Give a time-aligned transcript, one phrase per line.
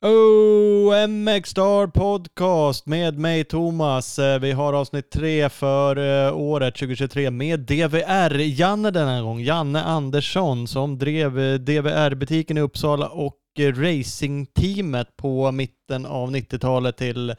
[0.00, 4.18] Oh, MX Star Podcast med mig Thomas.
[4.18, 9.40] Eh, vi har avsnitt tre för eh, året 2023 med DVR-Janne denna gång.
[9.40, 17.34] Janne Andersson som drev eh, DVR-butiken i Uppsala och racingteamet på mitten av 90-talet till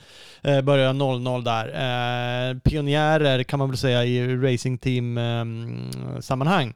[0.64, 2.60] början 00 där.
[2.60, 6.73] Pionjärer kan man väl säga i racingteam-sammanhang.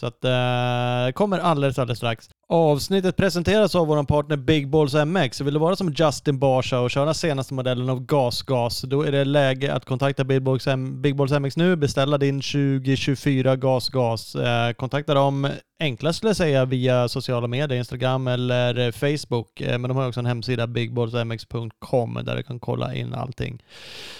[0.00, 2.30] Så att eh, kommer alldeles, alldeles strax.
[2.52, 5.40] Avsnittet presenteras av vår partner Big Balls MX.
[5.40, 9.24] Vill du vara som Justin Barsha och köra senaste modellen av GasGas, då är det
[9.24, 11.76] läge att kontakta Big Balls, M- Big Balls MX nu.
[11.76, 14.34] Beställa din 2024 GasGas.
[14.34, 15.48] Eh, kontakta dem
[15.80, 19.60] enklast skulle jag säga via sociala medier, Instagram eller eh, Facebook.
[19.60, 23.62] Eh, men de har också en hemsida, bigballsmx.com, där du kan kolla in allting.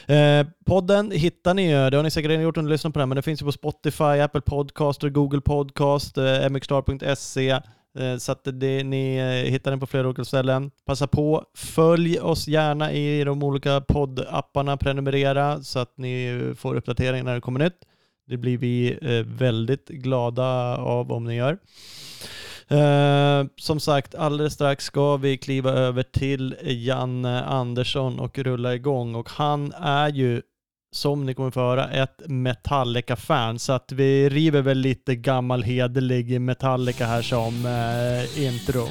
[0.07, 2.99] Eh, podden hittar ni ju, det har ni säkert redan gjort om ni lyssnar på
[2.99, 7.61] den, men den finns ju på Spotify, Apple Podcaster, Google Podcast, eh, mxstar.se.
[7.99, 10.71] Eh, så att det, ni eh, hittar den på flera olika ställen.
[10.87, 17.25] Passa på, följ oss gärna i de olika poddapparna, prenumerera så att ni får uppdateringar
[17.25, 17.79] när det kommer nytt.
[18.27, 21.59] Det blir vi eh, väldigt glada av om ni gör.
[23.57, 29.31] Som sagt, alldeles strax ska vi kliva över till Janne Andersson och rulla igång och
[29.31, 30.43] han är ju
[30.93, 33.59] som ni kommer få höra, ett Metallica-fan.
[33.59, 38.89] Så att vi river väl lite gammal hederlig Metallica här som eh, intro.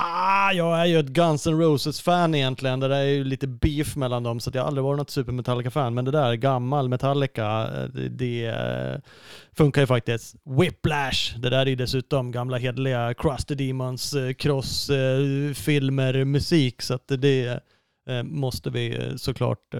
[0.00, 2.80] Ah, jag är ju ett Guns N' Roses-fan egentligen.
[2.80, 5.10] Det där är ju lite beef mellan dem, så att jag har aldrig varit något
[5.10, 5.94] super Metallica-fan.
[5.94, 8.98] Men det där, gammal Metallica, eh, det, det eh,
[9.56, 10.36] funkar ju faktiskt.
[10.44, 16.82] Whiplash, det där är ju dessutom gamla hederliga Crusty Demons, eh, cross-filmer, musik.
[16.82, 17.60] Så att det
[18.24, 19.74] måste vi såklart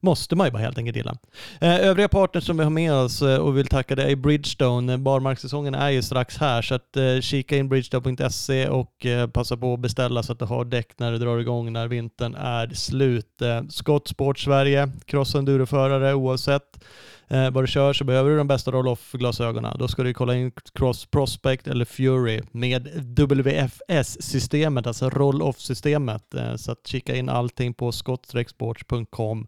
[0.00, 1.16] Måste man ju bara helt enkelt gilla.
[1.60, 4.92] Eh, övriga partners som vi har med oss eh, och vill tacka det är Bridgestone.
[4.92, 9.80] Eh, barmarkssäsongen är ju strax här så att kika in bridgestone.se och passa på att
[9.80, 13.42] beställa så att du har däck när du drar igång när vintern är slut.
[13.42, 16.84] Eh, Scott Sport Sverige, cross enduroförare oavsett
[17.28, 19.76] eh, vad du kör så behöver du de bästa roll-off-glasögonen.
[19.78, 26.34] Då ska du kolla in Cross Prospect eller Fury med WFS-systemet, alltså roll-off-systemet.
[26.56, 29.46] Så att kika in allting på scottsportscom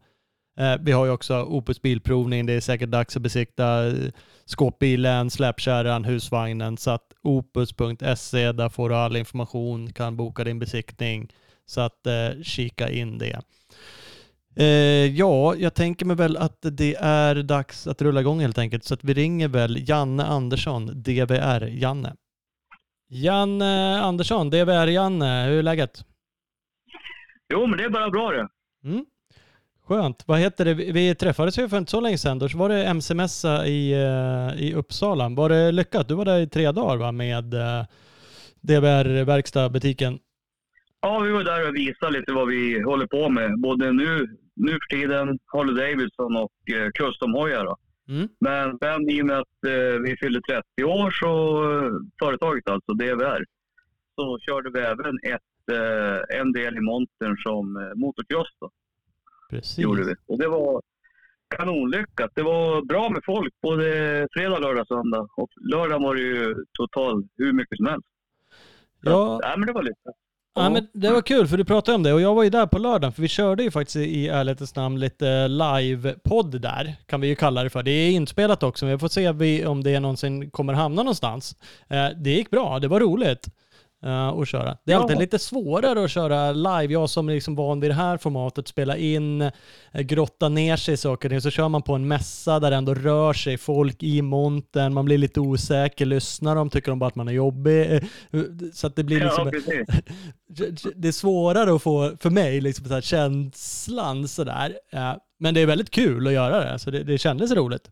[0.56, 2.47] Eh, vi har ju också Opus bilprovning.
[2.47, 3.93] Det är säkert dags att besikta eh,
[4.44, 6.77] skåpbilen, släpkärran, husvagnen.
[6.77, 11.33] Så att opus.se, där får du all information, kan boka din besiktning.
[11.66, 13.41] Så att eh, kika in det.
[14.56, 18.84] Eh, ja, jag tänker mig väl att det är dags att rulla igång helt enkelt.
[18.84, 22.15] Så att vi ringer väl Janne Andersson, DVR-Janne.
[23.09, 26.05] Janne Andersson, DVR-Janne, hur är läget?
[27.53, 28.49] Jo, men det är bara bra det.
[28.84, 29.06] Mm.
[29.88, 30.24] Skönt.
[30.26, 30.74] Vad heter det?
[30.74, 32.38] Vi träffades ju för inte så länge sedan.
[32.38, 35.28] Då var det MC-mässa i, eh, i Uppsala.
[35.28, 36.08] Var det lyckat?
[36.08, 37.12] Du var där i tre dagar va?
[37.12, 37.84] med uh,
[38.60, 40.19] DVR-verkstad, butiken.
[41.00, 43.60] Ja, vi var där och visade lite vad vi håller på med.
[43.60, 47.76] Både nu, nu för tiden, Harley Davidson och eh, custom-hojar.
[48.08, 48.28] Mm.
[48.41, 51.30] Men sen i och med att eh, vi fyllde 30 år, så
[51.72, 51.92] eh,
[52.22, 53.44] företaget alltså, DVR,
[54.14, 58.48] så körde vi även ett, eh, en del i montern som eh, motocross.
[58.60, 58.70] Då,
[59.51, 59.79] Precis.
[59.79, 60.15] gjorde vi.
[60.27, 60.83] Och det var
[61.57, 62.31] kanonlyckat.
[62.34, 63.84] Det var bra med folk både
[64.33, 65.29] fredag, lördag, söndag.
[65.37, 68.07] Och lördag var det ju total hur mycket som helst.
[69.05, 70.15] Så, Ja, ja, men det var lyckat.
[70.59, 72.67] Ja, men det var kul för du pratade om det och jag var ju där
[72.67, 77.28] på lördagen för vi körde ju faktiskt i ärlighetens namn lite live-podd där, kan vi
[77.28, 77.83] ju kalla det för.
[77.83, 81.57] Det är inspelat också, men vi får se om det någonsin kommer hamna någonstans.
[81.89, 83.47] Eh, Det gick bra, det var roligt
[84.05, 84.77] eh, att köra.
[84.84, 85.03] Det är Ja.
[85.03, 86.93] alltid lite svårare att köra live.
[86.93, 89.51] Jag som är liksom van vid det här formatet, spela in, eh,
[90.01, 91.41] grotta ner sig i saker och.
[91.41, 95.05] Så kör man på en mässa där det ändå rör sig folk i monten, man
[95.05, 97.93] blir lite osäker, lyssnar de, tycker de bara att man är jobbig.
[97.95, 98.03] Eh,
[98.72, 99.51] Så att det blir liksom...
[100.49, 100.66] Ja,
[100.97, 104.72] det är svårare att få, för mig, liksom så här, känslan sådär.
[105.39, 107.91] Men det är väldigt kul att göra det, så det, det kändes roligt.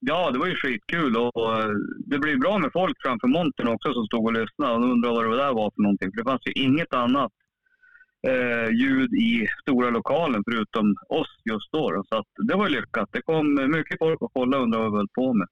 [0.00, 1.70] Ja, det var ju skitkul och eh,
[2.06, 5.30] det blev bra med folk framför montern också som stod och lyssnade och undrade vad
[5.30, 6.10] det där var för någonting.
[6.10, 7.32] För det fanns ju inget annat
[8.28, 12.04] eh, ljud i stora lokalen förutom oss just då.
[12.08, 13.08] Så att det var ju lyckat.
[13.12, 15.48] Det kom mycket folk och kollade och undrade vad vi höll på med.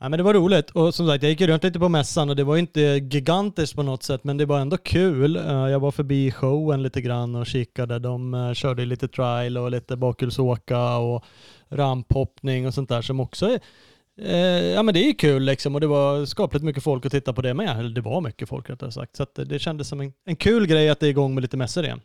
[0.00, 2.36] Ja, men det var roligt och som sagt jag gick runt lite på mässan och
[2.36, 5.36] det var inte gigantiskt på något sätt men det var ändå kul.
[5.36, 7.98] Eh, Jag var förbi showen lite grann och kikade.
[7.98, 11.24] De eh, körde lite trial och lite bakhjulsåka och
[11.72, 13.60] ramphoppning och sånt där som också är
[14.16, 17.32] Eh, ja men det är kul liksom och det var skapligt mycket folk att titta
[17.32, 17.78] på det med.
[17.78, 19.16] Eller det var mycket folk rättare sagt.
[19.16, 21.84] Så det kändes som en, en kul grej att det är igång med lite mässor
[21.84, 22.00] igen.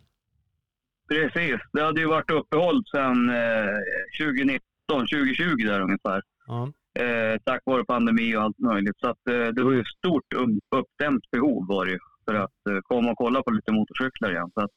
[1.10, 1.62] Precis.
[1.74, 6.22] Det hade ju varit uppehåll sedan eh, 2019, 2020 där ungefär.
[6.48, 6.72] Ja.
[7.00, 9.00] Eh, tack vare pandemi och allt möjligt.
[9.00, 10.34] Så att, eh, det var ju ett stort
[10.76, 14.52] uppdämt behov var det ju, för att eh, komma och kolla på lite motorcyklar igen.
[14.54, 14.72] Så att,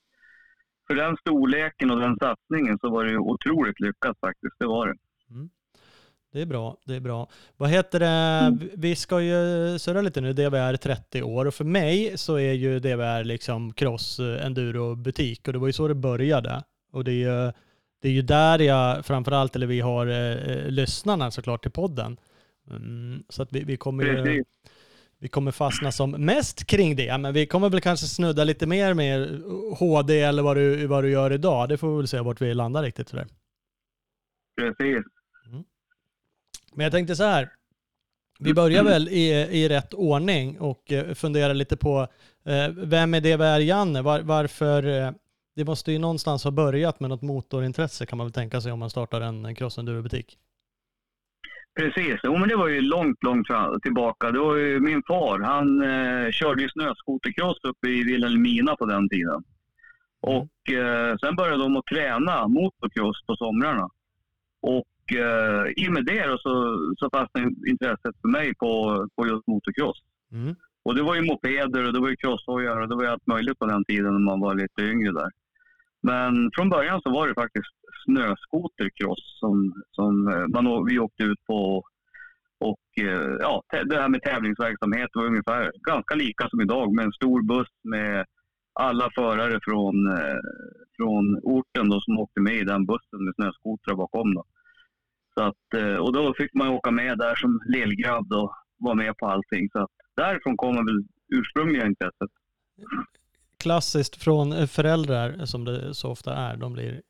[0.91, 4.55] för den storleken och den satsningen så var det ju otroligt lyckat faktiskt.
[4.59, 4.95] Det var det.
[5.31, 5.51] Mm.
[6.33, 7.29] Det är bra, det är bra.
[7.57, 8.59] Vad heter det, Mm.
[8.77, 9.35] vi ska ju
[9.79, 14.19] surra lite nu, DVR 30 år och för mig så är ju DVR liksom cross
[14.21, 16.63] eh, enduro butik och det var ju så det började.
[16.93, 17.15] Och det är
[17.47, 17.53] ju,
[18.03, 22.17] det är ju där jag framförallt, eller vi har eh, lyssnarna såklart till podden.
[22.71, 24.45] Mm, så att vi, vi kommer ju.
[25.21, 28.95] Vi kommer fastna som mest kring det, men vi kommer väl kanske snudda lite mer
[28.95, 29.43] med
[29.79, 31.69] HD eller vad du, vad du gör idag.
[31.69, 33.09] Det får vi väl se vart vi landar riktigt.
[33.09, 33.27] Sådär.
[34.57, 35.05] Precis.
[36.73, 37.53] Men jag tänkte så här.
[38.39, 42.09] Vi börjar väl i, i rätt ordning och eh, funderar lite på
[42.45, 44.03] eh, vem är DVR Janne?
[44.03, 44.87] Var, varför?
[44.87, 45.13] Eh,
[45.57, 48.79] det måste ju någonstans ha börjat med något motorintresse kan man väl tänka sig om
[48.79, 50.39] man startar en crossenduro-butik.
[51.75, 52.21] Precis.
[52.23, 53.47] Jo, men det var ju långt, långt
[53.83, 54.31] tillbaka.
[54.31, 55.41] Det var ju min far.
[55.41, 59.45] Han eh, körde ju snöskotercross uppe i Vilhelmina på den tiden.
[60.21, 63.89] Och eh, sen började de att träna motocross på somrarna.
[64.61, 69.47] Och eh, i och med det så, så fastnade intresset för mig på, på just
[69.47, 69.99] motocross.
[70.33, 70.55] Mm.
[70.83, 73.27] Och det var ju mopeder och det var ju crosshojar och det var ju allt
[73.27, 75.31] möjligt på den tiden när man var lite yngre där.
[76.03, 77.75] Men från början så var det faktiskt
[78.05, 81.83] snöskotercross som, som eh, man, vi åkte ut på.
[82.61, 87.13] Och eh, ja, det här med tävlingsverksamhet var ungefär ganska lika som idag med en
[87.13, 88.27] stor buss med
[88.73, 90.41] alla förare från, eh,
[90.97, 94.35] från orten då, som åkte med i den bussen med snöskotrar bakom.
[94.35, 94.45] Då.
[95.35, 99.27] Så att, och då fick man åka med där som lillgrabb och vara med på
[99.27, 99.71] allting.
[99.73, 102.31] Så att därifrån kommer väl ursprungliga intresset.
[103.61, 106.57] Klassiskt från föräldrar som det så ofta är.
[106.57, 107.01] De blir,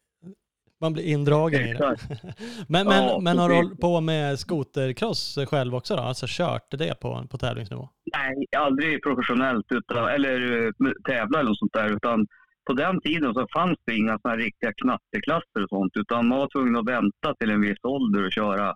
[0.81, 1.97] man blir indragen i det.
[2.69, 6.03] men men, Ja, men har du hållit på med skotercross själv också då?
[6.03, 7.89] Alltså kört det på, på tävlingsnivå?
[8.17, 11.89] Nej, aldrig professionellt utan, eller eh, tävla eller något sånt där.
[11.97, 12.27] Utan
[12.67, 15.93] på den tiden så fanns det inga såna riktiga knatteklasser och sånt.
[15.97, 18.75] Utan man var tvungen att vänta till en viss ålder och köra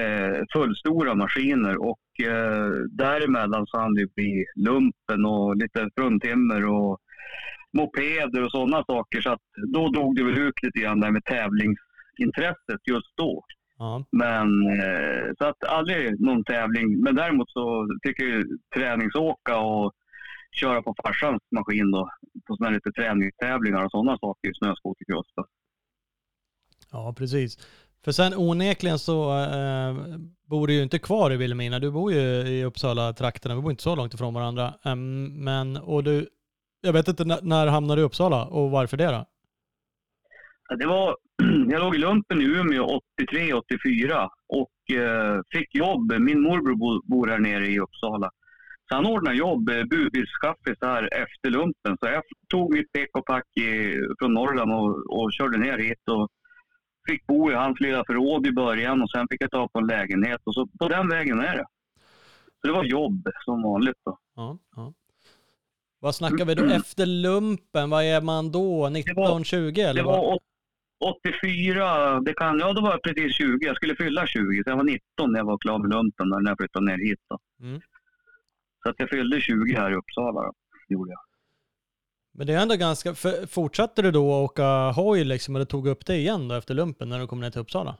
[0.00, 1.76] eh, fullstora maskiner.
[1.76, 6.98] Och eh, däremellan så hann det bli lumpen och lite fruntimmer och
[7.72, 9.20] mopeder och sådana saker.
[9.20, 9.42] Så att
[9.74, 13.44] då dog det väl ut lite grann där med tävlingsintresset just då.
[13.78, 14.04] Ja.
[14.10, 14.48] Men
[14.78, 17.00] eh, så att aldrig någon tävling.
[17.00, 18.44] Men däremot så tycker jag
[18.74, 19.92] träningsåka och
[20.52, 22.10] köra på farsans maskin då.
[22.46, 25.26] På sådana lite träningstävlingar och sådana saker i snöskotercross.
[26.92, 27.58] Ja, precis.
[28.04, 29.94] För sen onekligen så eh,
[30.50, 31.78] bor du ju inte kvar i Vilhelmina.
[31.78, 33.54] Du bor ju i Uppsala-trakterna.
[33.54, 34.74] Vi bor inte så långt ifrån varandra.
[34.84, 36.28] Um, men, och du,
[36.80, 39.24] jag vet inte när, när hamnade du i Uppsala och varför det då?
[40.68, 41.16] Ja, Det var,
[41.72, 43.00] jag låg i lumpen i Umeå
[43.32, 46.12] 83-84 och eh, fick jobb.
[46.18, 48.30] Min morbror bo, bor här nere i Uppsala.
[48.88, 51.96] Så han ordnade jobb, eh, budbilschaffis här efter lumpen.
[52.00, 56.08] Så jag tog mitt pick och pack i, från Norrland och, och körde ner hit.
[56.10, 56.28] Och
[57.08, 59.86] fick bo i hans lilla förråd i början och sen fick jag ta på en
[59.86, 60.40] lägenhet.
[60.44, 61.66] Och så på den vägen är det.
[62.60, 63.96] Så det var jobb som vanligt.
[64.04, 64.18] Då.
[64.36, 64.92] Ja, ja.
[66.00, 67.90] Vad snackar vi då efter lumpen?
[67.90, 68.88] Vad är man då?
[68.88, 70.42] 19, 20 eller Det var åt-
[71.04, 73.66] 84, det kan, ja då var jag precis 20.
[73.66, 76.50] Jag skulle fylla 20, så jag var 19 när jag var klar med lumpen när
[76.50, 77.18] jag flyttade ner hit.
[77.30, 77.38] Då.
[77.66, 77.80] Mm.
[78.82, 80.40] Så att jag fyllde 20 här i Uppsala.
[80.42, 80.52] Då,
[80.88, 81.20] gjorde jag.
[82.38, 86.06] Men det är ändå ganska, för, fortsatte du då åka hoj liksom eller tog upp
[86.06, 87.96] det igen då efter lumpen när du kom ner till Uppsala?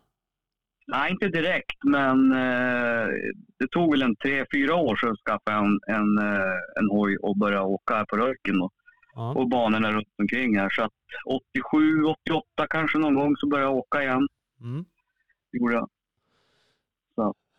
[0.87, 3.07] Nej, inte direkt, men eh,
[3.59, 7.17] det tog väl en tre, fyra år så skaffade jag en, en, eh, en hoj
[7.17, 8.71] och började åka här på Röken då,
[9.15, 9.35] Ja.
[9.35, 10.71] och banorna runt omkring här.
[10.71, 10.93] Så att
[11.27, 14.29] 87, 88 kanske någon gång så började jag åka igen.
[14.61, 14.85] Mm.
[15.53, 15.89] Gjorde jag.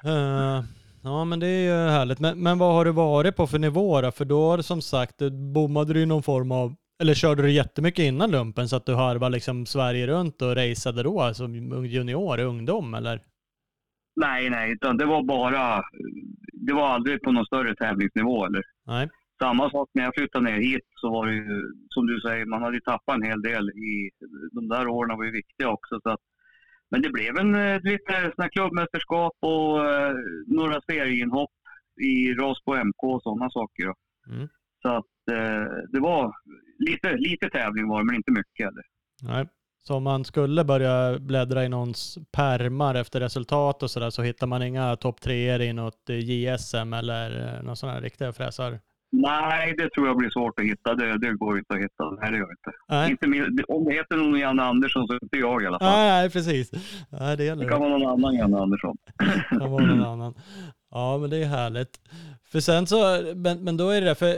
[0.05, 0.63] Eh,
[1.03, 2.19] ja men det är ju härligt.
[2.19, 4.11] Men, men vad har du varit på för nivå då?
[4.11, 7.41] För då har du som sagt, du bommade du i någon form av, eller körde
[7.41, 11.85] du jättemycket innan lumpen så att du harvade liksom Sverige runt och raceade då som
[11.85, 13.21] junior, ungdom eller?
[14.15, 15.83] Nej, nej, utan det var bara...
[16.53, 18.45] Det var aldrig på någon större tävlingsnivå.
[18.45, 18.63] Eller.
[18.87, 19.09] Nej.
[19.41, 22.61] Samma sak när jag flyttade ner hit så var det ju, som du säger, man
[22.61, 24.09] hade ju tappat en hel del i...
[24.51, 25.99] De där åren var ju viktiga också.
[26.03, 26.19] Så att,
[26.91, 30.15] men det blev en eh, lite såna klubbmästerskap och eh,
[30.48, 31.51] några serieinhopp
[32.01, 33.93] i ras på MK och sådana saker.
[34.29, 34.48] Mm.
[34.81, 36.34] Så att eh, det var
[36.79, 38.67] lite, lite tävling var men inte mycket.
[38.67, 38.84] Eller.
[39.22, 39.48] Nej.
[39.81, 44.48] Så om man skulle börja bläddra i någons permar efter resultat och sådär så hittar
[44.48, 48.79] man inga topp treor i något JSM eller sån här riktiga fräsar?
[49.11, 50.95] Nej, det tror jag blir svårt att hitta.
[50.95, 52.09] Det, det går inte att hitta.
[52.21, 52.71] Nej, det gör inte.
[52.89, 55.79] Nej, inte min, om det heter någon Janne Andersson så är inte jag i alla
[55.79, 55.91] fall.
[55.91, 56.71] nej, nej precis.
[57.09, 58.97] Nej, det gäller Det kan vara någon annan Janne Andersson.
[59.51, 60.33] Det kan vara någon annan.
[60.91, 61.99] Ja, men det är härligt.
[62.51, 64.35] För sen så, men, men då är det där, för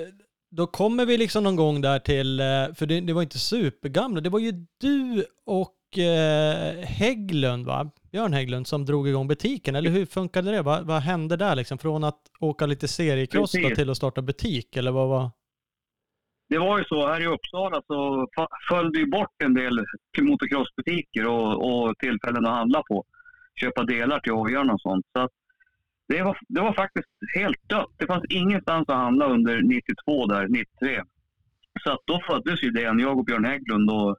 [0.52, 4.22] då kommer vi liksom någon gång där till, eh, för det, det var inte supergamla,
[4.22, 7.92] det var ju du och eh, Hägglund va?
[8.12, 10.62] Björn Hägglund som drog igång butiken, eller hur funkade det?
[10.62, 11.78] Va, vad hände där liksom?
[11.78, 12.88] Från att åka lite
[13.62, 13.78] Precis.
[13.78, 15.32] till att starta butik, eller vad var?
[16.50, 18.28] Det var ju så, här i Uppsala så
[18.70, 19.86] föll det ju bort en del
[20.22, 23.04] motocrossbutiker och, och tillfällen att handla på.
[23.56, 25.06] Köpa delar till hojarna och sånt.
[25.14, 25.30] Så
[26.08, 27.94] det, var, det var faktiskt helt dött.
[27.98, 31.02] Det fanns ingenstans att handla under 92 där, 93.
[31.84, 33.92] Så att då föddes ju idén, jag och Björn Hägglund.
[33.92, 34.18] Och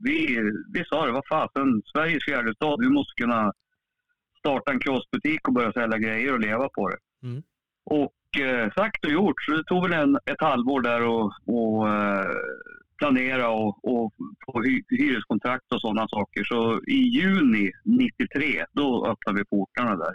[0.00, 0.40] vi,
[0.72, 3.52] vi sa det, vad fasen, Sveriges fjärde stad, vi måste kunna
[4.38, 6.98] starta en crossbutik och börja sälja grejer och leva på det.
[7.22, 7.42] Mm.
[7.84, 11.88] Och eh, sagt och gjort, så det tog väl en, ett halvår där och, och
[11.88, 12.30] eh,
[12.98, 14.14] planera och, och
[14.46, 16.44] få hy, hyreskontrakt och sådana saker.
[16.44, 20.14] Så i juni 93, då öppnade vi portarna där.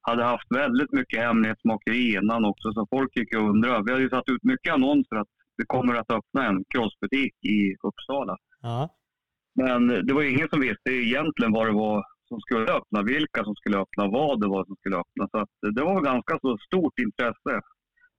[0.00, 3.84] Hade haft väldigt mycket hemlighetsmakeri innan också, så folk gick och undrade.
[3.84, 5.28] Vi hade ju satt ut mycket annonser att
[5.58, 8.36] det kommer att öppna en crossbutik i Uppsala.
[8.62, 8.88] Ja,
[9.54, 13.54] Men det var ingen som visste egentligen vad det var som skulle öppna, vilka som
[13.54, 15.28] skulle öppna, vad det var som skulle öppna.
[15.30, 17.60] Så det var ganska så stort intresse,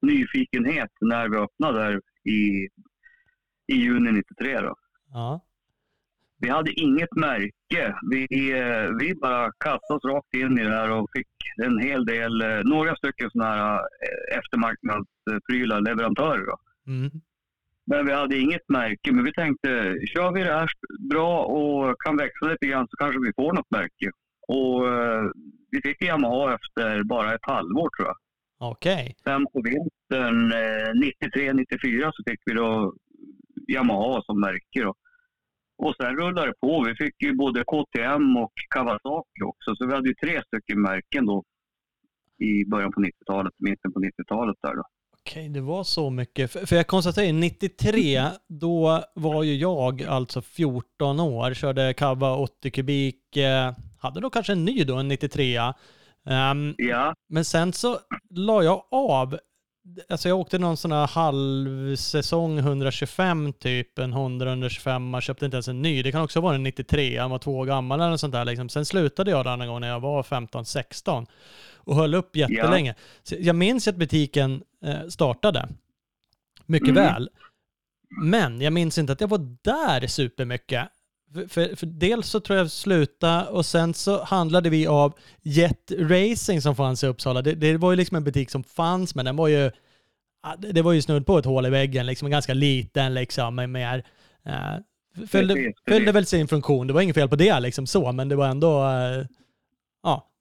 [0.01, 2.67] nyfikenhet när vi öppnade där i,
[3.67, 4.62] i juni 93.
[4.62, 4.75] Då.
[5.13, 5.41] ja,
[6.38, 7.95] Vi hade inget märke.
[8.12, 8.27] Vi,
[9.00, 11.27] vi bara kastade oss rakt in i det här och fick
[11.63, 16.45] en hel del, eh, några stycken sådana här eh, eftermarknadsprylar, leverantörer.
[16.45, 16.57] Då.
[16.88, 17.12] mm.
[17.86, 19.12] Men vi hade inget märke.
[19.12, 19.70] Men vi tänkte,
[20.14, 20.70] kör vi det här
[21.10, 24.12] bra och kan växa lite grann så kanske vi får något märke.
[24.48, 25.24] Och eh,
[25.72, 28.18] vi fick Yamaha efter bara ett halvår tror jag.
[28.72, 29.16] okej.
[29.24, 30.92] Sen på vintern eh,
[31.36, 32.94] 93-94 så fick vi då
[33.68, 34.82] Yamaha som märke.
[34.84, 34.94] Då.
[35.78, 36.84] Och sen rullade det på.
[36.88, 39.76] Vi fick ju både KTM och Kawasaki också.
[39.76, 41.44] Så vi hade ju tre stycken märken då
[42.38, 44.84] i början på 90-talet, mitten på 90-talet där då.
[45.28, 46.51] Okej, det var så mycket.
[46.51, 52.72] För, för jag konstaterar, 93, då var ju jag alltså 14 år, körde Kava 80
[52.72, 55.74] kubik, eh, hade då kanske en ny då, en 93.
[56.25, 58.00] Ehm, Ja, men sen så
[58.30, 59.38] la jag av,
[60.10, 65.56] alltså jag åkte någon sån här halvsäsong 125 typ, en Honda 125, man köpte inte
[65.56, 66.04] ens en ny.
[66.04, 68.46] Det kan också vara en 93, han var två år gammal eller något sånt där
[68.46, 68.70] liksom.
[68.70, 71.25] Sen slutade jag där någon gång när jag var 15-16
[71.84, 72.96] och höll upp jättelänge.
[73.24, 75.70] Så jag minns att butiken eh, startade
[76.66, 77.04] mycket Mm.
[77.04, 77.30] väl.
[78.24, 80.88] Men jag minns inte att jag var där supermycket.
[81.34, 85.92] För, för, för dels så tror jag sluta och sen så handlade vi av Jet
[85.98, 87.42] Racing som fanns i Uppsala.
[87.42, 89.72] Det, det var ju liksom en butik som fanns men den var ju
[90.44, 93.70] ja, det var ju snudd på ett hål i väggen, liksom ganska liten liksom med
[93.70, 94.04] mer
[94.46, 94.54] eh,
[95.16, 95.76] precis.
[95.88, 96.88] fyllde väl sin funktion.
[96.88, 99.26] Det var inget fel på det liksom så, men det var ändå eh, ja,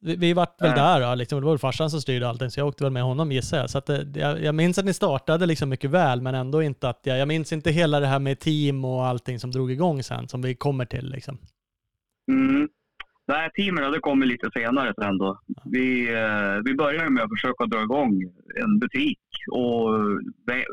[0.01, 1.41] vi, vi vart väl där då, liksom.
[1.41, 3.71] Det var väl farsan som styrde allting, så jag åkte väl med honom gissar jag.
[3.71, 6.89] Så att, det, jag, jag minns att ni startade liksom mycket väl, men ändå inte
[6.89, 10.03] att jag, jag minns inte hela det här med team och allting som drog igång
[10.03, 11.39] sen, som vi kommer till liksom.
[12.29, 12.69] Mm.
[13.27, 15.41] Nej, teamen hade kommit lite senare sen då.
[15.65, 18.23] Vi, eh, vi började med att försöka dra igång
[18.63, 19.19] en butik
[19.51, 19.89] och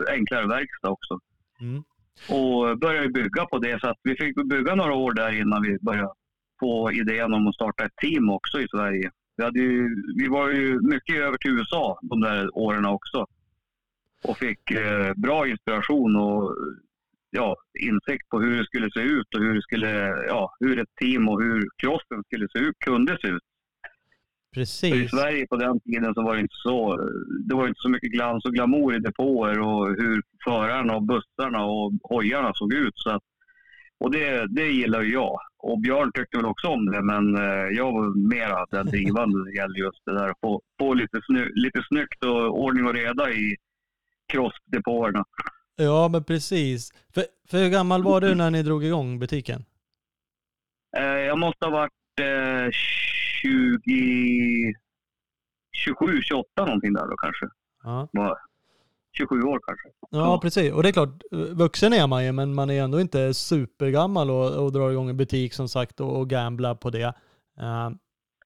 [0.10, 1.20] enklare verkstad också.
[1.62, 1.84] Mm.
[2.30, 3.80] Och började bygga på det.
[3.80, 6.10] Så att vi fick bygga några år där innan vi började
[6.60, 9.12] få idén om att starta ett team också i Sverige.
[9.38, 13.28] Vi, hade ju, vi var ju mycket över till USA de där åren också.
[14.24, 16.56] Och fick eh, bra inspiration och
[17.30, 19.90] ja, insikt på hur det skulle se ut och hur, det skulle,
[20.28, 23.44] ja, hur ett team och hur crossen skulle se ut, kunde se ut.
[24.54, 25.12] För i Precis.
[25.12, 27.10] Sverige på den tiden så var det inte så.
[27.48, 31.66] Det var inte så mycket glans och glamour i depåer och hur förarna och bussarna
[31.66, 32.94] och hojarna såg ut.
[32.96, 33.24] Så att,
[33.98, 35.40] och det, det gillar ju jag.
[35.68, 39.56] Och Björn tyckte väl också om det, men eh, jag var mera den drivande det
[39.60, 40.34] gäller just det där.
[40.42, 43.56] Få, få lite, sny, lite snyggt och ordning och reda i
[44.28, 45.26] crossdepåerna.
[45.76, 46.92] Ja, men precis.
[47.14, 49.66] För, för hur gammal var du när ni drog igång butiken?
[50.98, 52.72] Eh, jag måste ha varit eh,
[53.42, 54.74] 20...
[55.78, 57.46] 27, 28 någonting där då kanske.
[57.84, 58.10] Ja.
[59.20, 59.90] Var 27 år kanske.
[60.12, 60.74] Ja, precis.
[60.74, 64.66] Och det är klart, vuxen är man ju, men man är ändå inte supergammal och,
[64.66, 67.14] och drar igång en butik som sagt och, och gamblar på det.
[67.60, 67.90] Eh,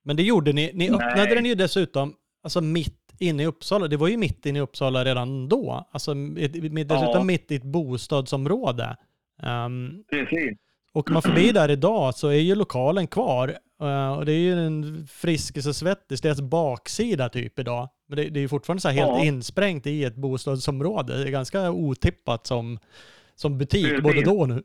[0.04, 0.72] men det gjorde ni.
[0.74, 1.36] Ni öppnade Nej.
[1.36, 2.14] den ju dessutom
[2.44, 3.88] alltså mitt inne i Uppsala.
[3.88, 5.88] Det var ju mitt inne i Uppsala redan då.
[5.92, 7.24] Alltså dessutom Ja.
[7.24, 8.98] mitt i ett bostadsområde.
[9.44, 10.58] Ehm, Precis.
[10.94, 13.58] åker man förbi där idag så är ju lokalen kvar.
[13.82, 17.90] Uh, och det är ju en Friskis och Svettis, deras baksida typ idag.
[18.08, 19.24] Men det, det är ju fortfarande så här helt ja.
[19.24, 21.18] insprängt i ett bostadsområde.
[21.18, 22.80] Det är ganska otippat som,
[23.36, 24.04] som butik Precis.
[24.04, 24.64] både då och nu.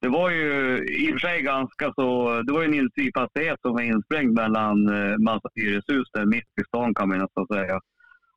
[0.00, 3.72] Det var ju i och för sig ganska så, det var ju en industrifastighet som
[3.72, 7.80] var insprängd mellan eh, massa hyreshus där mitt i stan kan man nästan säga.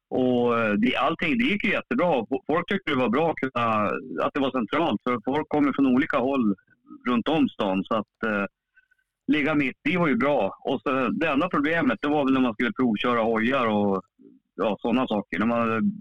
[0.09, 2.25] Och eh, det, allting det gick ju jättebra.
[2.47, 3.29] Folk tyckte det var bra
[4.23, 6.55] att, det var centralt för folk kommer från olika håll
[7.07, 7.83] runt om stan.
[7.83, 8.45] Så att eh,
[9.27, 10.57] ligga mitt i var ju bra.
[10.59, 14.03] Och så, det enda problemet det var väl när man skulle provköra hojar och
[14.55, 15.39] ja, sådana saker.
[15.39, 15.91] När man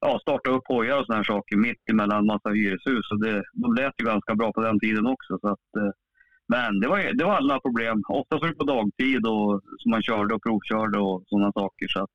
[0.00, 3.10] ja, startade upp hojar och sådana saker mitt emellan en massa hyreshus.
[3.10, 5.38] Och det, de lät ju ganska bra på den tiden också.
[5.40, 5.90] Så att, eh,
[6.48, 8.02] men det var, det var alla problem.
[8.08, 11.88] Oftast var det på dagtid och, som man körde och provkörde och sådana saker.
[11.88, 12.10] Så att,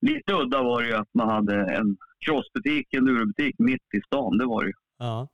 [0.00, 4.38] lite udda var det ju att man hade en crossbutik, en durobutik mitt i stan.
[4.38, 4.74] Det var det ju.
[4.98, 5.28] Ja.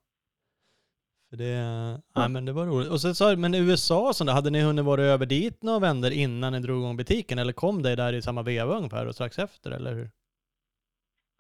[1.37, 2.29] Det, ja.
[2.29, 2.91] men det var roligt.
[2.91, 6.11] Och så sa men USA och sånt hade ni hunnit vara över dit några vänder
[6.11, 7.39] innan ni drog igång butiken?
[7.39, 10.11] Eller kom det där i samma veva ungefär och strax efter, eller hur?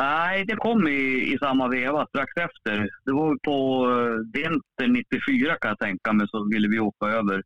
[0.02, 2.90] Nej, det kom i, i samma veva strax efter.
[3.04, 7.42] Det var på eh, vintern 94 kan jag tänka mig så ville vi åka över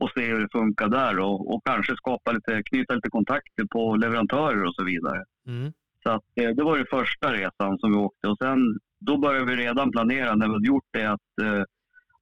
[0.00, 3.96] och se hur det funkar där och, och kanske skapa lite, knyta lite kontakter på
[3.96, 5.24] leverantörer och så vidare.
[5.46, 5.72] Mm.
[6.02, 9.46] Så att, eh, det var den första resan som vi åkte och sen då började
[9.46, 11.62] vi redan planera när vi har gjort det att eh,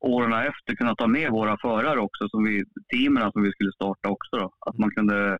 [0.00, 4.08] åren efter kunna ta med våra förare också, som vi, teamen som vi skulle starta
[4.08, 4.36] också.
[4.36, 4.50] Då.
[4.66, 5.38] Att man kunde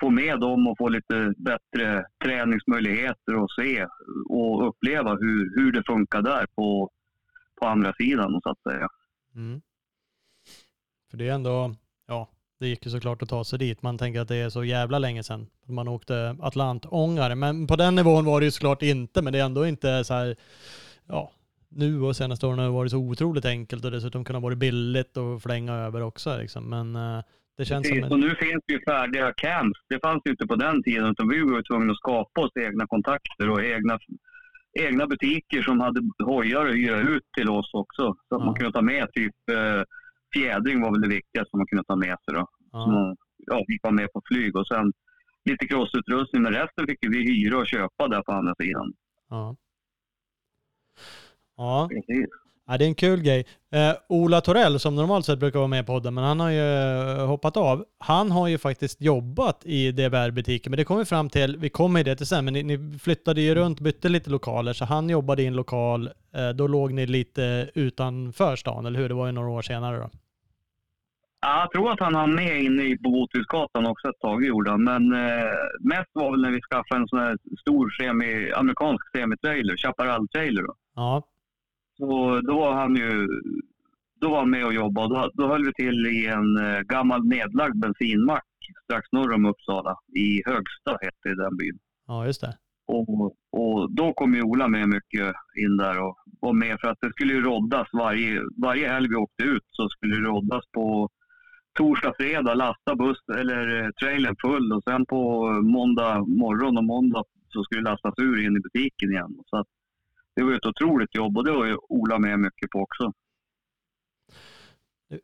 [0.00, 3.86] få med dem och få lite bättre träningsmöjligheter och se
[4.28, 6.90] och uppleva hur, hur det funkar där på,
[7.60, 8.88] på andra sidan så att säga.
[9.34, 9.60] Mm.
[11.10, 11.74] För det är ändå,
[12.58, 13.82] det gick ju såklart att ta sig dit.
[13.82, 17.34] Man tänker att det är så jävla länge sedan man åkte Atlantångare.
[17.34, 20.14] Men på den nivån var det ju såklart inte, men det är ändå inte så
[20.14, 20.36] här,
[21.08, 21.32] ja,
[21.68, 25.16] nu och senaste åren har det varit så otroligt enkelt och dessutom kunnat vara billigt
[25.16, 26.36] och flänga över också.
[26.36, 26.70] Liksom.
[26.70, 27.22] Men uh,
[27.56, 28.12] det känns Precis, som en...
[28.12, 29.80] och nu finns det ju färdiga camps.
[29.88, 32.86] Det fanns ju inte på den tiden, utan vi var tvungna att skapa oss egna
[32.86, 33.98] kontakter och egna,
[34.80, 38.02] egna butiker som hade hojar att hyra ut till oss också.
[38.28, 38.44] Så att ja.
[38.44, 39.82] man kunde ta med typ eh,
[40.32, 42.46] fjädring var väl det viktigaste man kunde ta med sig då.
[42.72, 42.84] Ja.
[42.84, 44.92] Som, ja, vi var med på flyg och sen
[45.44, 48.92] lite crossutrustning, men resten fick vi hyra och köpa där på andra sidan.
[49.28, 49.56] Ja.
[51.56, 51.88] Ja.
[51.90, 52.26] Precis.
[52.70, 53.46] Ja, det är en kul grej.
[53.72, 56.60] Eh, Ola Torell, som normalt sett brukar vara med på podden, men han har ju
[56.60, 57.84] eh, hoppat av.
[57.98, 62.02] Han har ju faktiskt jobbat i DBR-butiken, men det kommer fram till, vi kommer i
[62.02, 65.42] det till sen, men ni, ni, flyttade ju runt, bytte lite lokaler, så han jobbade
[65.42, 69.08] i en lokal, eh, då låg ni lite utanför stan, eller hur?
[69.08, 70.10] Det var ju några år senare då.
[71.40, 74.76] Ja, jag tror att han hann med inne på Bothusgatan också ett tag, gjorde.
[74.76, 79.76] Men eh, mest var väl när vi skaffade en sån här stor semi, amerikansk semitrailer,
[79.76, 80.64] Chaparral-trailer.
[80.94, 81.22] Ja.
[81.98, 83.26] Så då var han ju
[84.20, 85.14] då var han med och jobbade.
[85.14, 88.44] Då, då höll vi till i en eh, gammal nedlagd bensinmack
[88.84, 89.96] strax norr om Uppsala.
[90.16, 91.78] I Högsta hette den byn.
[92.06, 92.56] Ja, just det.
[92.86, 95.34] Och, och då kom ju Ola med mycket
[95.64, 99.16] in där och var med för att det skulle ju roddas varje, varje helg vi
[99.16, 101.08] åkte ut så skulle det roddas på
[101.78, 107.24] torsdag, fredag, lasta buss eller eh, trailern full och sen på måndag morgon och måndag
[107.48, 109.34] så skulle det lastas ur in i butiken igen.
[109.46, 109.66] Så att
[110.38, 113.12] det var ett otroligt jobb och det var ju Ola med mycket på också.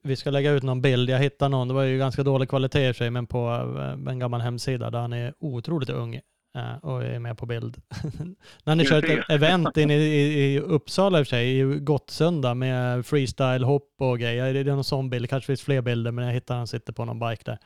[0.03, 1.11] Vi ska lägga ut någon bild.
[1.11, 1.69] Jag hittade någon.
[1.69, 3.49] Det var ju ganska dålig kvalitet i sig, men på
[3.79, 6.15] eh, en gammal hemsida där han är otroligt ung
[6.55, 7.77] eh, och är med på bild.
[8.65, 12.55] När ni kör ett event in i, i, Uppsala i och för sig, i Gottsunda
[12.55, 14.55] med freestyle-hopp och grejer.
[14.55, 15.29] Det är någon sån bild.
[15.29, 17.59] Kanske finns fler bilder, men jag hittade han sitter på någon bike där.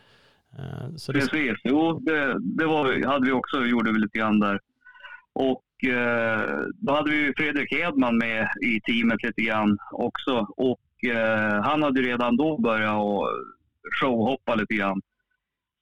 [0.58, 1.70] Eh, så Precis, det...
[1.70, 4.60] jo det, det var, hade vi också, gjorde vi lite grann där.
[5.32, 10.46] Och eh, då hade vi Fredrik Hedman med i teamet lite grann också.
[10.56, 13.28] Och eh, han hade redan då börjat
[14.00, 15.00] showhoppa lite grann.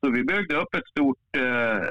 [0.01, 1.89] Så vi byggde upp ett stort, eh,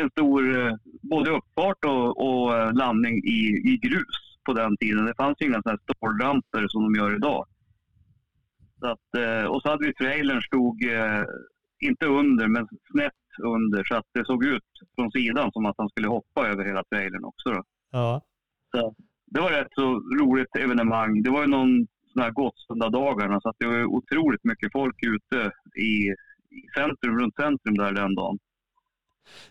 [0.00, 5.06] en stor eh, både uppfart och, och, eh, landning i, i grus på den tiden.
[5.06, 7.46] Det fanns ju inga sådana stålramper som de gör idag.
[8.80, 10.82] Så att, eh, och så hade vi trailern stod,
[11.80, 14.64] inte under, men snett under så att det såg ut
[14.96, 17.50] från sidan som att han skulle hoppa över hela trailern också.
[17.50, 17.62] Då.
[17.90, 18.22] Ja.
[18.70, 18.94] Så,
[19.26, 21.22] det var ett så roligt evenemang.
[21.22, 25.50] Det var ju någon sån här Gottsunda-dagarna så att det var otroligt mycket folk ute
[25.76, 26.08] i,
[26.56, 28.38] i centrum, runt centrum där den dagen.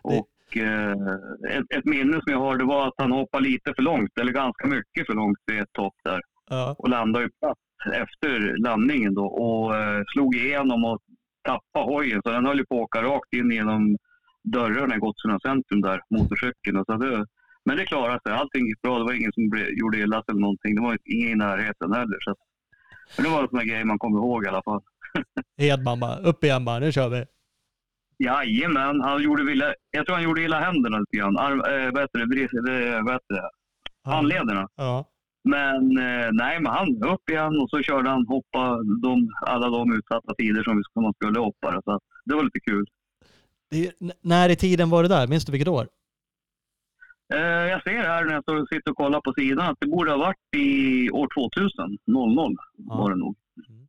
[0.03, 0.19] Det...
[0.19, 0.91] Och eh,
[1.49, 4.31] ett, ett, minne som jag har det var att han hoppade lite för långt, eller
[4.31, 6.21] ganska mycket för långt vid ett topp där.
[6.49, 6.75] Ja.
[6.77, 7.57] Och landade ju platt
[7.93, 10.99] efter landningen då och eh, slog igenom och
[11.43, 12.21] tappade hojen.
[12.23, 13.97] Så den höll på att åka rakt in genom
[14.43, 16.85] dörrarna i Gottsunda centrum där, motorcykeln.
[16.85, 17.25] Så det,
[17.65, 18.33] Men det klarade sig.
[18.33, 18.97] Allting gick bra.
[18.97, 20.75] Det var ingen som ble, gjorde illa sig eller någonting.
[20.75, 22.17] Det var ingen i närheten heller.
[22.19, 22.35] Så.
[23.17, 24.81] Men det var en sån grej man kommer ihåg i alla fall.
[25.57, 27.25] Hedman bara, upp igen bara, nu kör vi.
[28.23, 31.37] Jajamän, han gjorde illa, jag tror han gjorde illa händerna lite grann.
[31.37, 33.49] Arm, äh, vad heter det?
[34.03, 34.67] Handlederna.
[34.75, 35.10] Ja.
[35.43, 39.93] Men eh, nej, men han upp igen och så körde han hoppa de, alla de
[39.93, 41.81] utsatta tider som, man skulle hoppa.
[41.85, 42.85] Så det var lite kul.
[43.69, 45.27] Det, när i tiden var det där?
[45.27, 45.87] Minns du vilket år?
[47.33, 50.17] Eh, jag ser här när jag sitter och kollar på sidan att det borde ha
[50.17, 51.97] varit i år 2000.
[52.05, 52.97] 00 ja.
[52.97, 53.35] var det nog.
[53.69, 53.87] Mm.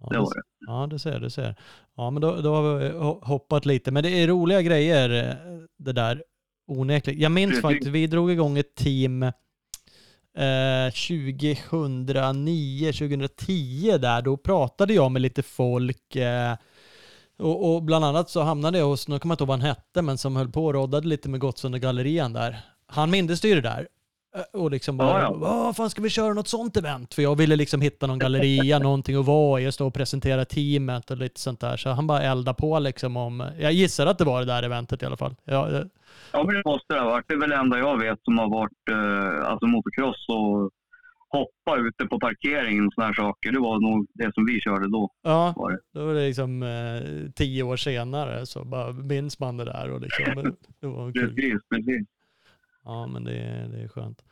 [0.00, 0.42] Ja, det var det.
[0.66, 1.54] Ja, du ser, du ser.
[1.96, 2.90] Ja, men då, då har vi
[3.26, 3.90] hoppat lite.
[3.90, 5.36] Men det är roliga grejer eh,
[5.76, 6.22] det där,
[6.66, 7.20] onekligen.
[7.20, 9.24] Jag minns faktiskt, vi drog igång ett team
[10.38, 14.22] eh, 2009, 2010 där.
[14.22, 16.54] Då pratade jag med lite folk eh,
[17.38, 19.68] och, och, bland annat så hamnade jag hos, nu kommer jag inte ihåg vad han
[19.68, 22.60] hette, men som höll på och roddade lite med Gottsunda gallerian där.
[22.86, 23.88] Han mindes det där.
[24.36, 25.34] Eh, och liksom bara, ja, ja.
[25.34, 27.14] vad fan ska vi köra något sånt event?
[27.14, 30.44] För jag ville liksom hitta någon galleria, någonting att vara i och stå och presentera
[30.44, 31.76] teamet och lite sånt där.
[31.76, 35.02] Så han bara eldade på liksom om, jag gissar att det var det där eventet
[35.02, 35.34] i alla fall.
[35.44, 35.82] Ja,
[36.32, 37.24] ja men det måste det ha varit.
[37.28, 40.70] Det är väl det enda jag vet som har varit eh, alltså motocross och
[41.28, 43.52] hoppa ute på parkeringen och sådana här saker.
[43.52, 45.10] Det var nog det som vi körde då.
[45.22, 45.78] Ja, var det.
[45.94, 50.00] då var det liksom eh, tio år senare så bara minns man det där och
[50.00, 51.34] liksom, det var kul.
[51.34, 52.08] Precis, precis.
[52.84, 54.24] Ja, men det, det är skönt.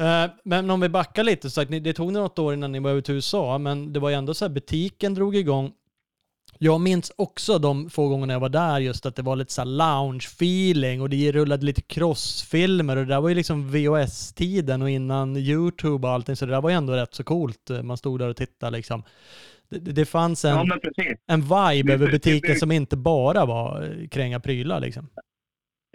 [0.00, 3.00] Eh, men om vi backar lite, så det tog något år innan ni var över
[3.00, 5.72] till USA, men det var ju ändå så här butiken drog igång.
[6.58, 9.64] Jag minns också de få gångerna jag var där just att det var lite så
[9.64, 15.36] lounge-feeling och det rullade lite crossfilmer och det där var ju liksom VHS-tiden och innan
[15.36, 17.70] YouTube och allting så det där var ju ändå rätt så coolt.
[17.82, 19.02] Man stod där och tittade liksom.
[19.68, 20.78] Det, det fanns en, ja,
[21.26, 25.08] en vibe över butiken som inte bara var kränga prylar liksom.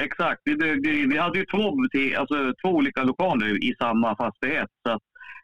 [0.03, 0.41] Exakt.
[0.45, 1.77] Vi hade ju två,
[2.17, 4.69] alltså, två olika lokaler i samma fastighet.
[4.87, 5.01] Så att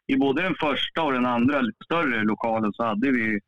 [0.08, 3.40] I både den första och den andra lite större lokalen så hade vi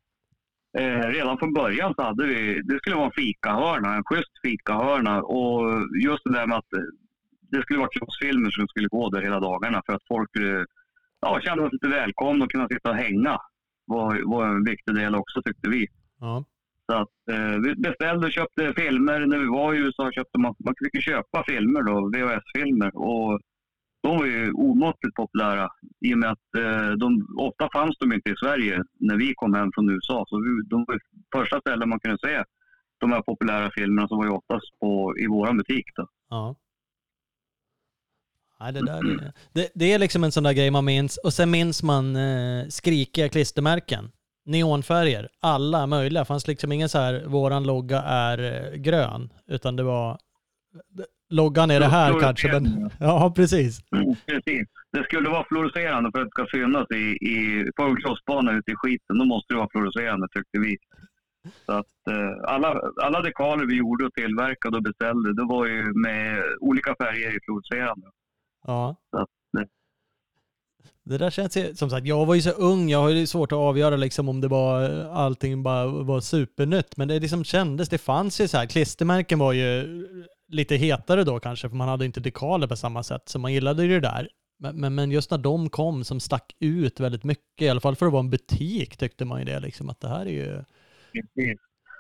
[0.80, 5.22] eh, redan från början så hade vi, det skulle vara en fikahörna, en schysst fikahörna.
[5.22, 5.62] Och
[6.04, 6.72] just det där med att
[7.52, 10.30] det skulle vara kroppsfilmer som skulle gå där hela dagarna för att folk
[11.22, 13.38] ja, kände sig lite välkomna och kunna sitta och hänga.
[13.86, 15.88] var, var en viktig del också tyckte vi.
[16.20, 16.44] Ja.
[16.86, 19.26] Så att, eh, vi beställde och köpte filmer.
[19.26, 22.92] När vi var i USA köpte man, man fick köpa filmer då, VHS-filmer.
[22.98, 23.40] Och
[24.08, 25.70] de var ju omåttligt populära
[26.06, 29.54] i och med att eh, de, ofta fanns de inte i Sverige när vi kom
[29.54, 30.26] hem från USA.
[30.28, 31.00] Så vi, de var
[31.36, 32.43] första ställen man kunde se
[33.00, 35.86] de här populära filmerna som var ju oftast på, i vår butik.
[35.96, 36.08] Då.
[36.30, 36.56] Ja.
[38.60, 41.17] Nej, det, där, det, det, det, är liksom en sån där grej man minns.
[41.17, 44.12] Och sen minns man eh, skrikiga klistermärken
[44.46, 46.22] neonfärger, alla möjliga.
[46.22, 50.20] Det fanns liksom ingen så här, våran logga är eh, grön, utan det var
[51.30, 52.52] loggan är det här kanske.
[52.52, 53.80] Men, ja, precis.
[53.92, 54.68] Mm, precis.
[54.92, 58.72] Det skulle vara fluorescerande för att det ska synas i, i, på en crossbana ute
[58.72, 59.18] i skiten.
[59.18, 60.78] Då måste det vara fluorescerande tyckte vi.
[61.66, 65.94] Så att eh, alla, alla dekaler vi gjorde och tillverkade och beställde, det var ju
[65.94, 68.08] med olika färger i fluorescerande.
[68.68, 68.96] Ja.
[69.18, 69.30] Att,
[71.10, 73.58] det där känns som sagt, jag var ju så ung, jag har ju svårt att
[73.58, 76.98] avgöra liksom om det var allting bara var supernytt.
[76.98, 80.08] Men det liksom kändes, det fanns ju så här, klistermärken var ju
[80.48, 83.22] lite hetare då kanske, för man hade inte dekaler på samma sätt.
[83.26, 84.28] Så man gillade ju det där.
[84.60, 87.96] Men, men, men, just när de kom som stack ut väldigt mycket, i alla fall
[87.96, 90.64] för att vara en butik tyckte man ju det liksom, att det här är ju...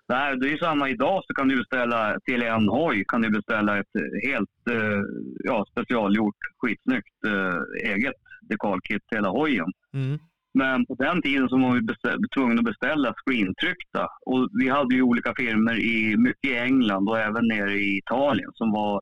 [0.07, 3.79] Det är ju samma idag så kan du beställa till en hoj kan du beställa
[3.79, 3.95] ett
[4.27, 5.01] helt eh,
[5.43, 9.71] ja, specialgjort skitsnyggt eh, eget dekalkit till hela hojen.
[9.93, 10.19] Mm.
[10.57, 11.73] Men på den tiden så var
[12.21, 14.07] vi tvungna att beställa screentryckta.
[14.25, 18.51] Och vi hade ju olika firmor i, mycket i England och även nere i Italien
[18.53, 19.01] som var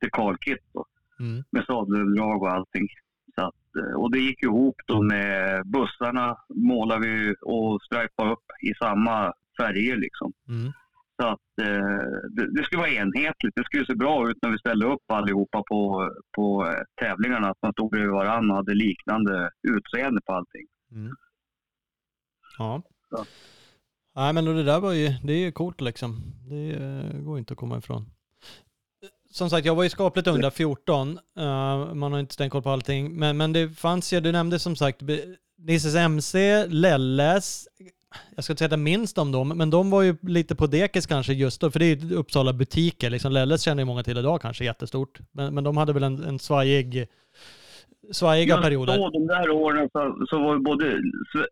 [0.00, 0.58] dekalkit.
[0.74, 0.84] Då
[1.20, 1.44] mm.
[1.50, 2.88] med sadeldrag och allting.
[3.34, 8.44] Så att, eh, och det gick ihop då med bussarna målade vi och stripade upp
[8.62, 10.32] i samma färger liksom.
[10.48, 10.72] Mm.
[11.20, 13.54] Så att eh, det, det, skulle vara enhetligt.
[13.54, 17.50] Det skulle se bra ut när vi ställde upp allihopa på, på eh, tävlingarna.
[17.50, 20.66] Att man stod bredvid varandra och hade liknande utseende på allting.
[20.92, 21.14] Mm.
[22.58, 22.82] Ja.
[23.10, 23.24] Så.
[24.14, 26.22] Nej men det där var ju, det är ju coolt liksom.
[26.48, 28.06] Det går inte att komma ifrån
[29.32, 31.18] som sagt, jag var ju skapligt ung där, 14.
[31.38, 33.12] Uh, man har inte stenkoll på allting.
[33.14, 35.02] Men, men det fanns ju, du nämnde som sagt
[35.58, 37.68] Nisses MC, Lelles,
[38.34, 40.66] jag ska inte säga att jag minns dem då, men de var ju lite på
[40.66, 44.02] dekis kanske just då, för det är ju Uppsala butiker, liksom Lelles känner ju många
[44.02, 47.06] till idag kanske jättestort, men, men de hade väl en, en svajig,
[48.12, 48.98] svajiga perioder.
[48.98, 51.02] Då, de där åren så, så var både,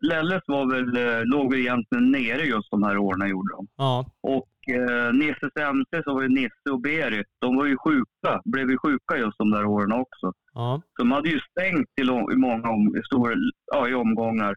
[0.01, 3.67] Lelles var väl, eh, låg egentligen nere just de här åren gjorde de.
[3.77, 8.41] Ja, Och eh, Nisses MC så var ju Nisse och Berit, de var ju sjuka,
[8.45, 10.33] blev ju sjuka just de där åren också.
[10.53, 13.33] ja, Så de hade ju stängt i, lång, i många om, i stora,
[13.71, 14.55] ja, i omgångar.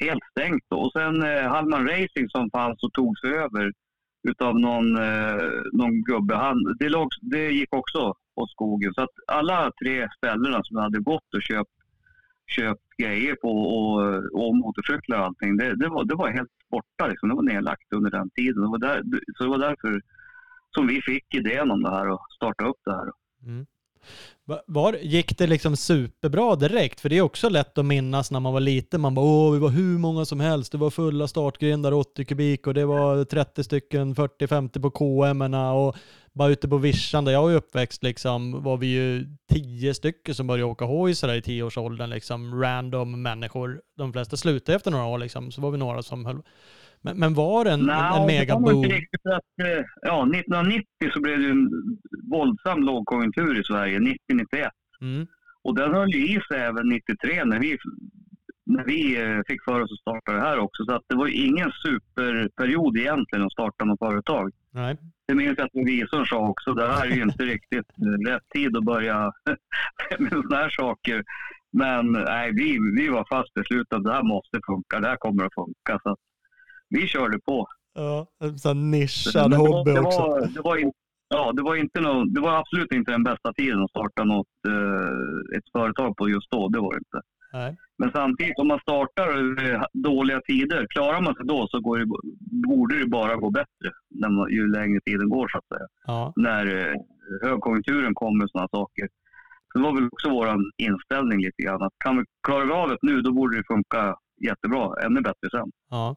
[0.00, 0.76] Helt stängt då.
[0.76, 3.72] Och sen eh, Hallman Racing som fanns och togs över
[4.28, 6.34] utav någon, eh, någon gubbe.
[6.34, 8.94] Han, det, låg, det gick också åt skogen.
[8.94, 11.77] Så att alla tre ställena som hade gått och köpt,
[12.48, 14.00] köpt grejer på och,
[14.42, 15.56] och motorcyklar och allting.
[15.56, 17.28] Det, det, var, det var helt borta liksom.
[17.28, 18.62] Det var nedlagt under den tiden.
[18.62, 19.02] Det var där,
[19.36, 20.02] så det var därför
[20.74, 23.10] som vi fick idén om det här och starta upp det här.
[23.42, 23.66] mm.
[24.66, 27.00] Var, gick det liksom superbra direkt?
[27.00, 29.00] För det är också lätt att minnas när man var liten.
[29.00, 30.72] Man bara åh, vi var hur många som helst.
[30.72, 35.96] Det var fulla startgrindar, 80 kubik och det var 30 stycken, 40-50 på KM och
[36.38, 40.46] bara ute på vischan där jag är uppväxt liksom var vi ju 10 stycken som
[40.46, 42.60] började åka hoj sådär i 10-årsåldern liksom.
[42.60, 43.80] Random människor.
[43.96, 45.52] De flesta slutade efter några år liksom.
[45.52, 46.42] Så var vi några som höll.
[47.00, 48.84] Men, men var det en, en, en mega det var boom?
[48.84, 51.70] inte riktigt för att, eh, ja, 1990 så blev det en
[52.30, 54.14] våldsam lågkonjunktur i Sverige, 90-91.
[55.00, 55.26] Mm.
[55.62, 57.78] Och den höll ju i sig även 93 när vi,
[58.68, 60.84] när vi eh, fick för oss att starta det här också.
[60.84, 64.50] Så att det var ingen superperiod egentligen att starta något företag.
[64.70, 64.96] Nej.
[65.28, 66.74] Det minns jag att revisorn sa också.
[66.74, 67.86] Det här är ju inte riktigt
[68.28, 69.32] rätt tid att börja
[70.18, 71.24] med sådana här saker.
[71.72, 74.02] Men nej, vi, vi var fast beslutade.
[74.08, 75.00] Det här måste funka.
[75.00, 75.98] Det här kommer att funka.
[76.02, 76.18] Så att
[76.88, 77.66] vi körde på.
[77.94, 80.20] Ja, en sån nischad det var- hobby det också.
[80.20, 80.78] Var, det, var
[81.28, 84.46] ja, det, var inte nå, det var absolut inte den bästa tiden att starta något,
[84.68, 86.68] eh, ett företag på just då.
[86.68, 87.20] Det var det inte.
[87.52, 87.76] Nej.
[87.98, 89.28] Men samtidigt, om man startar
[89.64, 92.06] eh, dåliga tider, klarar man sig då så går det,
[92.68, 95.88] borde det bara gå bättre när man, ju längre tiden går så att säga.
[96.06, 96.32] Ja.
[96.36, 96.94] När eh,
[97.42, 99.08] högkonjunkturen kommer och sådana saker.
[99.72, 101.82] Så det var väl också vår inställning lite grann.
[101.82, 104.16] Att kan vi klara av det nu, då borde det funka
[104.48, 105.04] jättebra.
[105.04, 105.70] Ännu bättre sen.
[105.90, 106.14] Ja.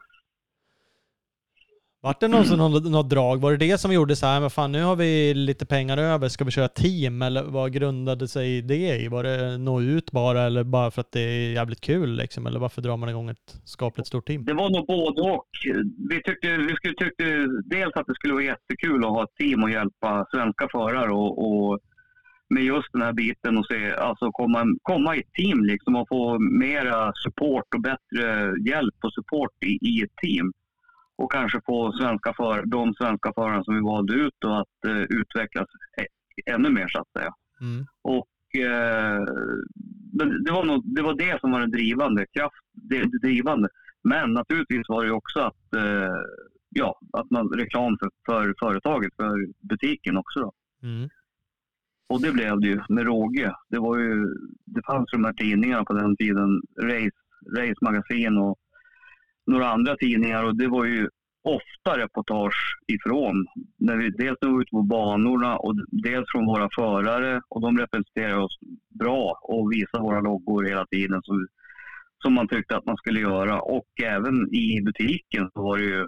[2.04, 3.42] Vart det någon, något, något drag?
[3.42, 6.28] Var det det som gjorde så här, men fan nu har vi lite pengar över,
[6.28, 7.22] ska vi köra team?
[7.22, 9.08] Eller vad grundade sig det i?
[9.08, 12.48] Var det nå ut bara eller bara för att det är jävligt kul liksom?
[12.48, 14.46] Eller varför drar man igång ett skapligt stort team?
[14.46, 15.50] Det var nog både och.
[16.10, 19.64] Vi tyckte, vi skulle, tyckte dels att det skulle vara jättekul att ha ett team
[19.64, 21.80] och hjälpa svenska förare och, och
[22.50, 26.08] med just den här biten och se, alltså komma, komma i ett team liksom och
[26.08, 30.54] få mera support och bättre hjälp och support i, i ett team.
[31.21, 35.01] Och kanske få svenska för, de svenska förarna som vi valde ut och att eh,
[35.01, 35.67] utvecklas
[36.45, 37.34] ännu mer så att säga.
[37.62, 37.86] Mm.
[38.01, 39.25] Och eh,
[40.13, 43.69] men det, var nog, det var det som var den drivande kraft, det, det drivande.
[44.03, 46.15] Men naturligtvis var det ju också att, eh,
[46.69, 50.39] ja, att man reklam för, för företaget, för butiken också.
[50.39, 50.53] Då.
[50.84, 51.10] Mm.
[52.07, 53.55] Och det blev det ju med råge.
[53.69, 57.17] Det, var ju, det fanns de här tidningarna på den tiden, Race,
[57.57, 58.60] Race Magasin och
[59.47, 61.10] några andra tidningar och det var ju
[61.43, 63.45] ofta reportage ifrån.
[63.77, 67.62] När vi, dels när vi var ute på banorna och dels från våra förare och
[67.62, 68.58] de representerar oss
[68.89, 71.47] bra och visar våra loggor hela tiden som,
[72.23, 73.62] som man tyckte att man skulle göra.
[73.62, 76.08] Och även i butiken så var det ju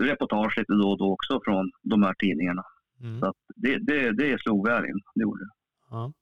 [0.00, 2.62] reportage lite då och då också från de här tidningarna.
[3.00, 3.20] Mm.
[3.20, 5.00] Så det, det, det slog väl in.
[5.14, 5.50] Det gjorde det.
[5.90, 6.12] Ja.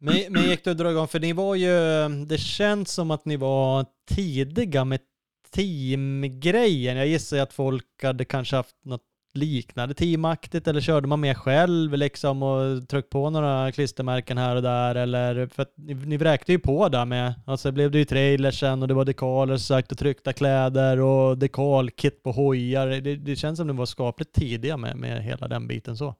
[0.00, 3.24] Men, men gick det att dra igång, för ni var ju, det känns som att
[3.24, 5.00] ni var tidiga med
[5.50, 6.96] teamgrejen.
[6.96, 9.02] Jag gissar att folk hade kanske haft något
[9.34, 14.62] liknande teamaktigt eller körde man mer själv liksom och tryckte på några klistermärken här och
[14.62, 18.04] där eller för att ni, ni vräkte ju på där med, alltså blev det ju
[18.04, 22.86] trailersen och det var dekaler sagt och tryckta kläder och dekalkit på hojar.
[22.86, 26.14] Det, det känns som att ni var skapligt tidiga med, med hela den biten så.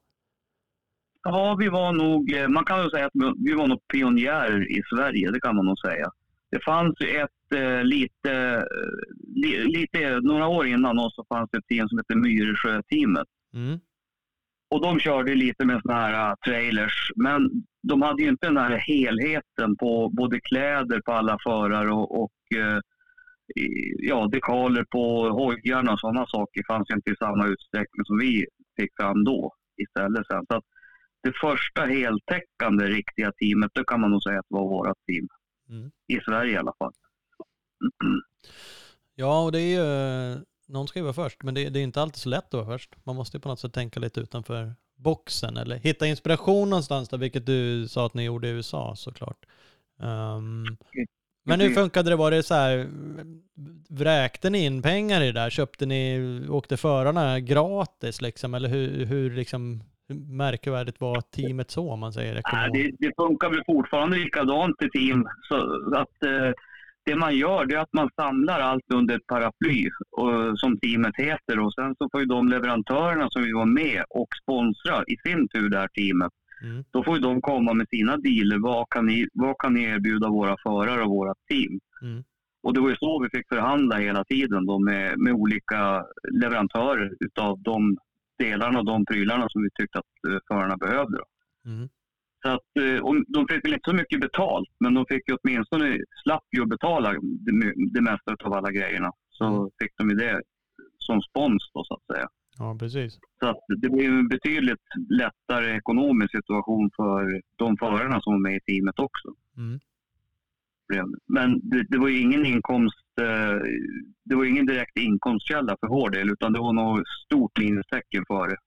[1.27, 4.81] Ja, vi var nog, eh, man kan väl säga att vi- var nog pionjärer i
[4.95, 6.11] Sverige, det kan man nog säga.
[6.51, 8.63] Det fanns ju ett eh, lite, eh,
[9.35, 13.27] li, lite, några år innan oss så fanns det ett team som hette Myresjö-teamet.
[13.53, 13.79] Mm.
[14.69, 17.49] Och de körde lite med såna här uh, trailers, men
[17.83, 22.31] de hade ju inte den här helheten på både kläder på alla förare och, och
[22.55, 22.79] eh,
[23.97, 28.45] ja, dekaler på hojarna och sådana saker fanns inte i samma utsträckning som vi
[28.79, 30.45] fick fram då istället sen.
[30.49, 30.63] Så att
[31.25, 35.27] det första heltäckande riktiga teamet, det kan man nog säga att var vårt team.
[35.69, 35.91] Mm.
[36.07, 36.93] I Sverige i alla fall.
[39.17, 42.01] Ja, och det är ju, någon ska ju vara först, men det, det är inte
[42.01, 42.95] alltid så lätt att vara först.
[43.03, 47.17] Man måste ju på något sätt tänka lite utanför boxen eller hitta inspiration någonstans där,
[47.17, 49.45] vilket du sa att ni gjorde i USA såklart.
[49.97, 50.77] Um,
[51.43, 52.15] Men hur funkade det?
[52.15, 52.89] Var det så här,
[53.89, 55.49] vräkte ni in pengar i det där?
[55.49, 58.53] Köpte ni, åkte förarna gratis liksom?
[58.53, 63.13] Eller hur, hur liksom, hur märkvärdigt var teamet så om man säger Nej, det, det
[63.17, 65.27] funkar väl fortfarande likadant i team.
[65.49, 65.55] Så
[65.95, 66.51] att eh,
[67.05, 71.15] det man gör det är att man samlar allt under ett paraply och, som teamet
[71.17, 75.17] heter och sen så får ju de leverantörerna som vill vara med och sponsra i
[75.29, 76.31] sin tur det här teamet.
[76.63, 76.83] Mm.
[76.91, 78.57] Då får ju de komma med sina dealer.
[78.59, 81.79] Vad kan ni, vad kan ni erbjuda våra förare och våra team?
[82.01, 82.23] Mm.
[82.63, 87.13] Och det var ju så vi fick förhandla hela tiden då med, med olika leverantörer
[87.19, 87.97] utav de
[88.37, 91.19] delarna och de prylarna som vi tyckte att eh, förarna behövde.
[91.65, 91.89] Mm.
[92.43, 95.97] Så att, eh, de fick väl inte så mycket betalt, men de fick ju åtminstone,
[96.23, 99.11] slapp ju att betala det, det mesta av alla grejerna.
[99.29, 99.69] Så mm.
[99.81, 100.41] fick de ju det
[100.97, 102.27] som spons då, så att säga.
[102.57, 103.19] Ja, precis.
[103.39, 108.55] Så att det blev en betydligt lättare ekonomisk situation för de förarna som var med
[108.55, 109.27] i teamet också.
[109.57, 109.79] Mm.
[111.27, 113.59] Men det, det, var ju ingen inkomst, eh,
[114.25, 118.57] det var ingen direkt inkomstkälla för vår del, utan det var nog stort minustecken för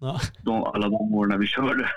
[0.00, 0.20] ja.
[0.44, 1.88] de, alla de åren vi körde.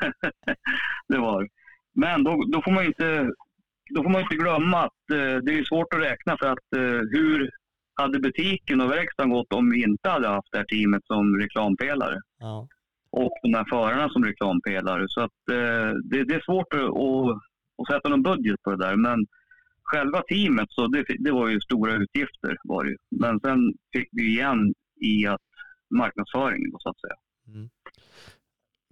[1.08, 1.48] det var
[1.94, 3.32] Men då, då, får man inte,
[3.90, 7.02] då får man inte glömma att eh, det är svårt att räkna för att eh,
[7.12, 7.50] hur
[7.96, 12.20] hade butiken och verkstaden gått om vi inte hade haft det här teamet som reklampelare?
[12.40, 12.68] Ja.
[13.12, 15.06] Och de här förarna som reklampelare.
[15.08, 17.38] Så att, eh, det, det, är svårt att, att,
[17.78, 18.96] att sätta någon budget på det där.
[18.96, 19.26] Men
[19.92, 22.58] själva teamet, så det, det var ju stora utgifter.
[22.64, 22.96] Var det.
[23.10, 25.42] Men sen fick vi igen i att
[25.90, 27.16] marknadsföringen, så att säga.
[27.48, 27.70] Mm.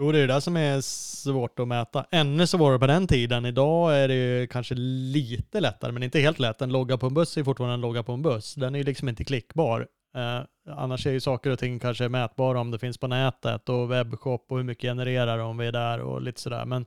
[0.02, 2.06] Jo, det är det som är svårt att mäta.
[2.12, 3.46] Ännu svårare på den tiden.
[3.46, 6.62] Idag är det ju kanske lite lättare, men inte helt lätt.
[6.62, 8.56] En logga på en buss är fortfarande en logga på en buss.
[8.56, 9.88] Den är ju liksom inte klickbar.
[10.16, 10.42] Eh,
[10.76, 14.46] annars är ju saker och ting kanske mätbara om det finns på nätet och webbshop
[14.50, 16.66] och hur mycket genererar om vi är där och lite sådär.
[16.66, 16.86] Men,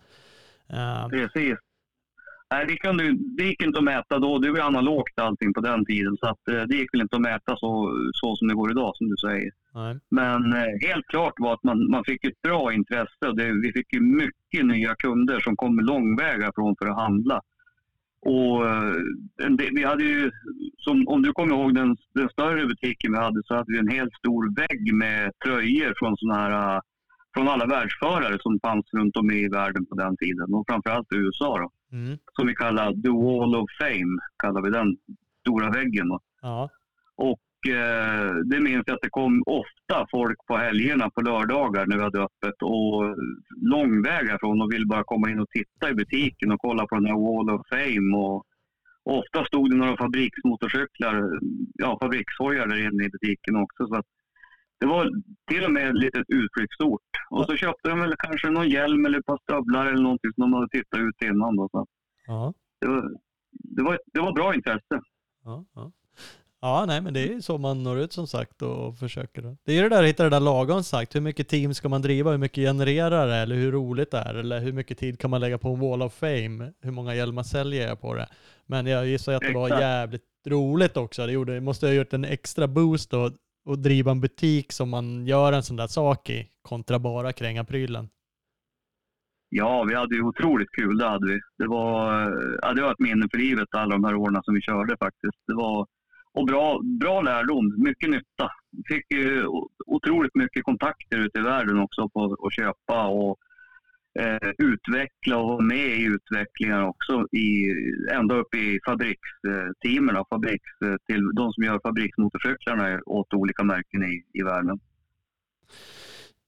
[0.69, 1.59] eh, Precis.
[2.53, 4.39] Nej, det, kan du, det gick inte att mäta då.
[4.39, 6.17] Det var analogt allting på den tiden.
[6.21, 7.71] Så att, eh, det gick väl inte att mäta så,
[8.13, 9.51] så som det går idag, som du säger.
[9.75, 9.99] Nej.
[10.09, 13.33] Men eh, helt klart var att man, man fick ett bra intresse.
[13.37, 17.41] Det, vi fick ju mycket nya kunder som kom långväga från för att handla.
[18.21, 18.95] Och eh,
[19.59, 20.31] det, vi hade ju,
[20.79, 23.97] som, om du kommer ihåg den, den större butiken vi hade, så hade vi en
[23.99, 26.81] helt stor vägg med tröjor från såna här
[27.35, 31.17] från alla världsförare som fanns runt om i världen på den tiden och framförallt i
[31.17, 31.59] USA.
[31.59, 31.97] Då.
[31.97, 32.19] Mm.
[32.33, 34.97] Som vi kallar The Wall of Fame, kallar vi den
[35.41, 36.09] stora väggen.
[36.43, 36.71] Ja.
[37.17, 41.97] Och eh, det minns jag att det kom ofta folk på helgerna på lördagar när
[41.97, 43.17] vi hade öppet och
[43.63, 47.07] långväga från och ville bara komma in och titta i butiken och kolla på den
[47.07, 48.17] här Wall of Fame.
[48.17, 48.37] Och,
[49.05, 51.41] och ofta stod det några fabriksmotorcyklar,
[51.75, 53.87] ja fabrikshojar där inne i butiken också.
[53.87, 54.07] Så att
[54.83, 55.11] det var
[55.51, 57.11] till och med ett litet utflyktsort.
[57.31, 60.43] Och så köpte de väl kanske någon hjälm eller ett par stövlar eller någonting som
[60.43, 61.57] de hade tittat ut innan.
[61.57, 61.87] Då, så.
[62.27, 62.55] Ja.
[62.81, 63.11] Det, var,
[63.53, 65.01] det, var, det var bra intresse.
[65.45, 65.93] Ja, ja.
[66.61, 69.57] ja, nej men det är så man når ut som sagt och försöker.
[69.65, 71.15] Det är det där att hitta det där lagom sagt.
[71.15, 72.31] Hur mycket team ska man driva?
[72.31, 73.37] Hur mycket genererar det?
[73.37, 74.35] Eller hur roligt det är?
[74.35, 76.73] Eller hur mycket tid kan man lägga på en wall of fame?
[76.81, 78.29] Hur många hjälmar säljer jag på det?
[78.67, 81.27] Men jag gissar att det var jävligt roligt också.
[81.27, 83.31] Det, gjorde, det måste ha gjort en extra boost då
[83.65, 87.65] och driva en butik som man gör en sån där sak i kontra bara kränga
[87.65, 88.09] prylen?
[89.49, 91.41] Ja, vi hade ju otroligt kul, det hade vi.
[91.59, 92.21] Det var,
[92.63, 95.39] ja, det var ett minne för livet alla de här åren som vi körde faktiskt.
[95.47, 95.87] Det var,
[96.33, 98.51] och bra, bra lärdom, mycket nytta.
[98.71, 99.47] Vi fick ju
[99.87, 103.37] otroligt mycket kontakter ute i världen också på att köpa och
[104.21, 107.73] eh, utveckla och vara med i utvecklingen också i,
[108.13, 110.71] ända upp i fabriksteamen eh, fabriks,
[111.07, 114.81] till de som gör fabriksmotorcyklarna åt olika märken i, i världen.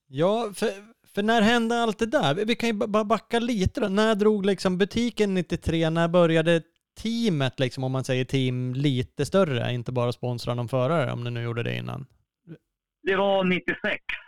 [0.07, 0.69] Ja, för,
[1.15, 2.45] för när hände allt det där?
[2.45, 3.87] Vi kan ju bara backa lite då.
[3.87, 5.89] När drog liksom butiken 93?
[5.89, 6.61] När började
[7.01, 9.73] teamet, liksom, om man säger team, lite större?
[9.73, 12.05] Inte bara sponsra någon förare, om ni nu gjorde det innan.
[13.05, 13.77] Det var 96,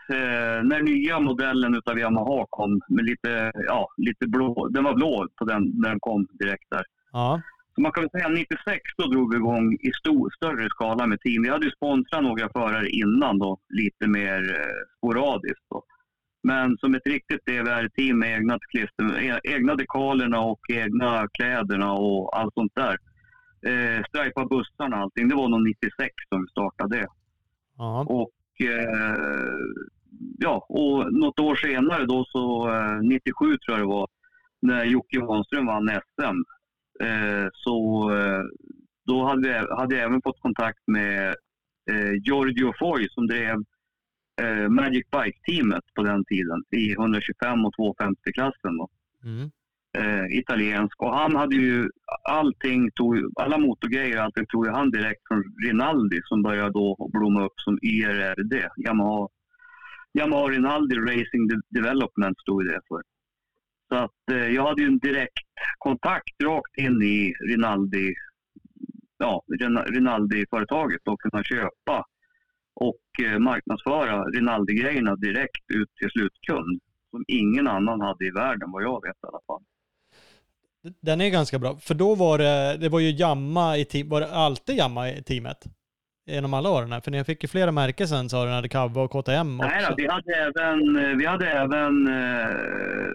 [0.09, 2.81] eh, när nya modellen av Yamaha kom.
[2.89, 4.67] Med lite, ja, lite blå.
[4.67, 6.85] Den var blå på den, när den kom direkt där.
[7.11, 7.41] Ja.
[7.75, 11.19] Så man kan väl säga 96 då drog vi igång i stor, större skala med
[11.21, 11.43] team.
[11.43, 15.65] Vi hade ju sponsrat några förare innan då, lite mer eh, sporadiskt.
[15.69, 15.83] Då.
[16.43, 22.39] Men som ett riktigt DVR-team med egna, klister, e, egna dekalerna och egna kläderna och
[22.39, 22.97] allt sånt där.
[23.69, 25.27] Eh, strajpa bussarna och allting.
[25.27, 27.07] Det var nog 96 som vi startade det.
[27.77, 28.05] Ja.
[28.09, 29.57] Och Eh,
[30.39, 34.07] ja, och något år senare då så, eh, 97 tror jag det var,
[34.61, 36.37] när Jocke Wanström vann SM.
[37.03, 37.75] Eh, så
[38.15, 38.43] eh,
[39.05, 41.35] då hade, jag, hade jag även fått kontakt med
[41.91, 43.57] eh, Giorgio Foy som drev
[44.41, 48.71] eh, Magic Bike-teamet på den tiden i 125 och 250-klassen.
[49.23, 49.51] Mm
[49.97, 51.01] eh, italiensk.
[51.01, 51.89] Och han hade ju
[52.29, 57.45] allting, tog, alla motorgrejer, allting tog ju han direkt från Rinaldi som började då blomma
[57.45, 58.53] upp som IRRD,
[58.85, 59.27] Yamaha,
[60.13, 63.01] Yamaha Rinaldi Racing Development stod det för.
[63.89, 68.13] Så att eh, jag hade ju en direkt kontakt rakt in i Rinaldi,
[69.17, 69.43] ja,
[69.87, 72.05] Rinaldi-företaget och kunna köpa
[72.73, 78.83] och eh, marknadsföra Rinaldi-grejerna direkt ut till slutkund som ingen annan hade i världen vad
[78.83, 79.63] jag vet i alla fall.
[81.01, 84.21] Den är ganska bra, för då var det, det var ju Jamma i team, var
[84.21, 85.57] det alltid Jamma i teamet?
[86.25, 87.01] Genom alla åren?
[87.01, 89.69] För ni fick ju flera märken sen sa du, när det Kava och KTM också.
[89.69, 93.11] Nej då, vi hade även, vi hade även eh,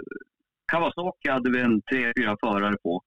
[0.72, 3.02] Kawasaki hade vi en tre, fyra förare på.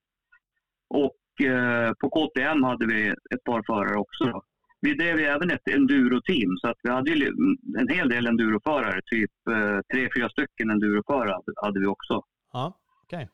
[0.88, 4.42] Och eh, på KTM hade vi ett par förare också.
[4.80, 7.10] Vi drev även ett enduro-team, så att vi hade
[7.78, 9.00] en hel del enduroförare.
[9.06, 12.22] Typ eh, tre, fyra stycken enduroförare hade vi också.
[12.52, 13.26] Ja, okay.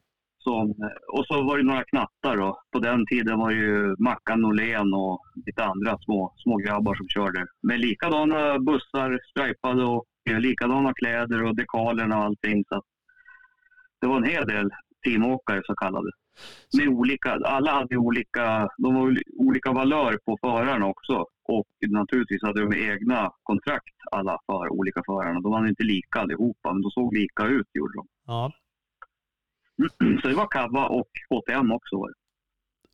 [0.44, 0.74] Så,
[1.12, 2.62] och så var det några knattar då.
[2.72, 7.08] På den tiden var det ju Mackan Norlén och lite andra små, små grabbar som
[7.08, 7.46] körde.
[7.62, 10.04] Med likadana bussar, stripade och
[10.38, 12.64] likadana kläder och dekalerna och allting.
[12.68, 12.82] Så
[14.00, 14.70] det var en hel del
[15.04, 16.10] teamåkare så kallade.
[16.78, 21.26] Med olika, alla hade olika, de var olika valör på förarna också.
[21.44, 25.40] Och naturligtvis hade de egna kontrakt alla för olika förarna.
[25.40, 28.06] De var inte lika allihopa, men de såg lika ut gjorde de.
[28.26, 28.52] Ja.
[30.22, 31.96] Så det var Kava och KTM också.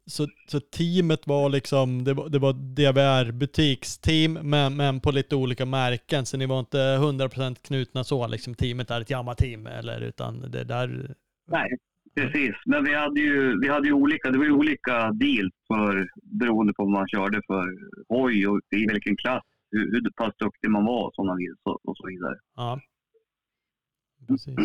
[0.07, 5.37] Så, så teamet var liksom, det var, det var DVR butiksteam men, men på lite
[5.37, 6.27] olika märken.
[6.27, 10.65] Så ni var inte 100% knutna så, liksom teamet är ett Yamaha-team eller utan det
[10.65, 11.15] där...
[11.51, 11.71] Nej,
[12.15, 12.55] precis.
[12.67, 16.73] Men vi hade ju, vi hade ju olika, det var ju olika deals för, beroende
[16.73, 17.65] på vad man körde för
[18.09, 22.07] hoj och i vilken klass, hur, hur pass duktig man var och, sådana, och så
[22.07, 22.35] vidare.
[22.57, 22.81] Ja.
[24.29, 24.57] Precis.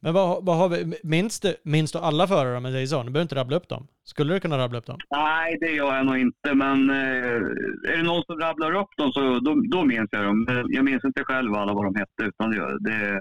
[0.00, 3.02] Men vad, vad har vi, minns du, minns du alla förare om jag säger så?
[3.02, 3.86] Du behöver inte rabbla upp dem.
[4.04, 4.98] Skulle du kunna rabbla upp dem?
[5.10, 6.54] Nej, det gör jag nog inte.
[6.54, 7.36] Men eh,
[7.92, 10.66] är det någon som rabblar upp dem så då, då minns jag dem.
[10.68, 12.22] Jag minns inte själv alla vad de hette.
[12.22, 13.20] Utan det, det,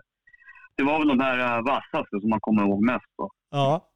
[0.78, 3.13] det var väl de här uh, vassaste som man kommer ihåg mest.
[3.18, 3.30] Då.
[3.51, 3.89] Ja.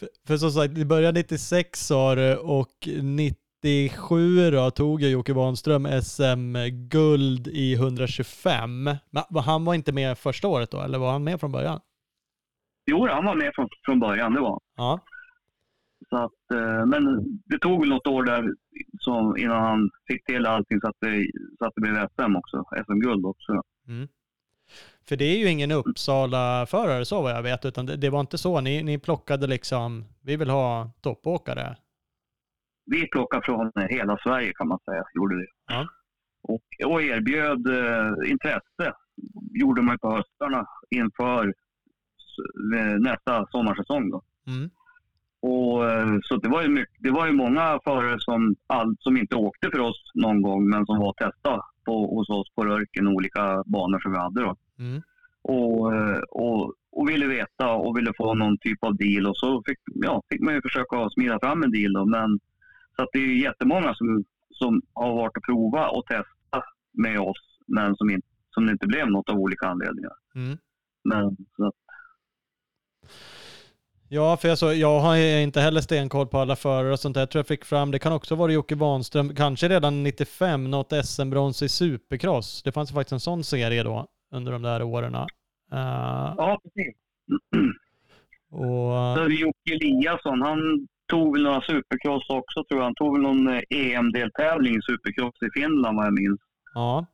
[0.00, 5.10] För, för som sagt, det började 96 sa du och 90 97 då tog jag
[5.10, 8.84] Jocke Wanström SM-guld i 125.
[8.84, 11.80] Men han var inte med första året då, eller var han med från början?
[12.86, 15.00] Jo, han var med från, från början, det var Ja.
[16.08, 17.02] Så att, eh, men
[17.44, 18.54] det tog något år där
[18.98, 21.26] som, innan han fick till allting så att det,
[21.58, 23.52] så att det blev SM också, SM-guld också.
[23.88, 24.08] Mm.
[25.08, 28.38] För det är ju ingen Uppsala-förare så vad jag vet, utan det, det var inte
[28.38, 28.60] så.
[28.60, 31.76] Ni, ni plockade liksom, vi vill ha toppåkare
[32.90, 35.46] vi plockade från hela Sverige kan man säga, gjorde vi.
[35.66, 35.86] Ja.
[36.42, 38.92] Och, och erbjöd eh, intresse,
[39.52, 41.54] gjorde man på höstarna inför
[42.98, 44.10] nästa sommarsäsong.
[44.10, 44.22] Då.
[44.46, 44.70] Mm.
[45.40, 49.16] Och, eh, så det var, ju mycket, det var ju många förare som, all, som
[49.16, 52.64] inte åkte för oss någon gång, men som var och testade på, hos oss på
[52.64, 54.40] Rörken, olika banor som vi hade.
[54.40, 54.56] Då.
[54.78, 55.02] Mm.
[55.42, 59.26] Och, eh, och, och ville veta och ville få någon typ av deal.
[59.26, 61.92] Och så fick, ja, fick man ju försöka smida fram en deal.
[61.92, 62.40] Då, men
[62.98, 67.58] så att det är jättemånga som, som har varit och provat och testat med oss,
[67.66, 70.12] men som, in, som det inte blev något av olika anledningar.
[70.34, 70.58] Mm.
[71.04, 71.72] Men, så
[74.10, 77.20] Ja, för jag, så, jag har inte heller stenkoll på alla förare och sånt där.
[77.20, 80.92] Jag tror jag fick fram, det kan också vara Jocke Wanström, kanske redan 95, något
[81.04, 82.62] SM-brons i supercross.
[82.62, 85.14] Det fanns faktiskt en sån serie då under de där åren.
[85.14, 85.26] Uh,
[86.36, 86.94] ja, precis.
[88.50, 92.84] Och, så Jocke Eliasson, han tog väl några supercross också tror jag.
[92.84, 96.40] Han tog väl någon EM-deltävling eh, e i supercross i Finland vad jag minns.
[96.74, 97.06] Ja.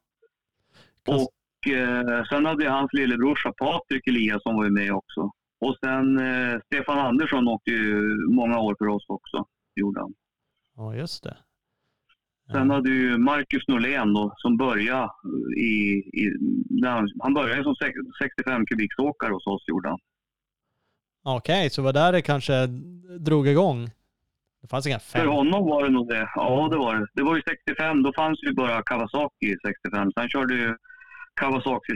[1.08, 5.30] Och eh, sen hade hans lillebrorsa Patrik Eliasson var ju med också.
[5.60, 10.14] Och sen eh, Stefan Andersson åkte ju många år för oss också, gjorde han.
[10.76, 11.36] Ja, just det.
[12.52, 15.10] Sen hade ju Marcus Norlén då, som började
[15.56, 15.72] i...
[16.20, 16.32] i
[16.84, 17.74] han, han började som
[18.22, 19.98] 65 kubiksåkare hos oss, gjorde han.
[21.26, 22.66] Okej, okay, så var där det kanske
[23.18, 23.90] drog igång?
[24.62, 25.20] Det fanns inga fem?
[25.20, 26.28] För honom var det nog det.
[26.34, 27.06] Ja, det var det.
[27.14, 30.12] Det var ju 65, då fanns ju bara Kawasaki 65.
[30.18, 30.76] Sen körde ju
[31.34, 31.92] Kawasaki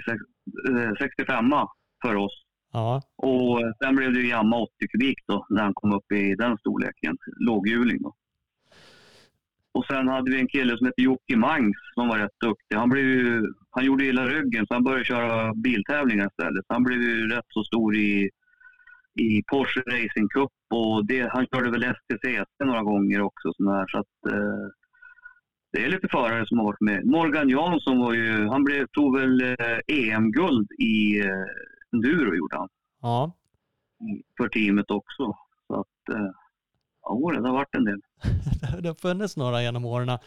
[0.98, 1.64] 65 eh,
[2.02, 2.44] för oss.
[2.72, 3.02] Ja.
[3.16, 6.58] Och sen blev det ju Yamaha 80 kubik då, när han kom upp i den
[6.58, 7.16] storleken.
[7.40, 8.14] Låghjuling då.
[9.72, 12.76] Och sen hade vi en kille som hette Jocke Mangs som var rätt duktig.
[12.76, 16.64] Han, blev ju, han gjorde illa ryggen så han började köra biltävlingar istället.
[16.68, 18.30] Han blev ju rätt så stor i
[19.18, 23.52] i Porsche Racing Cup och det, han körde väl STCC några gånger också.
[23.56, 24.68] Sådär, så att, eh,
[25.72, 27.06] det är lite förare som har varit med.
[27.06, 32.68] Morgan Jansson var ju, han blev, tog väl eh, EM-guld i eh, enduro gjorde han.
[33.02, 33.32] Ja.
[34.36, 35.36] för teamet också.
[35.66, 36.30] Så att, eh,
[37.02, 38.00] ja, det har varit en del.
[38.82, 40.18] det har funnits några genom åren.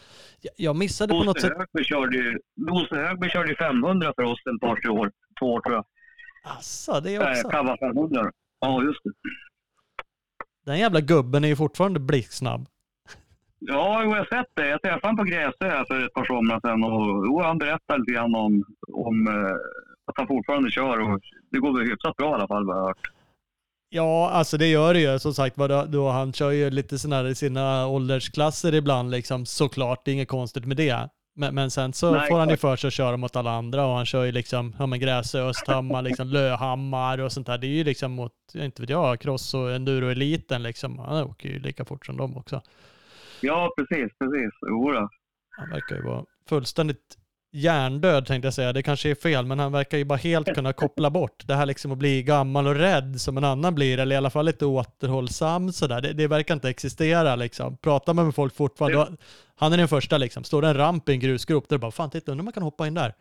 [0.56, 1.52] Jag missade på något sätt...
[1.82, 5.12] Körde ju, Bosse Högberg körde 500 för oss en par tre år.
[5.40, 5.84] Två år tror jag.
[6.44, 7.48] Asså, det är också...
[7.48, 8.32] Kava 500.
[8.62, 9.10] Ja, just det.
[10.66, 12.66] Den jävla gubben är ju fortfarande blixtsnabb.
[13.58, 14.68] Ja, jag har sett det.
[14.68, 17.98] Jag träffade honom på Gräsö här för ett par somrar sedan och jo, han berättade
[17.98, 19.56] lite grann om, om eh,
[20.06, 22.84] att han fortfarande kör och det går väl hyfsat bra i alla fall vad jag
[22.84, 23.10] hört.
[23.88, 25.18] Ja, alltså det gör det ju.
[25.18, 30.04] Som sagt då, då han kör ju lite sådana i sina åldersklasser ibland liksom såklart.
[30.04, 31.08] Det är inget konstigt med det.
[31.34, 33.86] Men, men sen så Nej, får han ju för sig att köra mot alla andra
[33.86, 37.58] och han kör ju liksom, ja men Gräsö, Östhammar, liksom Löhammar och sånt där.
[37.58, 40.98] Det är ju liksom mot, inte vet jag, cross och enduro-eliten liksom.
[40.98, 42.62] Han åker ju lika fort som dem också.
[43.40, 44.50] Ja, precis, precis.
[44.68, 45.08] Jodå.
[45.50, 47.18] Han verkar ju vara fullständigt
[47.52, 48.72] hjärndöd tänkte jag säga.
[48.72, 51.66] Det kanske är fel, men han verkar ju bara helt kunna koppla bort det här
[51.66, 54.66] liksom att bli gammal och rädd som en annan blir, eller i alla fall lite
[54.66, 56.00] återhållsam sådär.
[56.00, 57.76] Det, det verkar inte existera liksom.
[57.76, 59.08] Pratar man med folk fortfarande, då,
[59.56, 60.44] han är den första liksom.
[60.44, 62.86] Står det en ramp i en grusgrop, där bara fan titta, undrar man kan hoppa
[62.86, 63.14] in där.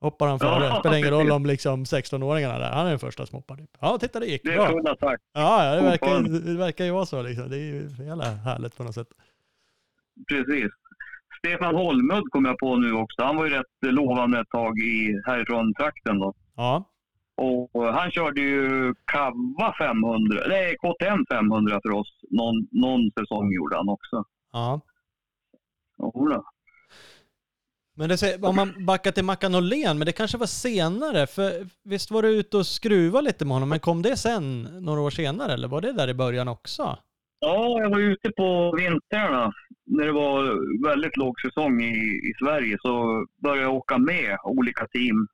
[0.00, 0.64] Hoppar han före.
[0.64, 2.70] Ja, Spelar ingen roll om liksom 16-åringarna där.
[2.70, 3.56] Han är den första som hoppar.
[3.56, 3.70] Typ.
[3.80, 4.52] Ja, titta det gick bra.
[4.82, 5.18] Det är.
[5.32, 7.50] Ja, ja det, verkar, det verkar ju vara så liksom.
[7.50, 9.08] Det är ju jävla härligt på något sätt.
[10.28, 10.72] Precis.
[11.46, 13.22] Stefan Holmud kom jag på nu också.
[13.22, 16.34] Han var ju rätt lovande ett tag i, härifrån trakten då.
[16.56, 16.84] Ja.
[17.36, 22.08] Och han körde ju Kava 500, nej KTM 500 för oss.
[22.30, 24.24] Någon, någon säsong gjorde han också.
[24.52, 24.80] Ja.
[25.98, 26.44] Jodå.
[27.94, 32.10] Men det, om man backar till Mackan Åhlén, men det kanske var senare, för visst
[32.10, 35.52] var du ute och skruva lite med honom, men kom det sen några år senare,
[35.52, 36.98] eller var det där i början också?
[37.44, 39.52] Ja, jag var ute på vintrarna
[39.86, 40.42] när det var
[40.88, 41.94] väldigt låg säsong i,
[42.28, 45.26] i Sverige så började jag åka med olika team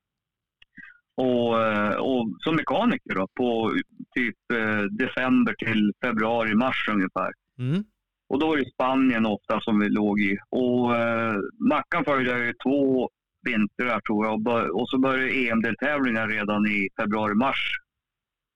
[1.17, 3.73] och, eh, och som mekaniker då, på
[4.15, 7.33] typ eh, december till februari, mars ungefär.
[7.59, 7.85] Mm.
[8.29, 10.39] Och då var det Spanien ofta som vi låg i.
[10.51, 11.37] Och eh,
[11.69, 13.11] Mackan följde jag ju två
[13.43, 17.75] vintrar tror jag och, bör, och så började EM-deltävlingar redan i februari-mars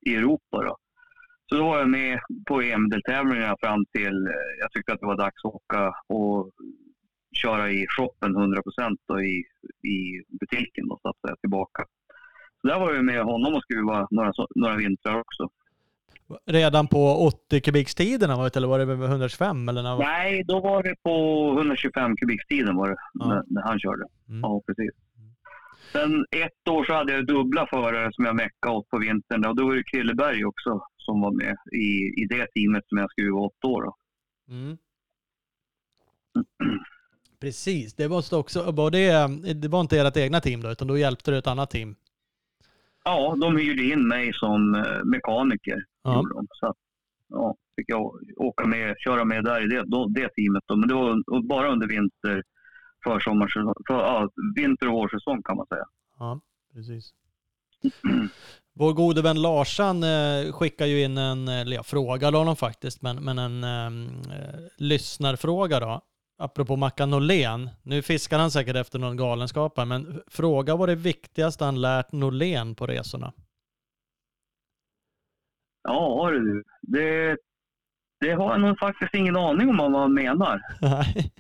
[0.07, 0.63] i Europa.
[0.63, 0.77] Då.
[1.53, 5.17] Så då var jag med på EM-deltävlingarna fram till eh, jag tyckte att det var
[5.17, 6.51] dags att åka och
[7.33, 9.35] köra i shoppen 100 procent i,
[9.89, 11.85] i butiken och säga tillbaka.
[12.61, 15.49] Så där var jag med honom och skruva några, några vintrar också.
[16.47, 19.69] Redan på 80 kubikstiderna eller var det 125?
[19.69, 20.05] Eller när var...
[20.05, 21.15] Nej, då var det på
[21.59, 23.29] 125 kubikstiden var det ja.
[23.29, 24.05] när, när, han körde.
[24.29, 24.41] Mm.
[24.41, 24.91] Ja, precis.
[25.93, 29.57] Sen ett år så hade jag dubbla förare som jag meckade åt på vintern och
[29.57, 33.47] då var det Krilleberg också som var med i, i det teamet som jag skruvade
[33.47, 33.81] åt då.
[33.81, 33.97] då.
[34.49, 34.79] Mm.
[37.41, 40.99] Precis, det måste också, var det, det var inte ert egna team då, utan då
[40.99, 41.95] hjälpte du ett annat team?
[43.05, 45.85] Ja, de hyrde in mig som eh, mekaniker.
[46.03, 46.25] Ja.
[46.51, 46.75] Så
[47.29, 50.63] ja, fick jag åka med, köra med där i det, det teamet.
[50.67, 50.77] Då.
[50.77, 52.43] Men det var bara under vinter,
[53.05, 53.49] försommar,
[53.87, 55.85] för, ja, vinter och vårsäsong kan man säga.
[56.19, 56.41] Ja,
[56.75, 57.15] precis.
[58.75, 63.25] Vår gode vän Larsan eh, skickar ju in en, eller jag frågade honom faktiskt, men,
[63.25, 66.01] men en ehm, eh, lyssnarfråga då.
[66.39, 67.71] Apropå Mackan Norlén.
[67.83, 72.13] Nu fiskar han säkert efter någon galenskap här, men fråga vad det viktigaste han lärt
[72.13, 73.33] Norlén på resorna.
[75.83, 77.37] Ja du, det,
[78.21, 80.61] det har jag nog faktiskt ingen aning om vad man menar.
[80.81, 81.33] Nej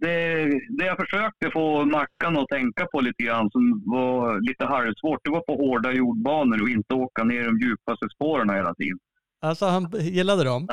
[0.00, 5.20] det, det jag försökte få Mackan att tänka på lite grann som var lite halvsvårt,
[5.24, 8.98] det var på hårda jordbanor och inte åka ner de djupaste spåren hela tiden.
[9.40, 10.68] Alltså han gillade dem?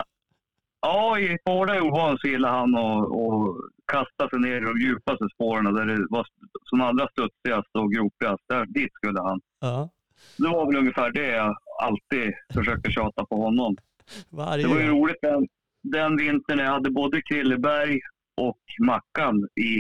[0.82, 3.56] Ja, i hårda jordbanor så gillade han att, att
[3.92, 6.28] kasta sig ner i de djupaste spåren där det var
[6.64, 8.44] som allra studsigast och gropigast.
[8.48, 9.42] Där, dit skulle han.
[9.60, 9.90] Ja.
[10.38, 13.76] Det var väl ungefär det jag alltid försökte tjata på honom.
[14.30, 15.48] Varje det var ju roligt den,
[15.84, 18.00] den vintern jag hade både Krilleberg
[18.38, 19.80] och Mackan i,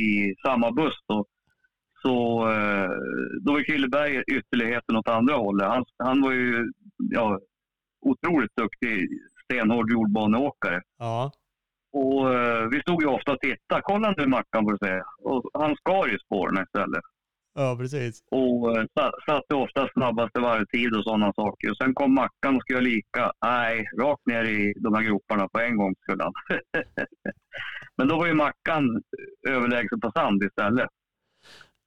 [0.00, 0.98] i samma buss.
[1.08, 1.26] Då.
[2.02, 2.90] Så eh,
[3.40, 5.68] då var Killeberg ytterligheten åt andra hållet.
[5.68, 7.40] Han, han var ju ja,
[8.00, 9.08] otroligt duktig
[9.44, 10.82] stenhård jordbaneåkare.
[10.98, 11.32] Ja.
[11.92, 13.80] Och eh, vi stod ju ofta och tittade.
[13.84, 15.04] Kolla nu Mackan får du säga.
[15.22, 17.04] Och han skar ju spåren istället.
[17.54, 18.22] Ja, precis.
[18.30, 18.84] Och eh,
[19.26, 21.70] satte ofta snabbaste varvtid och sådana saker.
[21.70, 23.32] Och sen kom Mackan och skulle lika.
[23.44, 26.32] Nej, rakt ner i de här groparna på en gång skulle han.
[27.96, 29.02] Men då var ju Mackan
[29.48, 30.88] överlägsen på sand istället.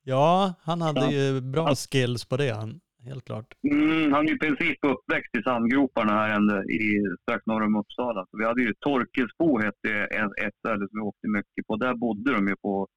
[0.04, 1.12] Ja, han hade ja.
[1.12, 3.54] ju bra skills på det, han, helt klart.
[3.72, 8.26] Mm, han är i princip uppväxt i sandgroparna här ända i, strax norr om Uppsala.
[8.32, 9.90] Så vi hade ju Torkelsbo hette
[10.46, 11.76] ett ställe som vi åkte mycket på.
[11.76, 12.88] Där bodde de ju på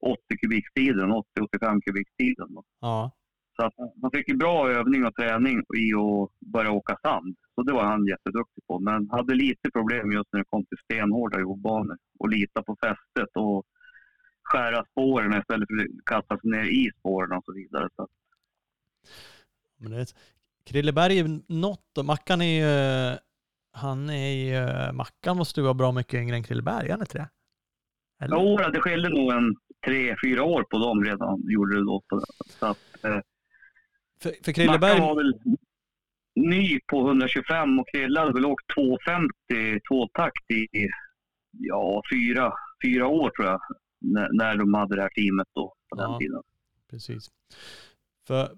[0.00, 2.48] 80 kubiktiden, 80-85 kubiktiden.
[2.80, 3.10] Ja.
[3.56, 7.36] Så att han fick ju bra övning och träning i att börja åka sand.
[7.54, 8.78] Så det var han jätteduktig på.
[8.80, 11.96] Men hade lite problem just när det kom till stenhårda jordbanor.
[12.18, 13.64] Och lita på fästet och
[14.42, 17.88] skära spåren istället för att kasta sig ner i spåren och så vidare.
[17.96, 18.08] Så.
[19.78, 20.06] Men det är,
[20.64, 23.18] Krilleberg är något och Mackan är ju,
[23.72, 27.18] han är ju, Mackan måste ju vara bra mycket yngre än Krilleberg, är han inte
[27.18, 27.28] det?
[28.24, 28.36] Eller?
[28.36, 32.02] Jo, det skilde nog en tre, fyra år på dem redan, gjorde det då.
[32.46, 33.20] Så att, eh,
[34.22, 35.00] för, för Krilleberg...
[35.00, 35.34] Var väl
[36.34, 40.88] ny på 125 och Krille hade väl åkt 250 tvåtakt i
[41.50, 42.52] ja, fyra,
[42.84, 43.60] fyra år tror jag
[44.00, 46.42] när, när de hade det här teamet då på den tiden.
[46.90, 47.30] Precis.
[48.26, 48.48] För,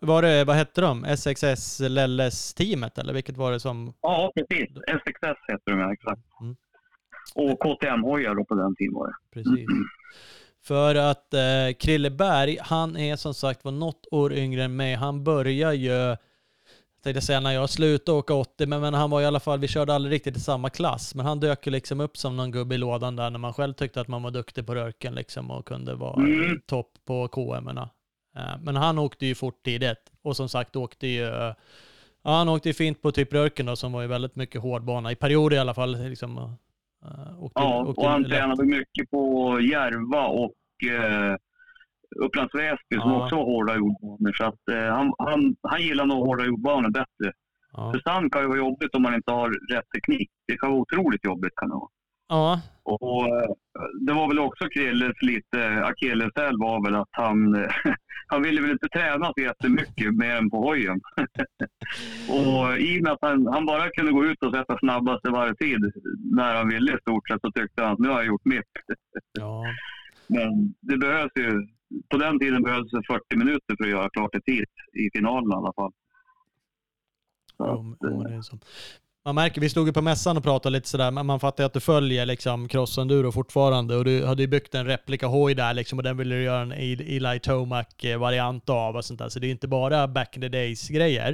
[0.00, 1.04] var det, vad hette de?
[1.04, 3.94] SXS Lelles-teamet eller vilket var det som?
[4.00, 4.70] Ja, precis.
[4.70, 6.22] SXS heter de ja, exakt.
[6.40, 6.56] Mm.
[7.34, 9.14] Och KTM-hojar då på den tiden var det.
[9.30, 9.66] Precis.
[10.62, 14.94] För att eh, Krilleberg, han är som sagt var något år yngre än mig.
[14.94, 16.16] Han börjar ju
[17.02, 19.68] tänkte säga när jag slutade åka 80, men, men han var i alla fall, vi
[19.68, 22.74] körde aldrig riktigt i samma klass, men han dök ju liksom upp som någon gubbe
[22.74, 25.66] i lådan där när man själv tyckte att man var duktig på röken liksom och
[25.66, 26.60] kunde vara mm.
[26.66, 27.68] topp på KM.
[27.68, 27.88] -erna.
[28.36, 31.54] Eh, men han åkte ju fort tidigt och som sagt åkte ju, ja,
[32.22, 35.14] han åkte ju fint på typ röken då som var ju väldigt mycket hårdbana, i
[35.14, 36.08] perioder i alla fall.
[36.08, 36.56] Liksom,
[37.04, 40.54] uh, åkte, ja, åkte och han tränade mycket på Järva och
[40.90, 41.36] uh,
[42.20, 44.32] Upplands Väsby som också var hårda jordbanor.
[44.32, 47.32] Så att, eh, han, han, han gillar nog hårda jordbanor bättre.
[47.72, 47.92] Ja.
[47.92, 50.30] För sand kan ju vara jobbigt om man inte har rätt teknik.
[50.46, 51.90] Det kan vara otroligt jobbigt kan det vara.
[52.28, 52.60] Ja.
[52.82, 53.50] Och, eh,
[54.00, 57.66] det var väl också Krilles lite akilleshäl var väl att han,
[58.26, 61.00] han ville väl inte träna så jättemycket mer än på hojen.
[62.28, 65.92] och i och med att han, han, bara kunde gå ut och sätta snabbaste varvtid
[66.34, 68.72] när han ville i stort sett så tyckte han att nu har jag gjort mitt.
[69.32, 69.64] ja.
[70.26, 71.66] Men det behövs ju
[72.08, 75.50] på den tiden behövdes det 40 minuter för att göra klart ett hit i finalen
[75.50, 75.92] i alla fall.
[77.58, 78.58] Jo, jo, är så.
[79.24, 81.66] Man märker, vi stod ju på mässan och pratade lite sådär, men man fattar ju
[81.66, 85.74] att du följer liksom cross-enduro fortfarande och du hade ju byggt en replika hoj där
[85.74, 89.28] liksom och den ville du göra en Eli Tomac-variant av och sånt där.
[89.28, 91.30] Så det är inte bara back in the days-grejer.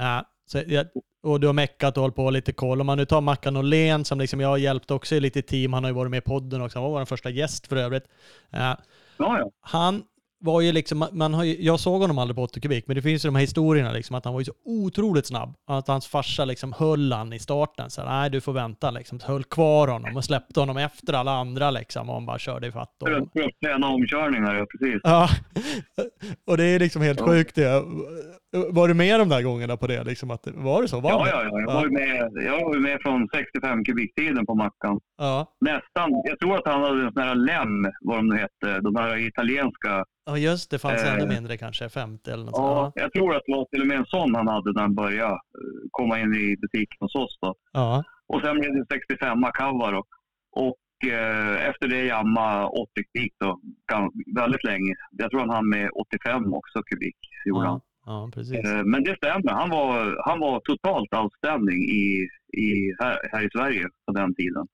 [0.00, 0.86] Uh, så jag,
[1.22, 2.80] och du har meckat och hållit på lite koll.
[2.80, 5.42] Om man nu tar Mackan och Len som liksom jag har hjälpt också i lite
[5.42, 7.76] team, han har ju varit med i podden också, han var vår första gäst för
[7.76, 8.04] övrigt.
[8.54, 8.74] Uh,
[9.16, 9.50] Ja, ja.
[9.60, 10.02] Han
[10.44, 13.02] var ju liksom, man har ju, jag såg honom aldrig på 80 kubik, men det
[13.02, 15.54] finns ju de här historierna liksom att han var ju så otroligt snabb.
[15.66, 17.90] Att hans farsa liksom höll han i starten.
[17.90, 19.20] Så nej du får vänta liksom.
[19.22, 22.08] Höll kvar honom och släppte honom efter alla andra liksom.
[22.08, 25.00] Och han bara körde ifatt att träna omkörningar, ja precis.
[25.02, 25.28] Ja,
[26.46, 27.26] och det är liksom helt ja.
[27.26, 27.82] sjukt det.
[28.70, 30.04] Var du med de där gångerna på det?
[30.04, 31.00] Liksom att, var det så?
[31.00, 34.54] Var ja, ja, ja, jag var ju med, jag var med från 65 kubiktiden på
[34.54, 35.00] Mackan.
[35.18, 35.56] Ja.
[35.60, 36.10] Nästan.
[36.24, 39.16] Jag tror att han hade en sån här lem, vad de nu hette, de här
[39.16, 40.04] italienska.
[40.26, 40.78] Ja, just det.
[40.78, 43.80] fanns eh, ännu mindre kanske, 50 eller något Ja, jag tror att det var till
[43.80, 45.38] och med en sån han hade när han började eh,
[45.90, 47.38] komma in i butiken hos oss.
[47.40, 47.54] Då.
[47.72, 48.04] Ja.
[48.26, 50.04] Och sen blev det 65 Kawa då.
[50.52, 53.60] Och eh, efter det jamma 80 kubik då,
[54.36, 54.94] väldigt länge.
[55.10, 57.16] Jag tror han hann med 85 också kubik,
[57.46, 57.70] gjorde ja.
[57.70, 57.80] han.
[58.06, 58.64] Ja, precis.
[58.64, 59.52] Eh, men det stämmer.
[59.52, 64.66] Han var, han var totalt outstanding i, i, här, här i Sverige på den tiden.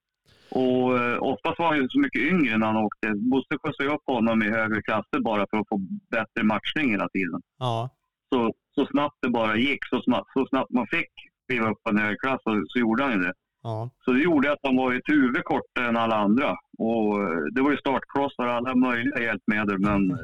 [0.50, 3.12] Och eh, oftast var han ju så mycket yngre när han åkte.
[3.14, 5.78] Bosse skjutsade upp honom i högre klasser bara för att få
[6.10, 7.40] bättre matchning hela tiden.
[7.58, 7.90] Ja.
[8.34, 11.10] Så, så snabbt det bara gick, så snabbt, så snabbt man fick
[11.48, 13.32] kliva upp på en högre klass så, så gjorde han ju det.
[13.62, 13.90] Ja.
[14.04, 16.56] Så det gjorde att han var ett huvud kortare än alla andra.
[16.78, 20.18] Och eh, det var ju startcrossar och alla möjliga hjälpmedel, men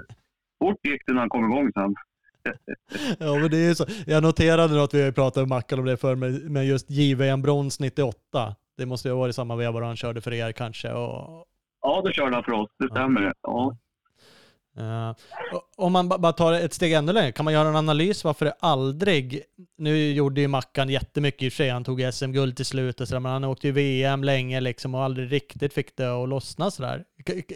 [0.58, 1.94] fort gick det när han kom igång sen.
[3.18, 3.84] ja, men det är så.
[4.06, 6.14] Jag noterade att vi pratade med Mackan om det för
[6.48, 8.56] med just JVM brons 98.
[8.76, 10.92] Det måste ju ha varit samma veva han körde för er kanske.
[10.92, 11.46] Och...
[11.82, 12.70] Ja, det körde han för oss.
[12.78, 13.22] Det stämmer.
[13.22, 13.32] Ja.
[13.42, 13.76] ja.
[14.78, 15.14] Uh,
[15.76, 18.54] om man bara tar ett steg ännu längre, kan man göra en analys varför det
[18.60, 19.42] aldrig,
[19.78, 23.08] nu gjorde ju Mackan jättemycket i och för sig, han tog SM-guld till slut och
[23.08, 26.70] sådär, men han åkte ju VM länge liksom och aldrig riktigt fick det att lossna
[26.70, 27.04] sådär.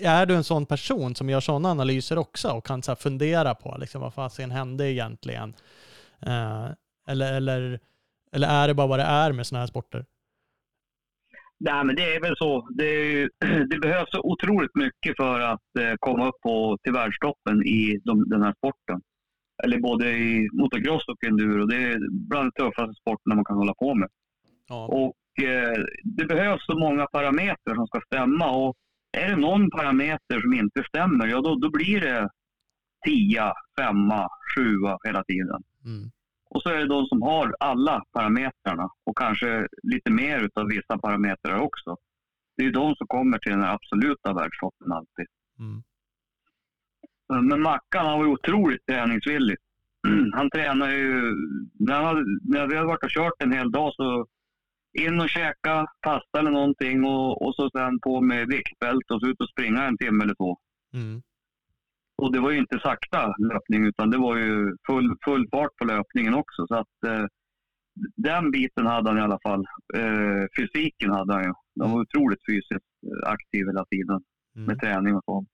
[0.00, 3.76] Är du en sån person som gör sådana analyser också och kan så fundera på
[3.80, 5.54] liksom, vad fasen hände egentligen?
[6.26, 6.68] Uh,
[7.06, 7.80] eller, eller,
[8.32, 10.04] eller är det bara vad det är med sådana här sporter?
[11.60, 12.68] Nej, men det är väl så.
[12.70, 13.30] Det, är,
[13.70, 18.28] det behövs så otroligt mycket för att eh, komma upp på, till världstoppen i de,
[18.28, 19.00] den här sporten.
[19.62, 21.66] Eller både i motocross och enduro.
[21.66, 24.08] Det är bland de tuffaste sporterna man kan hålla på med.
[24.68, 24.86] Ja.
[24.86, 28.50] Och eh, Det behövs så många parametrar som ska stämma.
[28.50, 28.76] Och
[29.18, 32.28] är det någon parameter som inte stämmer, ja då, då blir det
[33.06, 35.62] tia, femma, sjua hela tiden.
[35.84, 36.10] Mm.
[36.54, 40.98] Och så är det de som har alla parametrarna och kanske lite mer av vissa
[40.98, 41.96] parametrar också.
[42.56, 45.26] Det är de som kommer till den absoluta världstoppen alltid.
[45.58, 45.82] Mm.
[47.48, 49.56] Men Mackan han var otroligt träningsvillig.
[50.32, 51.34] han tränar ju...
[51.78, 54.26] När, han, när vi har varit och kört en hel dag så
[54.98, 59.26] in och käka pasta eller någonting och, och så sen på med viktbälte och så
[59.26, 60.58] ut och springa en timme eller två.
[60.94, 61.22] Mm.
[62.20, 65.84] Och det var ju inte sakta löpning utan det var ju full, full fart på
[65.84, 66.66] löpningen också.
[66.66, 67.24] Så att eh,
[68.16, 69.64] den biten hade han i alla fall.
[69.96, 71.52] Eh, fysiken hade han ju.
[71.80, 74.20] Han var otroligt fysiskt eh, aktiv hela tiden
[74.56, 74.66] Mm.
[74.66, 75.48] med träning och sånt.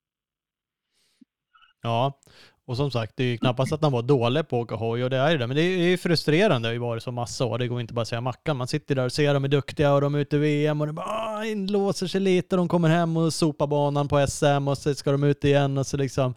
[1.83, 2.21] Ja,
[2.67, 5.05] och som sagt, det är ju knappast att han var dålig på att åka hoj
[5.05, 5.47] och det är ju det.
[5.47, 7.59] Men det är ju frustrerande, det har ju varit så massa år.
[7.59, 8.57] Det går inte bara att säga Mackan.
[8.57, 10.87] Man sitter där och ser dem är duktiga och de är ute i VM och
[10.87, 12.57] det bara ah, inlåser sig lite.
[12.57, 15.87] De kommer hem och sopar banan på SM och så ska de ut igen och
[15.87, 16.35] så liksom.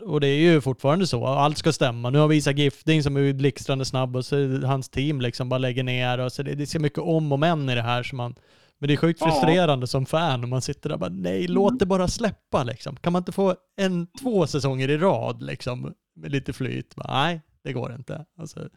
[0.00, 1.26] Och det är ju fortfarande så.
[1.26, 2.10] Allt ska stämma.
[2.10, 5.58] Nu har vi Isak Gifting som är blixtrande snabb och så hans team liksom bara
[5.58, 8.16] lägger ner och så det, det ser mycket om och men i det här som
[8.16, 8.34] man
[8.78, 9.26] men det är sjukt Ja.
[9.30, 12.96] frustrerande som fan om man sitter där och bara nej, låt det bara släppa liksom.
[12.96, 16.94] Kan man inte få en, två säsonger i rad liksom med lite flyt?
[16.96, 18.24] Bara, nej, det går inte.
[18.38, 18.68] Alltså,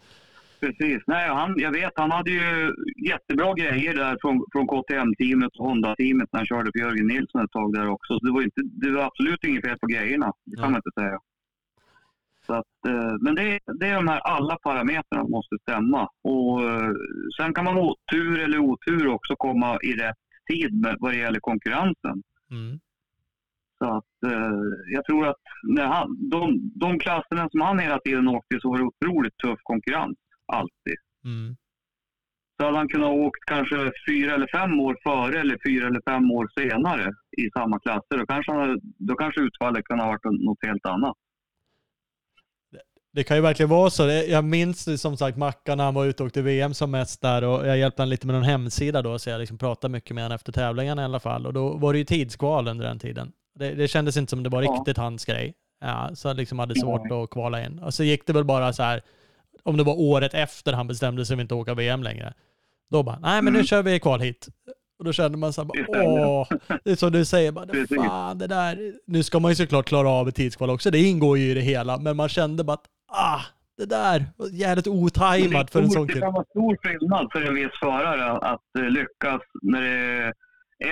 [0.59, 1.03] Precis.
[1.07, 2.73] Nej, han, jag vet, han hade ju
[3.09, 7.51] jättebra grejer där från, från KTM-teamet och Honda-teamet när han körde för Jörgen Nilsson ett
[7.51, 8.19] tag där också.
[8.19, 10.33] Så det var, inte, det var absolut inget fel på grejerna.
[10.45, 10.69] Det kan Ja.
[10.69, 11.19] man inte säga.
[12.49, 16.09] Så att, eh, men det, är- det är de här alla parametrarna som måste stämma.
[16.23, 16.91] Och, eh,
[17.39, 20.17] sen kan man otur eller otur också komma i rätt
[20.51, 22.23] tid med, vad det gäller konkurrensen.
[22.51, 22.79] mm,
[23.77, 24.51] Så att, eh,
[24.93, 28.77] jag tror att när han, de, de klasserna som han hela tiden åkte så var
[28.77, 30.17] det otroligt tuff konkurrens.
[30.53, 30.97] Alltid.
[31.25, 31.55] mm,
[32.59, 36.31] Så hade han kunnat åkt kanske fyra eller fem år före eller fyra eller fem
[36.31, 38.17] år senare i samma klasser.
[38.17, 41.17] Då kanske, han, då kanske utfallet kunde ha varit något helt annat.
[43.13, 44.03] Det kan ju verkligen vara så.
[44.07, 47.43] Jag minns som sagt Mackan när han var ute och åkte VM som mest där
[47.43, 50.23] och jag hjälpte honom lite med någon hemsida då så jag liksom pratade mycket med
[50.23, 53.31] honom efter tävlingarna i alla fall och då var det ju tidskval under den tiden.
[53.59, 54.71] Det, det kändes inte som det var Ja.
[54.71, 55.53] riktigt hans grej.
[55.81, 57.79] Ja, så han liksom hade svårt att kvala in.
[57.79, 59.01] Och så gick det väl bara så här,
[59.63, 62.33] om det var året efter han bestämde sig för att inte åka VM längre.
[62.91, 63.67] Då bara, nej men nu Mm.
[63.67, 64.47] kör vi kval hit.
[64.99, 66.47] Och då kände man så här, bara, åh,
[66.83, 67.67] det är som du säger, bara,
[68.05, 71.37] fan det där, nu ska man ju såklart klara av ett tidskval också, det ingår
[71.37, 73.41] ju i det hela, men man kände bara att, ah,
[73.77, 76.25] det där, var jävligt det otajmat för en sån Det kille.
[76.25, 80.33] kan vara stor skillnad för en viss förare att eh, lyckas när det är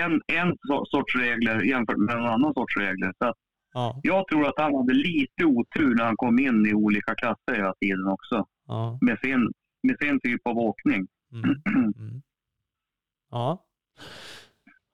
[0.04, 3.12] en, en so- sorts regler jämfört med en annan sorts regler.
[3.18, 3.34] Så
[3.72, 7.54] Ja, jag tror att han hade lite otur när han kom in i olika klasser
[7.54, 8.46] hela tiden också.
[8.66, 9.52] ja, Med sin,
[9.82, 11.06] med sin typ av åkning.
[11.32, 11.44] mm,
[11.76, 12.22] mm.
[13.30, 13.64] ja.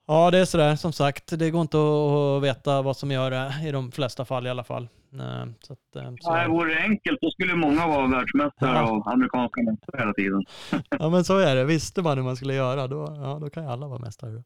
[0.07, 1.39] Ja, det är sådär som sagt.
[1.39, 4.65] Det går inte att veta vad som gör det i de flesta fall i alla
[4.65, 4.89] fall.
[5.15, 8.91] Eh, Så att, eh, så, Nej, vore det enkelt då skulle många vara världsmästare Ja.
[8.91, 10.45] och amerikanska mästare hela tiden.
[10.99, 11.65] ja, men så är det.
[11.65, 14.43] Visste man hur man skulle göra, då, ja, då kan ju alla vara mästare.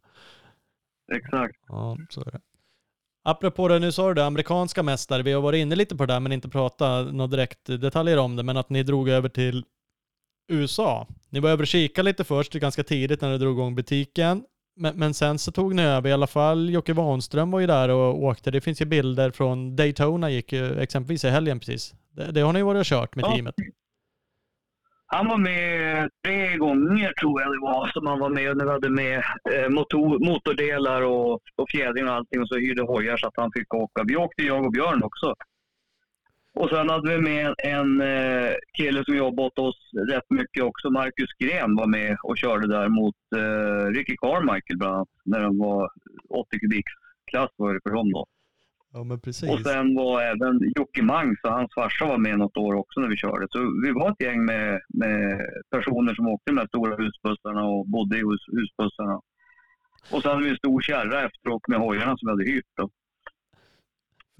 [1.13, 1.57] Exakt.
[1.69, 2.41] Ja, så är det.
[3.25, 5.23] Apropå det, nu sa du det, amerikanska mästare.
[5.23, 8.37] Vi har varit inne lite på det där, men inte pratat några direkt detaljer om
[8.37, 8.43] det.
[8.43, 9.65] Men att ni drog över till
[10.53, 11.07] USA.
[11.31, 14.45] Ni var över och kika lite först, ganska tidigt när du drog igång butiken.
[14.79, 16.70] Men, men sen så tog ni över i alla fall.
[16.70, 18.51] Jocke Wanström var ju där och åkte.
[18.51, 21.95] Det finns ju bilder från Daytona, gick ju exempelvis i helgen precis.
[22.11, 23.35] Det, det har ni varit och kört med Ja.
[23.35, 23.55] teamet.
[25.07, 28.70] Han var med tre gånger tror jag det var som han var med när vi
[28.70, 29.18] hade med
[29.55, 33.51] eh, motor, motordelar och, och fjädring och allting och så hyrde hojar så att han
[33.53, 34.05] fick åka.
[34.09, 35.35] Vi åkte jag och Björn också.
[36.55, 40.91] Och sen hade vi med en eh, kille som jobbade åt oss rätt mycket också.
[40.91, 45.09] Marcus Gren var med och körde där mot eh, Ricky Carmichael bland annat.
[45.25, 45.91] När de var
[46.29, 48.27] 80 kubiksklass var det för dem då.
[48.93, 49.51] Ja, men precis.
[49.51, 53.09] Och sen var även Jocke Mangs och hans farsa var med något år också när
[53.09, 53.47] vi körde.
[53.51, 55.41] Så vi var ett gäng med, med
[55.71, 59.21] personer som åkte de här stora husbussarna och bodde i hus, husbussarna.
[60.13, 62.73] Och sen hade vi en stor kärra efteråt med hojarna som vi hade hyrt.
[62.77, 62.91] Då.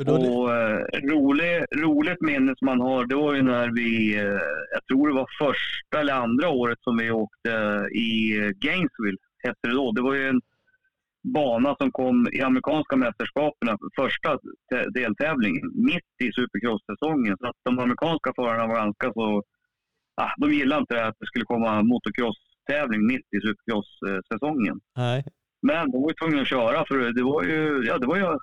[0.07, 0.79] Och eh,
[1.13, 4.41] rolig, roligt minne som man har, det var ju när vi, eh,
[4.73, 7.51] jag tror det var första eller andra året som vi åkte
[7.93, 9.93] i eh, Gainesville, hette det då.
[9.93, 10.41] Det var ju en
[11.35, 14.39] bana som kom i amerikanska mästerskapen, första
[14.95, 17.37] deltävlingen, mitt i supercross-säsongen.
[17.41, 19.43] Så att de amerikanska förarna var ganska så,
[20.15, 24.81] ah, de gillade inte det att det skulle komma motocross-tävling mitt i supercross-säsongen.
[24.97, 25.25] nej.
[25.63, 28.39] Men de var ju tvungna att köra för det var ju, ja, det var ju,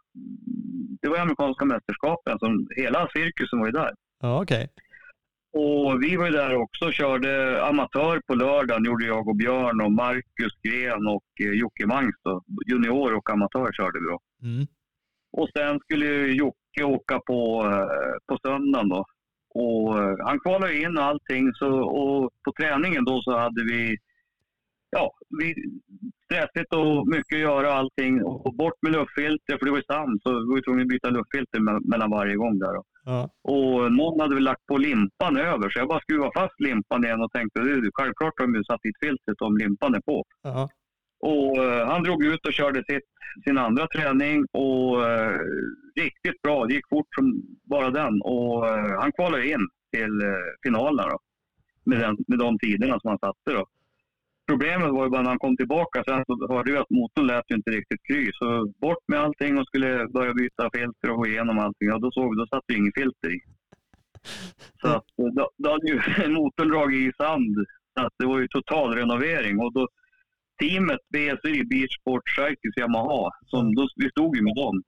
[1.01, 2.33] det var amerikanska mästerskapen.
[2.33, 3.93] Alltså, hela cirkusen var ju där.
[4.21, 4.69] Ja, okej.
[5.57, 8.85] Och vi var ju där också och körde amatör på lördagen.
[8.85, 12.15] gjorde jag och Björn och Marcus Gren och eh, Jocke Mangs.
[12.23, 12.43] Då.
[12.67, 14.19] Junior och amatör körde vi då.
[14.47, 14.67] Mm.
[15.31, 19.05] Och sen skulle Jocke åka på, eh, på söndagen då.
[19.49, 21.53] Och eh, han kvalade in och allting.
[21.53, 23.97] Så, och på träningen då så hade vi,
[24.89, 25.55] ja, vi,
[26.25, 28.23] stressigt och mycket att göra och allting.
[28.23, 30.21] Och bort med luftfilter, för det var ju sand.
[30.23, 32.75] Så vi var tvungna att byta luftfilter me- mellan varje gång där.
[33.05, 33.29] Ja.
[33.43, 37.21] Och någon hade väl lagt på limpan över, så jag bara skruvade fast limpan igen
[37.21, 40.23] och tänkte det, självklart har de ju satt dit filtret om limpan är på.
[40.43, 40.69] Ja.
[41.19, 43.09] Och eh, han drog ut och körde sitt,
[43.43, 45.39] sin andra träning och eh,
[45.95, 46.65] riktigt bra.
[46.65, 50.21] Det gick fort som bara den och eh, han kvalade in till
[50.63, 51.19] finalerna då.
[51.85, 53.65] Med, den, med de tiderna som han satte då.
[54.47, 57.45] Problemet var ju bara när han kom tillbaka sen så hörde vi att motorn lät
[57.49, 58.31] ju inte riktigt kry.
[58.33, 61.93] Så bort med allting och skulle börja byta filter och gå igenom allting.
[61.93, 63.39] Och då såg vi, då satt det inget filter i.
[64.81, 67.55] Så att, eh, då, då hade ju motorn dragit i sand.
[67.99, 69.59] Så att det var ju total renovering.
[69.59, 69.87] Och då,
[70.61, 74.83] teamet BSI, Beach Sport Cycles Yamaha, som, då, vi stod ju med dem.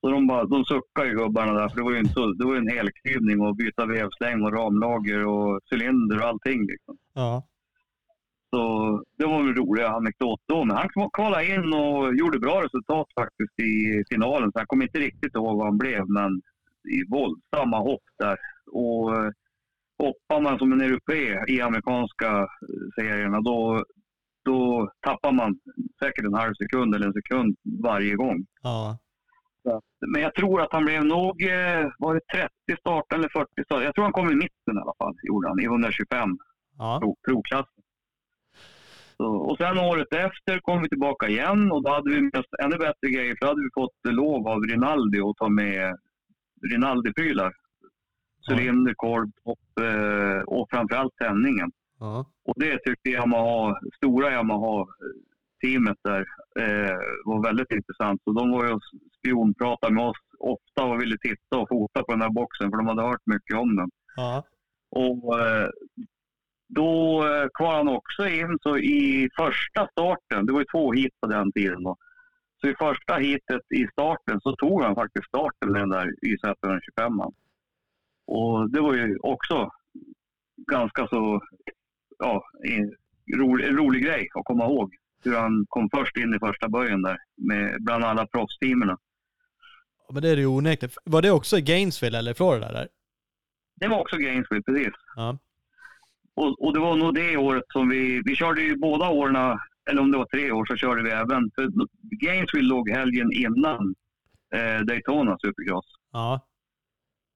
[0.00, 2.02] Så de, bara, de suckade ju gubbarna där, för det var ju
[2.38, 6.66] det var ju en helklyvning och byta vevsläng och ramlager och cylinder och allting.
[6.66, 6.96] Liksom.
[7.14, 7.42] Ja.
[8.50, 8.60] Så
[9.18, 10.64] det var en rolig anekdot då.
[10.64, 14.52] Men han kvalade in och gjorde bra resultat faktiskt i finalen.
[14.52, 16.30] Så jag kommer inte riktigt ihåg vad han blev, men
[16.96, 18.36] i våldsamma hopp där.
[18.72, 19.30] Och eh,
[19.98, 22.46] hoppar man som en europé i amerikanska eh,
[22.98, 23.84] serierna, då,
[24.44, 25.58] då tappar man
[26.02, 28.46] säkert en halv sekund eller en sekund varje gång.
[28.62, 28.98] Ja.
[30.06, 32.20] Men jag tror att han blev nog, eh, var det
[32.66, 33.82] 30 start eller 40 start?
[33.84, 36.28] Jag tror han kom i mitten i alla fall, gjorde han, i 125
[36.78, 36.98] Ja.
[37.00, 37.75] pro, provklassen.
[39.18, 42.76] Och sen året efter kom vi tillbaka igen och då hade vi med oss ännu
[42.76, 43.34] bättre grejer.
[43.38, 45.96] För då hade vi fått lov av Rinaldi att ta med
[46.70, 47.52] Rinaldi-prylar.
[48.50, 51.70] Cylinder, korv, topp eh, och framförallt tändningen.
[51.98, 52.26] Ja.
[52.44, 56.24] Och det tyckte Yamaha, stora Yamaha-teamet där
[56.60, 58.22] eh, var väldigt intressant.
[58.24, 58.82] Så de var ju och
[59.18, 62.86] spionpratade med oss ofta och ville titta och fota på den här boxen för de
[62.86, 63.90] hade hört mycket om den.
[64.16, 64.44] Ja.
[64.90, 65.68] Och eh,
[66.68, 71.12] då eh, kvalade han också in så i första starten, det var ju två hit
[71.20, 71.96] på den tiden då.
[72.60, 77.32] Så i första hitet i starten så tog han faktiskt starten med den där YZ125.
[78.26, 79.70] Och det var ju också
[80.70, 81.40] ganska så,
[82.18, 82.42] ja,
[83.36, 84.94] rolig, rolig grej att komma ihåg.
[85.24, 88.96] Hur han kom först in i första böjen där med bland alla proffsteamen.
[90.12, 90.92] Men det är det ju onekligen.
[91.04, 92.88] Var det också i Gainesville eller Florida där?
[93.74, 94.92] Det var också Gainesville, precis.
[95.16, 95.38] Ja.
[96.36, 99.58] Och, och det var nog det året som vi, vi körde ju båda åren,
[99.90, 101.50] eller om det var tre år, så körde vi även.
[101.54, 101.70] För
[102.02, 103.94] Gainesville låg helgen innan
[104.54, 105.86] eh, Daytona Supercross.
[106.12, 106.46] Ja.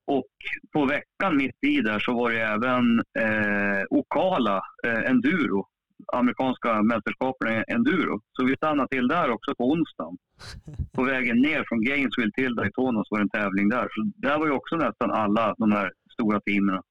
[0.06, 0.26] Och
[0.72, 5.66] på veckan mitt i där så var det även eh, Ocala eh, Enduro,
[6.12, 8.20] amerikanska mästerskapen i Enduro.
[8.32, 10.16] Så vi stannade till där också på onsdagen.
[10.92, 13.88] På vägen ner från Gainesville till Daytona så var det en tävling där.
[13.94, 16.82] Så där var ju också nästan alla de här stora teamen.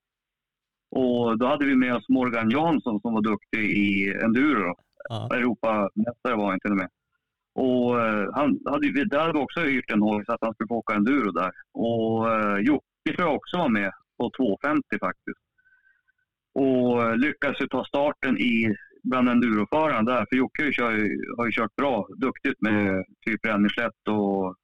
[0.92, 4.76] Och då hade vi med oss Morgan Jansson som var duktig i enduro.
[5.10, 5.30] Ja.
[5.36, 6.90] Europamästare var han till och med.
[7.56, 10.54] Och eh, han hade, vi- där hade vi också hyrt en hoj så att han
[10.54, 11.52] skulle få åka enduro där.
[11.74, 15.40] Och eh, Jocke tror jag också var med på 250 faktiskt.
[16.54, 20.26] Och eh, lyckades ju ta starten i bland enduroförarna där.
[20.30, 20.92] För Jocke kör,
[21.38, 24.56] har ju kört bra, duktigt med typ Ränneslätt och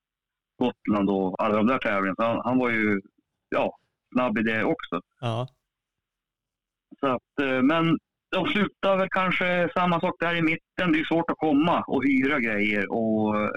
[0.59, 2.15] Gotland och alla de där tävlingarna.
[2.15, 3.01] Så han, han var ju
[3.49, 3.77] ja,
[4.13, 5.01] snabb i det också.
[5.21, 5.47] Ja.
[7.05, 7.97] Så att, eh, men
[8.31, 10.91] de slutar väl kanske samma sak där i mitten.
[10.91, 12.91] Det är svårt att komma och hyra grejer.
[12.91, 13.49] Och, eh,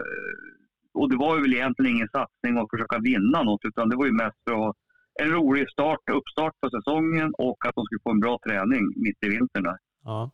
[0.94, 4.07] och det var ju väl egentligen ingen satsning att försöka vinna något utan det var
[4.07, 4.76] ju mest för att
[5.22, 9.24] en rolig start, uppstart på säsongen och att de skulle få en bra träning mitt
[9.26, 9.62] i vintern.
[9.62, 9.78] Där.
[10.05, 10.30] Ja.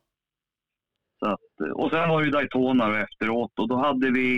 [1.19, 4.29] Så att, och sen var det ju Daytona efteråt och då hade vi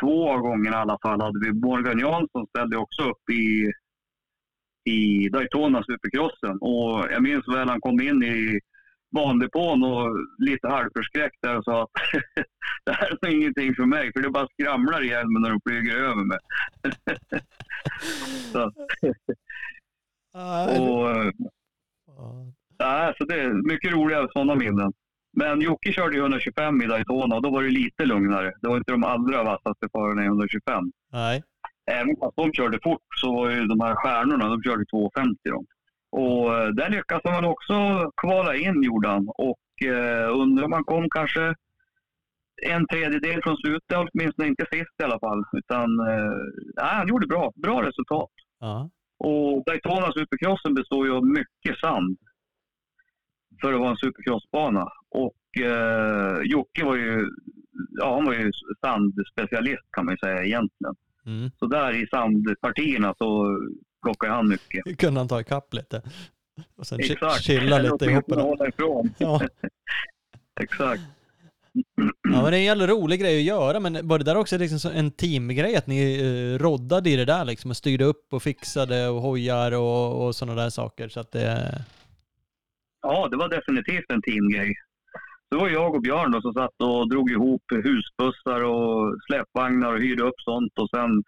[0.00, 3.72] två gånger i alla fall hade vi Morgan Jansson ställde också upp i,
[4.84, 8.60] i Daytona Supercrossen och jag minns väl han kom in i
[9.14, 11.90] bandepån och lite halvförskräckt där och sa att
[12.84, 15.96] det här är ingenting för mig för det bara skramlar i hjälmen när de flyger
[15.96, 16.38] över mig.
[18.52, 18.72] så,
[20.82, 21.32] och.
[22.78, 24.92] Ja, så det är mycket roliga sådana minnen.
[25.36, 28.52] Men Jocke körde ju 125 i Daytona och då var det lite lugnare.
[28.60, 30.84] Det var inte de allra vassaste förarna i 125.
[31.12, 31.42] Nej.
[31.90, 35.64] Även fast de körde fort så var ju de här stjärnorna, de körde 250 då.
[36.12, 37.74] Och eh, där lyckades man också
[38.16, 39.28] kvala in gjorde han.
[39.28, 41.54] Och eh, undrar om han kom kanske
[42.62, 45.44] en tredjedel från slutet, åtminstone inte sist i alla fall.
[45.52, 46.32] Utan eh,
[46.76, 48.30] han gjorde bra, bra resultat.
[48.60, 48.90] Ja.
[49.18, 52.18] Och Daytona Supercrossen består ju av mycket sand.
[53.60, 54.88] För att vara en supercrossbana.
[55.10, 57.28] Och eh, Jocke var ju,
[57.90, 60.94] ja, han var ju sandspecialist kan man ju säga egentligen.
[61.26, 61.50] Mm.
[61.58, 63.58] Så där i sandpartierna så
[64.02, 64.98] plockade han mycket.
[64.98, 66.02] Kunde han ta ikapp lite.
[66.76, 67.42] Och sen Exakt.
[67.42, 69.14] chilla lite ihop hålla ifrån.
[69.18, 69.40] Ja.
[70.60, 71.02] Exakt.
[72.22, 74.58] Ja, men det är en jävla rolig grej att göra, men var det där också
[74.58, 78.42] liksom en teamgrej att ni eh, roddade i det där liksom och styrde upp och
[78.42, 81.84] fixade och hojar och, och sådana där saker så att det...
[83.02, 84.74] Ja, det var definitivt en teamgrej.
[85.52, 90.00] Det var jag och Björn då som satt och drog ihop husbussar och släpvagnar och
[90.00, 91.22] hyrde upp sånt och sen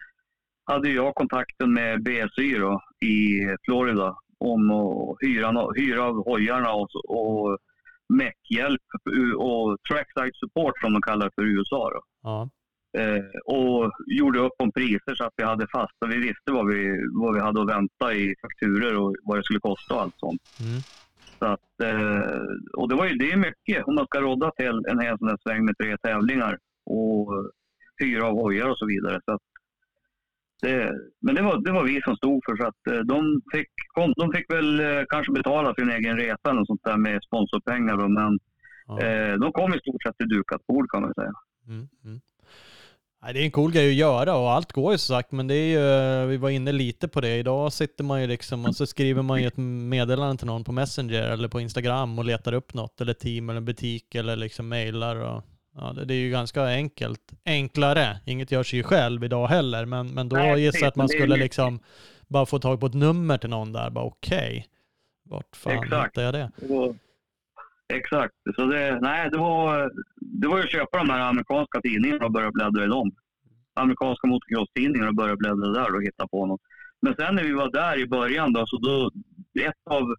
[0.65, 6.89] hade jag kontakten med BSY då, i Florida om att hyra, hyra av hojarna och,
[7.07, 7.57] och
[8.13, 8.81] meckhjälp
[9.37, 11.89] och trackside support som de kallar för USA.
[11.89, 12.01] Då.
[12.23, 12.49] Ja.
[12.97, 16.07] Eh, och gjorde upp om priser så att vi hade fasta.
[16.07, 19.59] Vi visste vad vi, vad vi hade att vänta i fakturer och vad det skulle
[19.59, 20.41] kosta och allt sånt.
[20.59, 20.81] Mm.
[21.39, 22.41] Så att, eh,
[22.73, 25.27] och det, var ju, det är mycket om man ska rodda till en hel sån
[25.27, 27.51] här sväng med tre tävlingar och
[28.01, 29.21] hyra av hojar och så vidare.
[29.25, 29.41] Så att,
[30.61, 33.69] det, men det var, det var vi som stod för så att eh, de fick,
[34.17, 38.07] de fick väl eh, kanske betala sin egen resa och sånt där med sponsorpengar då,
[38.07, 38.39] men
[38.87, 39.01] Ja.
[39.01, 41.33] eh, de kom i stort sett till dukat bord kan man säga.
[41.67, 42.19] Mm, mm.
[43.25, 45.47] Nej, det är en cool grej att göra och allt går ju så sagt, men
[45.47, 47.37] det är ju, vi var inne lite på det.
[47.37, 50.71] Idag sitter man ju liksom och så skriver man ju ett meddelande till någon på
[50.71, 55.15] Messenger eller på Instagram och letar upp något, eller team eller butik eller liksom mailar
[55.15, 55.43] och
[55.75, 57.21] ja, det, det är ju ganska enkelt.
[57.45, 58.19] Enklare.
[58.25, 61.35] Inget görs ju själv idag heller, men, men då Nej, gissar jag att man skulle
[61.35, 61.79] liksom
[62.27, 64.67] bara få tag på ett nummer till någon där, bara okej.
[65.23, 66.11] Vart fan Exakt.
[66.11, 66.51] hittar jag det?
[66.57, 66.95] Var,
[67.93, 68.33] exakt.
[68.55, 72.31] Så det, nej, det var, det var ju att köpa de här amerikanska tidningarna och
[72.31, 73.11] börja bläddra i dem.
[73.73, 76.61] Amerikanska motocross-tidningar och börja bläddra där och hitta på något.
[77.01, 79.11] Men sen när vi var där i början då, så då,
[79.59, 80.15] ett av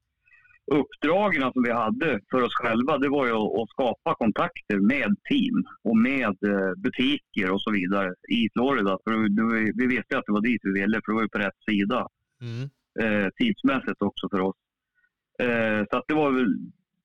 [0.73, 5.65] uppdragen som vi hade för oss själva, det var ju att, skapa kontakter med team
[5.83, 8.99] och med eh, butiker och så vidare i Florida.
[9.05, 9.13] För
[9.81, 12.09] vi visste att det var dit vi ville, för det var ju på rätt sida
[12.41, 12.71] Mm.
[13.01, 14.57] eh, tidsmässigt också för oss.
[15.39, 16.57] Eh, så att det var väl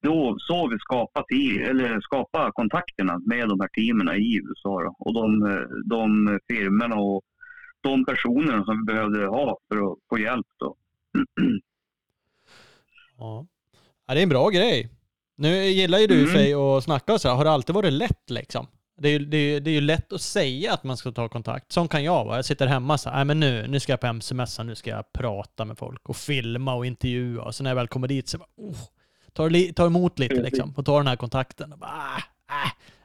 [0.02, 4.96] då så vi skapade, ti- eller skapade kontakterna med de här teamen i USA då.
[5.00, 5.40] och de,
[5.86, 7.22] de firmorna och
[7.82, 10.48] de personerna som vi behövde ha för att få hjälp.
[10.60, 10.76] Då.
[13.18, 13.46] Ja.
[14.08, 14.90] ja, det är en bra grej.
[15.38, 16.34] Nu gillar ju du Mm.
[16.34, 17.36] Fej att snacka och så här.
[17.36, 18.68] Har det alltid varit lätt liksom?
[18.98, 21.30] Det är, ju, det, är, det är ju lätt att säga att man ska ta
[21.30, 21.72] kontakt.
[21.72, 22.36] Sån kan jag vara.
[22.36, 25.14] Jag sitter hemma så här, men nu, nu ska jag på MC-mässan, nu ska jag
[25.14, 27.44] prata med folk och filma och intervjua.
[27.44, 28.78] Och så när jag väl kommer dit så bara, oh,
[29.34, 30.52] tar, tar emot lite Precis.
[30.52, 31.74] liksom och tar den här kontakten.
[31.74, 32.22] Och bara, ah,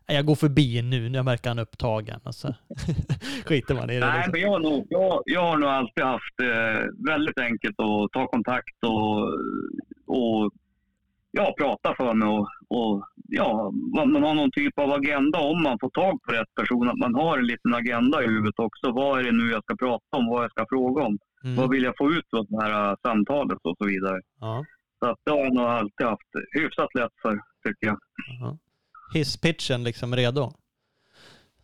[0.06, 2.20] ah, jag går förbi nu, nu verkar han upptagen.
[2.24, 2.54] Och så
[3.46, 4.06] skiter man i det.
[4.06, 4.32] Nej, Liksom.
[4.32, 8.26] men jag, har nog, jag, jag har nog alltid haft eh, väldigt enkelt att ta
[8.26, 9.22] kontakt och,
[10.16, 10.52] och
[11.30, 12.28] ja, prata för mig.
[12.28, 16.54] Och, och, ja, man har någon typ av agenda om man får tag på rätt
[16.54, 16.88] person.
[16.88, 18.90] Att man har en liten agenda i huvudet också.
[18.92, 20.26] Vad är det nu jag ska prata om?
[20.26, 21.18] Vad jag ska fråga om?
[21.42, 21.70] Vad Mm.
[21.70, 24.20] vill jag få ut av det här eh, samtalet och så vidare.
[24.40, 24.64] Ja,
[25.06, 27.30] Så att det har jag nog alltid haft hyfsat lätt för,
[27.66, 27.98] tycker jag.
[28.40, 28.58] ja.
[29.14, 30.52] Hisspitchen liksom redo.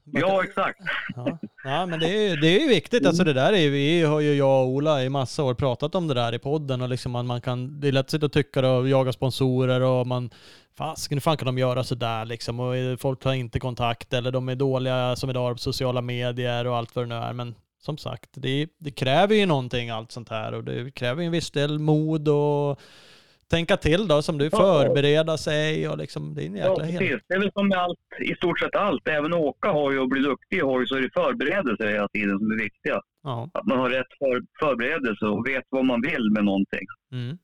[0.05, 0.78] Ja, exakt.
[1.16, 3.07] Ja, ja men det är, ju- det är ju viktigt.
[3.07, 6.09] Alltså det där är vi har ju jag och Ola i massa år pratat om
[6.09, 8.32] det där i podden och liksom man, man kan, det är lätt att sitta och
[8.32, 10.30] tycka och jaga sponsorer och man,
[10.78, 14.49] fasken hur fan kan de göra sådär liksom och folk tar inte kontakt eller de
[14.49, 17.32] är dåliga som idag på sociala medier och allt vad det nu är.
[17.32, 21.26] Men som sagt, det, det kräver ju någonting allt sånt här och det kräver ju
[21.26, 22.80] en viss del mod och
[23.57, 24.59] tänka till då som du, Ja.
[24.59, 26.98] förbereda sig och liksom, det är en Ja, jäkla hel...
[26.98, 27.20] precis.
[27.28, 29.09] Det är väl som med allt, i stort sett allt.
[29.09, 32.50] Även åka hoj och bli duktig i hoj så är det förberedelser hela tiden som
[32.53, 33.00] är viktiga.
[33.22, 33.48] Ja.
[33.55, 36.86] Att man har rätt för, förberedelse och vet vad man vill med någonting.
[37.12, 37.38] Mm.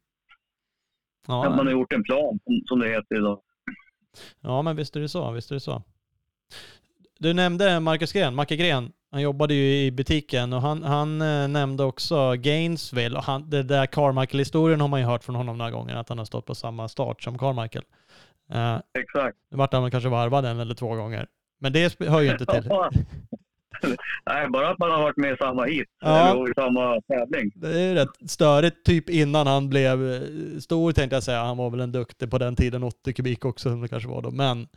[1.26, 3.40] Att man har gjort en plan, som- som det heter idag.
[4.40, 5.30] Ja, men visst är det så.
[5.32, 5.82] Visst är det så.
[7.18, 8.92] Du nämnde Marcus Gren, Macke Gren.
[9.10, 13.18] Han jobbade ju i butiken och han, han eh, nämnde också Gainesville.
[13.18, 16.18] Och han, det där Carmichael-historien har man ju hört från honom några gånger, att han
[16.18, 17.84] har stått på samma start som Carmichael.
[18.54, 19.36] Uh, Exakt.
[19.50, 21.26] nu vart han kanske varvad en eller två gånger.
[21.60, 22.70] Men det hör ju inte till.
[24.26, 26.30] Nej, bara att man har varit med i samma hit Ja.
[26.30, 27.52] eller i samma tävling.
[27.54, 30.20] Det är ju rätt störigt, typ innan han blev eh,
[30.58, 31.44] stor tänkte jag säga.
[31.44, 34.22] Han var väl en duktig på den tiden, 80 kubik också som det kanske var
[34.22, 34.30] då.
[34.30, 34.68] Men...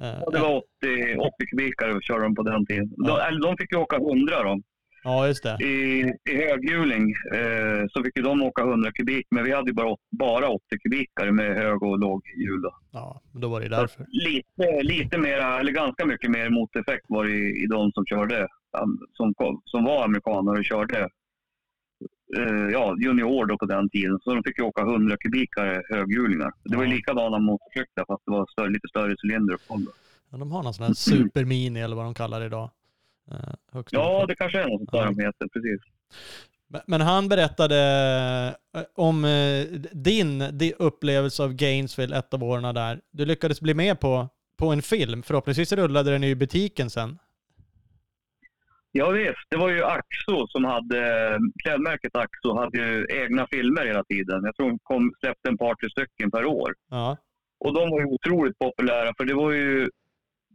[0.00, 2.88] eh, Och det var 80, 80 kubikare körde de på den tiden.
[2.96, 3.26] De, Ja.
[3.28, 4.60] eller de fick ju åka 100 då.
[5.04, 5.56] Ja, just det.
[5.64, 9.74] I, i höghjuling eh, så fick ju de åka 100 kubik, men vi hade ju
[9.74, 12.62] bara, bara 80 kubikare med hög och låg hjul.
[12.62, 12.74] Då.
[12.92, 14.06] Ja, då var det Så därför.
[14.08, 18.46] Lite, lite mer, eller ganska mycket mer moteffekt var det i, i de som körde,
[19.12, 19.34] som,
[19.64, 21.06] som var amerikaner och körde eh,
[22.72, 24.18] ja, junior då på den tiden.
[24.24, 26.52] Så de fick ju åka 100 kubikare höghjulingar.
[26.64, 29.80] Det var ju likadana motorcyklar fast det var större, lite större cylinder då.
[30.30, 32.70] Ja, de har någon sån här supermini eller vad de kallar det idag.
[33.30, 35.04] Eh, Ja, det kanske är något sånt där Ja.
[35.04, 35.46] de heter.
[35.52, 35.80] Precis.
[36.68, 37.76] Men- Men han berättade
[38.76, 43.00] eh, om eh, din, din upplevelse av Gainesville ett av åren där.
[43.10, 45.22] Du lyckades bli med på, på en film.
[45.22, 47.18] Förhoppningsvis rullade den i butiken sen.
[48.92, 54.04] Ja visst, det var ju Axo som hade, klädmärket Axo hade ju egna filmer hela
[54.04, 54.44] tiden.
[54.44, 56.74] Jag tror de kom, släppte en par, tre stycken per år.
[56.90, 57.16] Ja.
[57.64, 59.88] Och de var ju otroligt populära för det var ju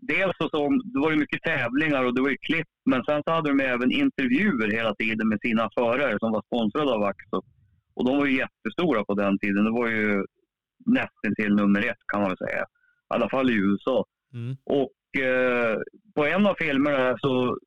[0.02, 3.22] dels så, så det var det mycket tävlingar och det var ju klipp men sen
[3.26, 7.42] så hade de även intervjuer hela tiden med sina förare som var sponsrade av Axo.
[7.96, 9.64] Och de var ju jättestora på den tiden.
[9.64, 10.26] Det var ju
[10.86, 12.62] nästan till nummer ett kan man väl säga.
[12.62, 14.06] I alla fall i USA.
[14.34, 14.58] Mm.
[14.66, 15.78] Och eh,
[16.16, 17.58] på en av filmerna så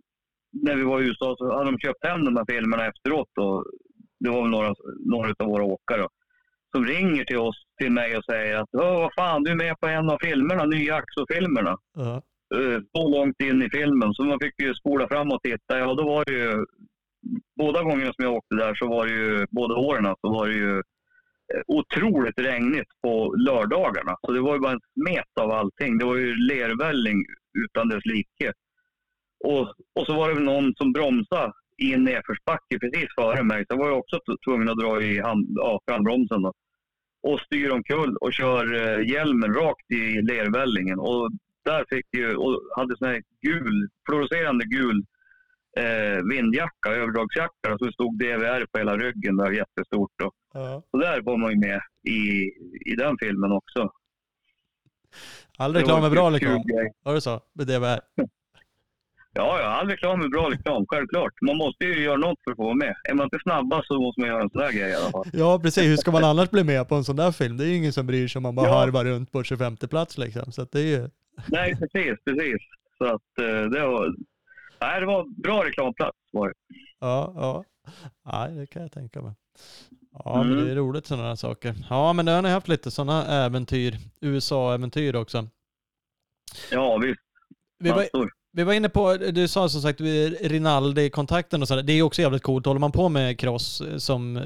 [0.53, 3.28] när vi var i USA så hade de köpt hem de här filmerna efteråt.
[3.40, 3.64] Och
[4.20, 4.74] det var väl några,
[5.07, 6.07] några av våra åkare
[6.76, 9.86] som ringer till oss, till mig och säger att vad fan, du är med på
[9.86, 11.76] en av filmerna, nya Axo-filmerna.
[11.94, 12.22] Ja.
[12.57, 15.78] Eh, Så långt in i filmen så man fick ju spola fram och titta.
[15.78, 16.64] Ja, då var det ju
[17.57, 20.55] båda gångerna som jag åkte där så var det ju, båda åren så var det
[20.55, 24.16] ju eh, otroligt regnigt på lördagarna.
[24.26, 25.99] Så det var ju bara en smet av allting.
[25.99, 27.24] Det var ju lervälling
[27.64, 28.53] utan dess like.
[29.45, 33.64] Och, och så var det någon som bromsade i en nedförsbacke precis före mig.
[33.70, 36.53] Så var jag också tvungen att dra i hand, ja, frambromsen då.
[37.22, 40.99] Och styr omkull och kör eh, hjälmen rakt i lervällingen.
[40.99, 41.30] Och
[41.64, 45.05] där fick ju, och hade sån här gul, fluorescerande gul
[45.78, 47.74] eh, vindjacka, överdragsjacka.
[47.74, 50.12] Och så stod DVR på hela ryggen där jättestort.
[50.16, 50.32] Då.
[50.55, 50.82] Ja.
[50.91, 52.51] Så där var man ju med i,
[52.93, 53.93] i den filmen också.
[55.59, 56.62] All reklam är bra reklam.
[56.62, 56.93] grej.
[57.03, 57.41] Var det så?
[57.53, 58.01] Med DVR?
[59.41, 61.32] Ja, ja, all reklam är bra reklam, självklart.
[61.47, 62.95] Man måste ju göra något för att få vara med.
[63.09, 65.24] Är man inte snabbast så måste man göra en sån där grej i alla fall.
[65.32, 65.84] Ja, precis.
[65.84, 67.57] Hur ska man annars bli med på en sån där film?
[67.57, 68.74] Det är ju ingen som bryr sig om man bara Ja.
[68.78, 70.53] harvar runt på 25 plats liksom.
[70.53, 71.09] Så det är ju...
[71.47, 72.57] Nej, precis, precis.
[72.99, 74.14] Så att eh, det var...
[74.80, 76.55] Nej, det var bra reklamplats var det.
[77.01, 77.64] Ja, ja.
[78.32, 79.32] Nej, det kan jag tänka mig.
[80.24, 80.64] Ja, men Mm.
[80.64, 81.74] det är roligt sådana här saker.
[81.91, 85.47] Ja, men då har ni haft lite sådana äventyr, USA-äventyr också.
[86.70, 87.20] Ja, visst.
[87.78, 88.05] Vi var.
[88.53, 90.01] Vi var inne på, du sa som sagt
[90.40, 91.82] Rinaldi-kontakten och sådär.
[91.82, 92.66] Det är också jävligt coolt.
[92.66, 94.42] Håller man på med cross eh, som eh,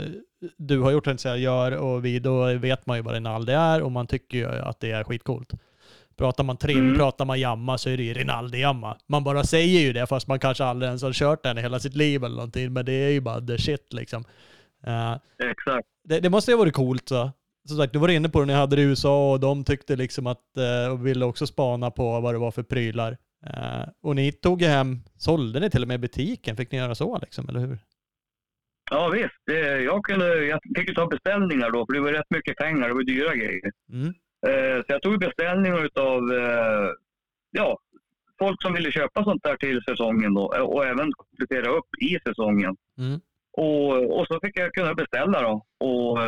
[0.57, 3.93] du har gjort, jag gör och vi, då vet man ju vad Rinaldi är och
[3.93, 5.51] man tycker ju att det är skitcoolt.
[6.17, 6.97] Pratar man trim, Mm.
[6.99, 8.97] pratar man jamma så är det ju Rinaldi-jamma.
[9.07, 11.79] Man bara säger ju det fast man kanske aldrig ens har kört den i hela
[11.81, 12.73] sitt liv eller någonting.
[12.73, 14.25] Men det är ju bara the shit liksom.
[14.87, 15.13] Eh,
[15.51, 15.89] Exakt.
[16.05, 17.31] det, det måste ju ha varit coolt så.
[17.69, 19.97] Som sagt, du var inne på det, ni hade det i USA och de tyckte
[19.97, 20.41] liksom att,
[20.93, 23.17] och ville också spana på vad det var för prylar.
[23.47, 26.57] Eh, och ni tog ju hem, sålde ni till och med butiken?
[26.57, 27.79] Fick ni göra så liksom, eller hur?
[28.91, 29.43] Ja, visst.
[29.47, 32.89] Det, jag, kunde, jag fick ju ta beställningar då, för det var rätt mycket pengar.
[32.89, 33.73] Det var dyra grejer.
[33.93, 34.09] Mm.
[34.47, 36.91] Eh, så jag tog beställningar av eh,
[37.51, 37.79] ja,
[38.39, 42.77] folk som ville köpa sånt där till säsongen då, och även komplettera upp i säsongen.
[42.99, 43.21] Mm.
[43.53, 46.19] Och, och så fick jag kunna beställa då och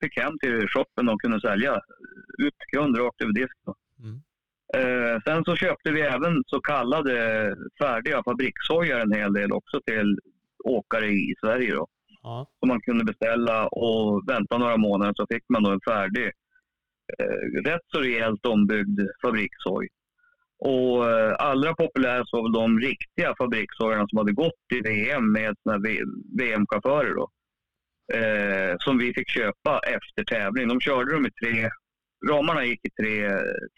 [0.00, 1.80] fick hem till shoppen och kunde sälja
[2.38, 3.56] ut kunder rakt över disk.
[3.66, 3.74] Då.
[4.76, 7.14] Eh, sen så köpte vi även så kallade
[7.82, 10.18] färdiga fabrikshojar en hel del också till
[10.64, 11.74] åkare i Sverige.
[11.74, 11.86] Då
[12.22, 12.46] Ja.
[12.58, 16.30] som man kunde beställa och vänta några månader så fick man då en färdig,
[17.18, 19.88] eh, rätt så rejält ombyggd fabrikshoj.
[20.58, 25.56] Och eh, allra populärast var väl de riktiga fabrikshojarna som hade gått i VM med
[26.38, 27.30] VM-chaufförer då.
[28.18, 30.68] Eh, som vi fick köpa efter tävling.
[30.68, 31.70] De körde dem i tre,
[32.30, 33.30] ramarna gick i tre,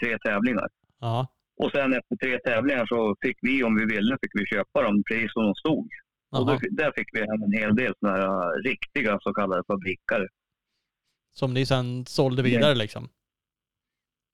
[0.03, 0.69] tre tävlingar.
[1.01, 1.27] Ja.
[1.57, 5.03] Och sen efter tre tävlingar så fick vi, om vi ville, fick vi köpa dem
[5.09, 5.89] precis som de stod.
[6.31, 10.29] Och då, där fick vi en hel del såna här uh, riktiga så kallade fabrikare.
[11.33, 13.09] Som ni sen sålde vidare liksom?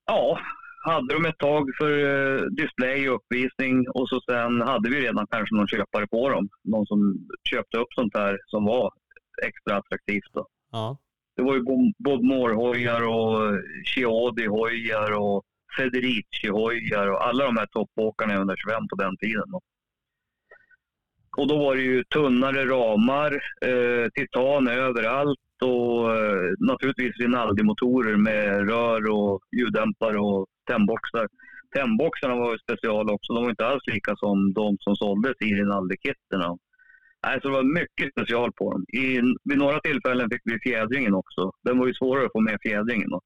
[0.06, 0.38] Ja,
[0.84, 5.26] hade de ett tag för uh, display och uppvisning och så sen hade vi redan
[5.26, 6.48] kanske någon köpare på dem.
[6.64, 8.92] Någon som köpte upp sånt här som var
[9.42, 10.32] extra attraktivt.
[10.32, 10.46] Då.
[10.72, 10.96] Ja.
[11.36, 11.62] Det var ju
[11.98, 15.44] Bob- Moore-hojar och uh, Chiodi-hojar och
[15.76, 19.44] Federici-hojar och alla de här toppåkarna under 25 på den tiden.
[19.46, 19.60] Då.
[21.36, 23.32] Och då var det ju tunnare ramar,
[23.66, 31.28] eh, titan överallt och eh, naturligtvis Rinaldi-motorer med rör och ljuddämpare och tändboxar.
[31.74, 33.32] Tändboxarna var ju special också.
[33.32, 36.58] De var inte alls lika som de som såldes i Rinaldi-kitterna.
[37.26, 38.84] Nej, så det var mycket special på dem.
[38.88, 41.52] I, vid några tillfällen fick vi fjädringen också.
[41.62, 43.10] Den var ju svårare att få med fjädringen.
[43.10, 43.20] Då.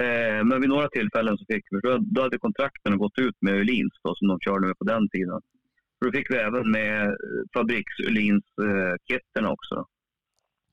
[0.00, 3.54] Eh, men vid några tillfällen så fick vi, då- då hade kontrakten gått ut med
[3.54, 5.40] Öhlins som de körde med på den tiden.
[6.04, 7.12] Då fick vi även med eh,
[7.54, 9.86] fabriks-Öhlins-kitterna också.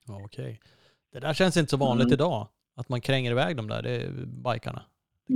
[0.06, 0.60] Ja, Okej.
[1.12, 2.12] Det där känns inte så vanligt Mm.
[2.14, 2.48] idag.
[2.76, 4.82] Att man kränger iväg de där det bikarna.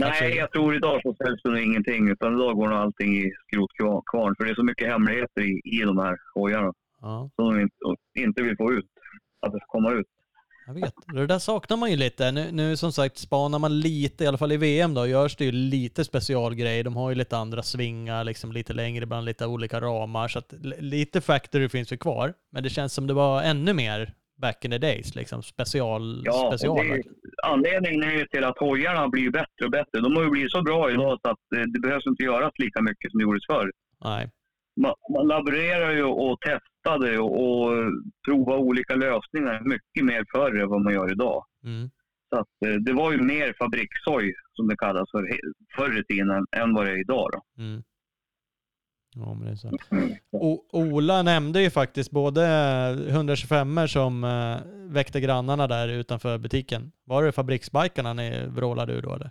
[0.00, 2.08] Kanske- Nej, jag tror idag så säljs det ingenting.
[2.10, 4.34] Utan idag går nog allting i skrotkvarn.
[4.36, 7.30] För det är så mycket hemligheter i, i de här hojarna Ja.
[7.36, 7.76] som de inte,
[8.18, 8.86] inte vill få ut.
[9.40, 10.06] Att det ska komma ut.
[10.66, 10.94] Jag vet.
[11.14, 12.32] Det där saknar man ju lite.
[12.32, 15.44] Nu, nu som sagt spanar man lite, i alla fall i VM då, görs det
[15.44, 16.84] ju lite specialgrejer.
[16.84, 20.28] De har ju lite andra svingar, liksom lite längre, ibland lite olika ramar.
[20.28, 22.34] Så att lite factory finns ju kvar.
[22.52, 26.22] Men det känns som det var ännu mer back in the days, liksom special.
[26.24, 27.02] Ja, special, det,
[27.46, 30.00] anledningen är ju till att hojarna blir bättre och bättre.
[30.00, 31.38] De har ju blivit så bra idag så att
[31.72, 33.70] det behövs inte göras lika mycket som det gjordes förr.
[34.04, 34.30] Nej.
[34.76, 37.70] Man, man laborerar ju och testade och, och
[38.24, 41.44] provade olika lösningar mycket mer förr än vad man gör idag.
[41.64, 41.90] Mm.
[42.28, 45.28] Så att, eh, det var ju mer fabrikssoj, som det kallas för,
[45.76, 47.30] förr i tiden, än vad det är idag.
[47.32, 47.62] Då.
[47.62, 47.82] Mm.
[49.16, 49.70] Ja, men det är så.
[50.30, 52.46] O Ola nämnde ju faktiskt både
[53.08, 54.56] 125 som uh,
[54.92, 56.92] väckte grannarna där utanför butiken.
[57.04, 59.30] Var det fabriksbikarna ni vrålade ur då eller?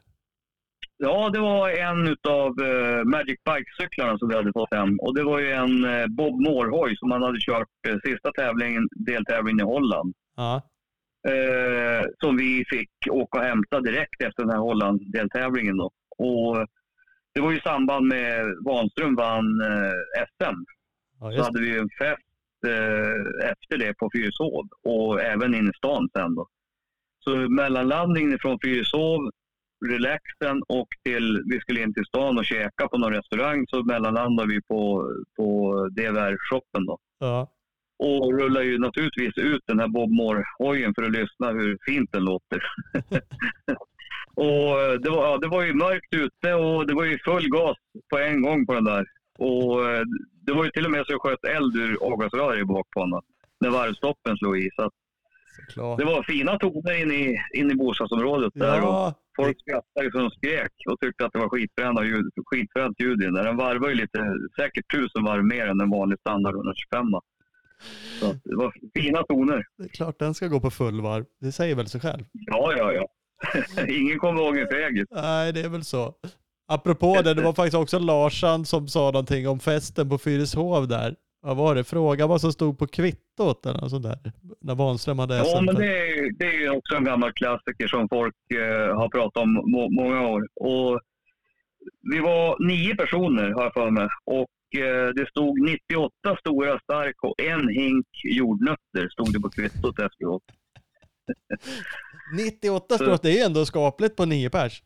[0.97, 4.99] Ja, det var en av uh, eh, Magic Bike-cyklarna som vi hade fått hem.
[4.99, 8.87] Och det var ju en uh, Bob Moore-hoj som han hade kört uh, sista tävlingen,
[8.91, 10.13] deltävlingen i Holland.
[10.35, 10.61] Ja.
[12.23, 15.77] som vi fick åka och hämta direkt efter den här Holland-deltävlingen.
[15.77, 15.91] Då.
[16.17, 16.67] Och
[17.33, 19.61] det var i samband med Vanström vann
[20.15, 20.55] SM.
[21.19, 22.21] Ja, så hade vi en fest
[23.43, 26.47] efter det på Fyrishov och även inne i stan sen då.
[27.19, 29.31] Så mellanlandningen från Fyrishov,
[29.83, 34.53] relaxen och till vi skulle in till stan och käka på någon restaurang så mellanlandade
[34.53, 36.97] vi på, på DVR-shoppen då.
[37.19, 37.49] Ja.
[37.99, 42.23] Och rullar ju naturligtvis ut den här Bob Moore-hojen för att lyssna hur fint den
[42.23, 42.63] låter.
[44.35, 47.77] Och det var, ja, det var ju mörkt ute och det var ju full gas
[48.09, 49.05] på en gång på den där.
[49.37, 50.03] Och eh,
[50.41, 53.21] det var ju till och med så jag sköt eld ur avgasröret bak på den
[53.59, 54.69] när varvstoppen slog i.
[54.75, 54.91] Så
[55.97, 58.77] det var fina toner inne i, in i bostadsområdet där.
[58.77, 59.07] Ja.
[59.07, 63.33] Och folk skrattade som skrek och tyckte att det var skitfränt ljud, skitfränt ljud in
[63.33, 63.43] där.
[63.43, 64.19] Den varvar ju lite,
[64.59, 67.05] säkert tusen varv mer än en vanlig standard 125.
[68.19, 69.65] Så det var fina toner.
[69.77, 71.25] Det är klart den ska gå på full varv.
[71.41, 72.23] Det säger väl sig själv?
[72.31, 73.07] Ja, ja, ja.
[73.87, 75.05] Ingen kommer ihåg en fegis.
[75.11, 76.15] Nej, det är väl så.
[76.67, 81.15] Apropå det, det var faktiskt också Larsan som sa någonting om festen på Fyrishov där.
[81.45, 81.83] Vad var det?
[81.83, 84.17] Fråga vad som stod på kvittot eller något sånt där.
[84.61, 88.35] När Vanström hade Ja, men det är, det är också en gammal klassiker som folk
[88.51, 90.47] eh, har pratat om må, många år.
[90.55, 91.01] Och
[92.11, 94.07] vi var nio personer har jag för mig.
[94.25, 99.99] Och eh, det stod 98 stora stark och en hink jordnötter stod det på kvittot
[99.99, 100.43] efteråt.
[102.37, 104.83] 98 språk, det är ändå skapligt på nio pers.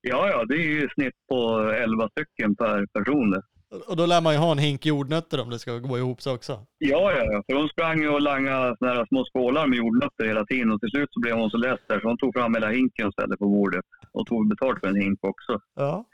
[0.00, 3.42] Ja, ja, det är ju snitt på 11 stycken per person.
[3.86, 6.34] Och då lär man ju ha en hink jordnötter om det ska gå ihop så
[6.34, 6.52] också.
[6.78, 7.42] Ja, ja.
[7.46, 10.90] För hon sprang och langade såna här små skålar med jordnötter hela tiden och till
[10.90, 13.36] slut så blev hon så less där så hon tog fram hela hinken och ställde
[13.36, 15.60] på bordet och tog betalt för en hink också.
[15.74, 16.04] Ja.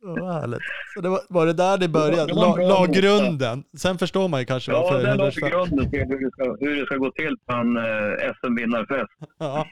[0.00, 0.60] Vad härligt.
[0.94, 2.34] Så det var, var det där det började?
[2.34, 3.64] La, la grunden.
[3.76, 5.08] Sen förstår man ju kanske ja, varför.
[5.08, 7.76] Ja, det la grunden till hur det, ska, hur det ska gå till på en
[7.76, 9.10] eh, SM-vinnarfest.
[9.38, 9.66] Ja,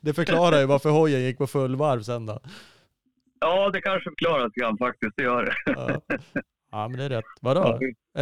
[0.00, 2.38] det förklarar ju varför hojen gick på full varv sen då.
[3.44, 5.12] Ja, det kanske förklarar lite grann faktiskt.
[5.16, 5.54] Det gör det.
[5.66, 6.00] Ja.
[6.70, 7.24] ja, men det är rätt.
[7.40, 7.78] Vadå?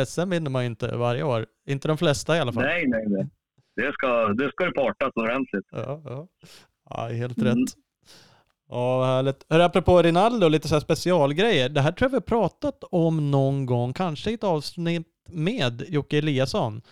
[0.06, 1.46] SM vinner man ju inte varje år.
[1.68, 2.62] Inte de flesta i alla fall.
[2.62, 3.28] Nej, nej, nej.
[3.76, 5.66] Det ska det, ska det partas ordentligt.
[5.70, 6.28] Ja, ja.
[6.90, 7.48] ja helt mm.
[7.48, 7.68] rätt.
[8.68, 9.46] Ja, härligt.
[9.48, 11.68] Hör, apropå Rinaldo, lite så här specialgrejer.
[11.68, 15.84] Det här tror jag vi har pratat om någon gång, kanske i ett avsnitt med
[15.88, 16.82] Jocke Eliasson.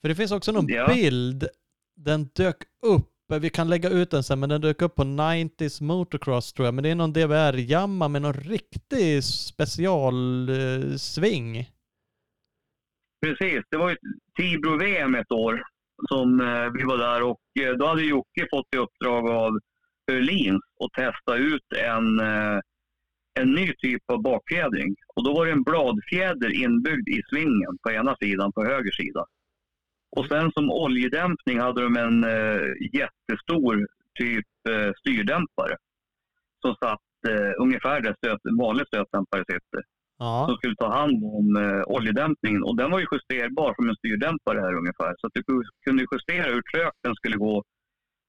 [0.00, 0.88] För det finns också någon ja.
[0.94, 1.48] bild,
[1.96, 2.56] den dök
[2.86, 6.66] upp, vi kan lägga ut den sen, men den dök upp på 90s motocross tror
[6.66, 6.74] jag.
[6.74, 11.56] Men det är någon DVR-jamma med någon riktig specialsving.
[11.56, 11.64] Eh,
[13.26, 13.96] Precis, det var ju
[14.36, 15.62] Tibro-VM ett år
[16.08, 19.60] som eh, vi var där och eh, då hade Jocke fått i uppdrag av eh,
[20.14, 22.58] Öhlins att testa ut en, eh,
[23.40, 24.94] en ny typ av bakfjädring.
[25.16, 29.24] Och då var det en bladfjäder inbyggd i svingen på ena sidan, på höger sida.
[30.16, 32.62] Och sen som oljedämpning hade de en uh,
[32.92, 33.86] jättestor
[34.18, 35.76] typ uh, styrdämpare.
[36.62, 39.82] Som satt uh, ungefär där stöt, vanlig stötdämpare sitter.
[40.18, 40.44] Ja.
[40.48, 42.62] Som skulle ta hand om uh, oljedämpningen.
[42.62, 45.14] Och den var ju justerbar som en styrdämpare här ungefär.
[45.18, 45.42] Så att du
[45.86, 47.62] kunde justera hur trögt den skulle gå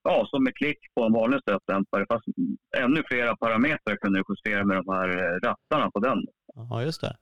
[0.03, 2.06] ja, som med klick på en vanlig stötdämpare.
[2.10, 2.26] Fast
[2.78, 6.26] ännu flera parametrar kunde du justera med de här eh, rattarna på den.
[6.53, 7.16] Ja, just det.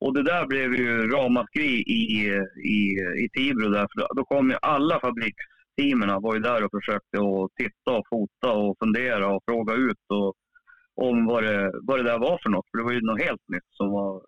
[0.00, 2.28] Och, det där blev ju ramaskri i,
[2.64, 2.80] i,
[3.24, 3.68] i Tibro.
[3.68, 8.06] Där, för då kom ju alla fabriksteamen var ju där och försökte att titta och
[8.10, 10.34] fota och fundera och fråga ut och,
[10.94, 12.66] om vad det, vad det där var för något.
[12.70, 14.22] För det var ju något helt nytt som var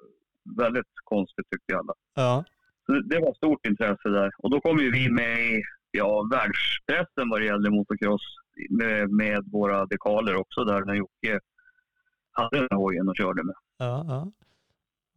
[0.59, 1.92] väldigt konstigt tyckte alla.
[2.14, 2.44] Ja.
[2.86, 4.30] Så det, det var stort intresse där.
[4.38, 8.22] Och då kom ju vi med i ja, världspressen vad det gäller motocross
[8.70, 11.40] med, med våra dekaler också där när Jocke
[12.32, 13.55] hade den här hojen och körde med.
[13.78, 14.32] Ja, ja.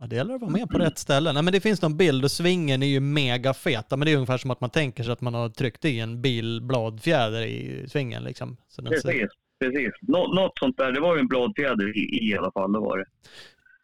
[0.03, 1.33] Ja, det gäller att vara med på rätt ställe.
[1.33, 4.15] Nej, men det finns någon bild och svingen är ju mega feta, men det är
[4.15, 8.23] ungefär som att man tänker sig att man har tryckt i en bilbladfjäder i svingen.
[8.23, 8.57] Liksom.
[8.67, 9.91] Så den ser- Precis, precis.
[10.01, 10.91] Nå, något sånt där.
[10.91, 12.73] Det var ju en bladfjäder i, i alla fall.
[12.73, 13.05] Det var det.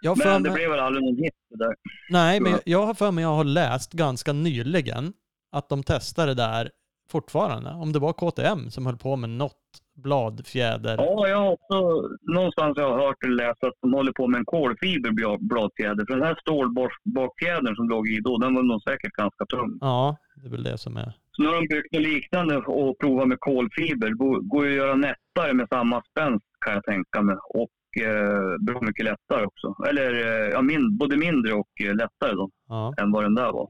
[0.01, 1.75] Jag Men det mig- blev väl aldrig någon hit det där.
[2.09, 2.59] Nej, men Ja.
[2.65, 5.13] jag har för mig jag har läst ganska nyligen
[5.51, 6.71] att de testar det där
[7.11, 7.69] fortfarande.
[7.69, 9.55] Om det var KTM som höll på med något
[10.03, 10.95] bladfjäder.
[10.97, 14.39] Ja, jag har också någonstans har jag hört eller läst att de håller på med
[14.39, 16.05] en kolfiberbladfjäder.
[16.05, 19.77] För den här stålbakfjädern som låg i då, den var nog säkert ganska tung.
[19.81, 21.13] Ja, det är väl det som är...
[21.31, 24.09] Så nu har de byggt något liknande och provat med kolfiber.
[24.09, 27.35] Går, går ju att göra nättare med samma spänst kan jag tänka mig.
[27.49, 29.75] Och eh, bra mycket lättare också.
[29.89, 32.93] Eller eh, ja, min, både mindre och eh, lättare då, Ja.
[33.01, 33.69] än vad den där var.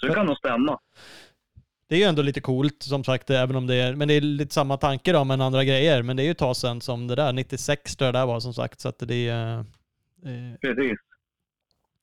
[0.00, 0.78] Så det kan nog stämma.
[1.88, 4.20] Det är ju ändå lite coolt som sagt, även om det är, men det är
[4.20, 6.02] lite samma tanke då, men andra grejer.
[6.02, 8.26] Men det är ju ett tag sedan som det där, 96 tror jag det där
[8.26, 9.58] var som sagt, så att det är...
[9.58, 10.98] Eh, Precis.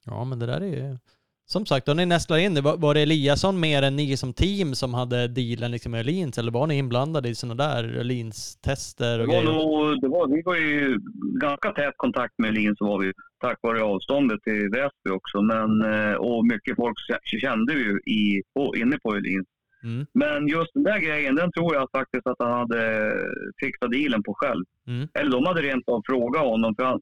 [0.06, 0.98] ja, men det där är ju...
[1.46, 4.34] Som sagt, då ni nästlar in det, var, var det Eliasson mer än ni som
[4.34, 9.18] team som hade dealen liksom med Öhlins, eller var ni inblandade i sådana där Öhlins-tester
[9.18, 9.54] Det och var grejer?
[9.54, 11.00] nog, det var, vi var ju
[11.42, 15.42] ganska tät kontakt med Elin så var vi tack vare avståndet till Väsby också.
[15.42, 16.98] Men, eh, och mycket folk
[17.42, 19.46] kände vi ju i, på, inne på Elin.
[19.84, 23.14] Mm, Men just den där grejen, den tror jag faktiskt att han hade
[23.60, 24.66] fixat dealen på själv.
[24.88, 26.76] mm, Eller de hade rent av frågat honom.
[26.76, 27.02] För han,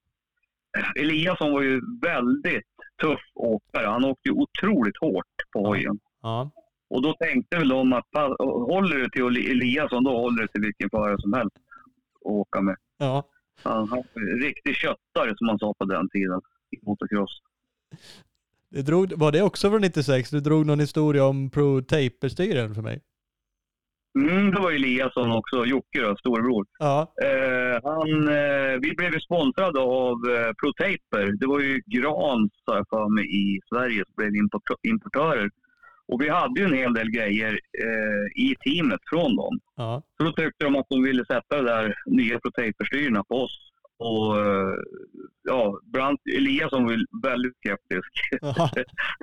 [1.00, 2.66] Eliasson var ju väldigt
[3.02, 3.88] tuff åkare.
[3.88, 6.00] Han åkte ju otroligt hårt på hojen.
[6.22, 6.52] ja,
[6.90, 8.06] Och då tänkte väl de att
[8.40, 12.62] håller du till Eli- Eliasson, då håller du till vilken förare som helst att åka
[12.62, 12.76] med.
[12.98, 13.24] ja.
[13.64, 16.42] Han han var en riktig köttare som man sa på den tiden
[16.72, 17.40] i motocross.
[18.72, 20.30] Det drog, var det också från 96?
[20.30, 23.02] Du drog någon historia om Pro Taper-styren för mig.
[24.20, 26.66] Mm, det var Eliasson också, Jocke då, storebror.
[26.80, 31.32] Ja, Eh, han, eh, vi blev ju sponsrade av eh, ProTaper.
[31.40, 32.52] Det var ju Grans,
[32.90, 35.50] för mig, i Sverige som blev import- importörer.
[36.08, 37.52] Och vi hade ju en hel del grejer
[37.86, 39.60] eh, i teamet från dem.
[39.76, 43.58] ja, Så då tyckte de att de ville sätta de där nya ProTaper-styrena på oss.
[44.00, 44.76] Och eh,
[45.44, 48.12] ja, Brant Eliasson var väldigt skeptisk.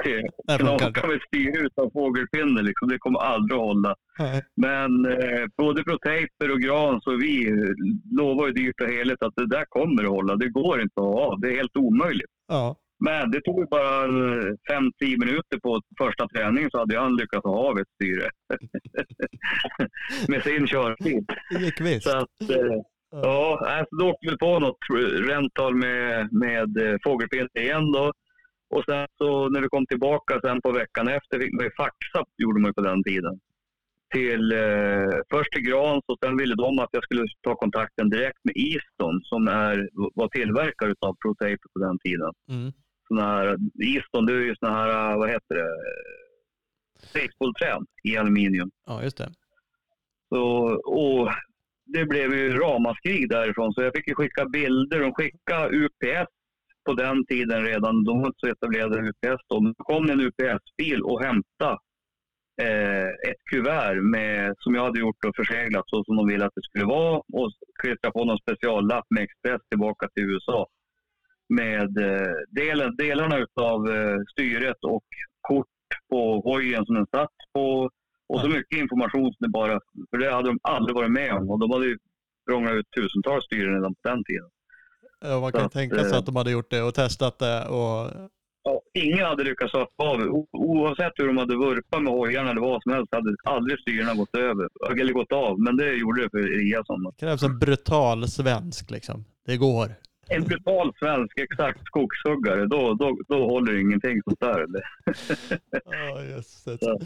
[0.07, 0.65] inte.
[0.65, 2.89] Knaka med styre utan fågelpinne liksom.
[2.89, 3.95] Det kommer aldrig att hålla.
[4.19, 4.43] Nej.
[4.57, 7.55] Men eh, både ProTaper och Grans och vi eh,
[8.19, 10.37] lovar ju dyrt och heligt att det där kommer att hålla.
[10.37, 11.39] Det går inte att ha.
[11.43, 12.31] Det är helt omöjligt.
[12.49, 17.69] Ja, Men det tog bara 5-10 minuter på första träningen så hade han lyckats ha
[17.69, 18.31] av ett styre.
[20.29, 21.27] Med sin körtid.
[21.51, 22.09] det gick visst.
[22.09, 22.83] Så att, eh,
[23.23, 24.79] ja, alltså, då åkte vi på något
[25.29, 28.13] rental med, med eh, fågelpinne igen då.
[28.71, 32.61] Och sen så när vi kom tillbaka sen på veckan efter fick man faxa, gjorde
[32.61, 33.41] man på den tiden.
[34.15, 38.39] Till, eh, först till Grans och sen ville de att jag skulle ta kontakten direkt
[38.43, 42.33] med Easton som är, var tillverkare av ProTape på den tiden.
[42.49, 42.73] Mm.
[43.09, 45.69] Såna här, Easton det är ju såna här, eh, vad heter det,
[47.15, 48.71] basebollträn i aluminium.
[48.87, 49.31] Ja, just det.
[50.29, 50.45] Så,
[50.85, 51.31] och
[51.87, 55.01] det blev ju ramaskrig därifrån så jag fick ju skicka bilder.
[55.01, 56.31] De skickade UPS
[56.87, 58.05] på den tiden redan.
[58.05, 59.61] De var inte så etablerade UPS då.
[59.61, 61.79] Men det kom en UPS-bil och hämtade
[62.63, 66.55] eh, ett kuvert med, som jag hade gjort och förseglat så som de ville att
[66.55, 67.53] det skulle vara och
[67.83, 70.67] klistra på någon speciallapp med Express tillbaka till USA.
[71.49, 75.05] Med eh, delen, delarna av eh, styret och
[75.41, 75.67] kort
[76.11, 77.91] på hojen som den satt på
[78.29, 79.81] och så mycket information som det bara...
[80.11, 81.51] För det hade de aldrig varit med om.
[81.51, 81.99] Och de hade ju
[82.49, 84.51] prånglat ut tusentals styren redan på den tiden.
[85.21, 87.39] Ja, man Så kan att, tänka sig eh, att de hade gjort det och testat
[87.39, 88.11] det och...
[88.63, 92.83] Ja, ingen hade lyckats ha av Oavsett hur de hade vurpat med hojarna eller vad
[92.83, 94.69] som helst hade aldrig styrena gått över.
[95.01, 95.61] Eller gått av.
[95.61, 97.03] Men det gjorde det för Eliasson.
[97.03, 99.25] Det krävs en brutal svensk liksom.
[99.47, 99.95] Det går.
[100.29, 102.67] En brutal svensk, exakt skogshuggare.
[102.67, 104.61] Då, då, då håller ingenting sånt där.
[104.61, 104.83] Eller?
[105.85, 106.43] Ja.
[106.81, 106.99] Ja.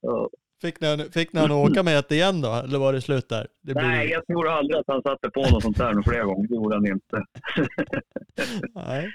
[0.00, 0.30] Ja.
[0.60, 2.52] Fick ni, fick ni han åka med det igen då?
[2.54, 3.46] Eller var det slut där?
[3.62, 3.82] Det blir...
[3.84, 6.48] Nej, jag tror aldrig att han satte på något sånt där några flera gånger.
[6.48, 7.24] Det gjorde han inte.
[8.74, 9.10] Nej.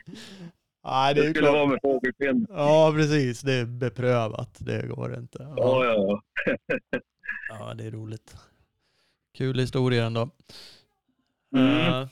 [0.84, 1.56] Nej, det Det skulle klart.
[1.56, 2.48] vara med fågelskinn.
[2.50, 3.42] Ja, precis.
[3.42, 4.56] Det är beprövat.
[4.60, 5.38] Det går inte.
[5.40, 7.00] Ja, Ja, ja, ja.
[7.50, 8.36] ja det är roligt.
[9.38, 10.30] Kul historia ändå.
[11.56, 11.78] Mm.
[11.78, 12.08] Eh,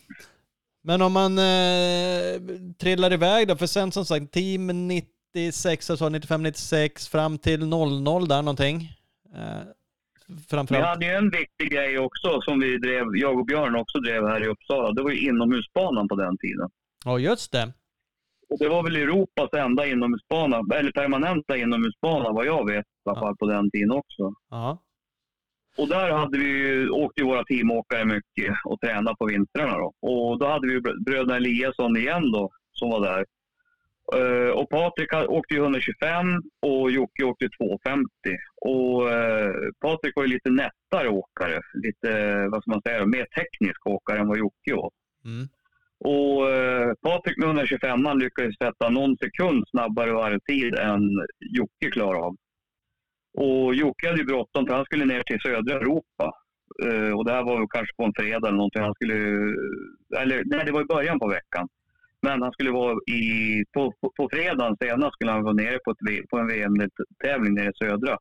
[0.84, 2.42] men om man eh,
[2.78, 8.42] trillar iväg då, för sen som sagt, team 96, alltså 95-96 fram till 00 där
[8.42, 8.94] någonting.
[9.36, 9.64] Eh,
[10.28, 10.86] Vi framförallt.
[10.86, 14.44] hade ju en viktig grej också som vi drev, jag och Björn också drev här
[14.44, 14.92] i Uppsala.
[14.92, 16.70] Det var ju inomhusbanan på den tiden.
[17.06, 17.74] Ja, just det.
[18.50, 23.20] Och det var väl Europas enda inomhusbana, eller permanenta inomhusbana vad jag vet i alla
[23.20, 24.34] fall på den tiden också.
[24.50, 24.78] Ja.
[25.78, 29.94] Och där hade vi ju, åkte ju våra teamåkare mycket och tränade på vintrarna då.
[30.02, 33.26] Och då hade vi br- bröderna Eliasson igen då, som var där.
[34.16, 38.08] Eh, och Patrik åkte ju 125 och Jocke åkte 250.
[38.62, 41.60] Och uh, Patrik var ju lite nättare åkare.
[41.74, 42.10] Lite,
[42.52, 44.92] vad ska man säga, mer teknisk åkare än vad Jocke var.
[45.26, 45.48] Mm.
[46.06, 51.02] Och eh, Patrik med 125 han lyckades sätta någon sekund snabbare varvtid än
[51.40, 52.36] Jocke klarade av.
[53.38, 56.32] Och Jocke hade ju bråttom för han skulle ner till södra Europa.
[56.86, 58.82] Eh, och det här var kanske på en fredag eller någonting.
[58.82, 59.16] Han skulle,
[60.22, 61.68] eller nej, det var i början på veckan.
[62.24, 65.92] Men han skulle vara i, på, på, på fredagen senast skulle han vara nere på,
[65.92, 68.18] ett, på en VM-tävling nere i södra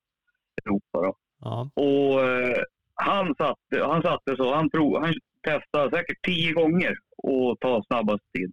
[0.64, 0.98] Europa.
[1.06, 1.14] Då.
[1.40, 1.70] Ja.
[1.74, 2.62] Och eh,
[2.94, 5.14] han satte, han satte så, han, prov, han
[5.48, 8.52] testade säkert tio gånger att ta snabbast tid.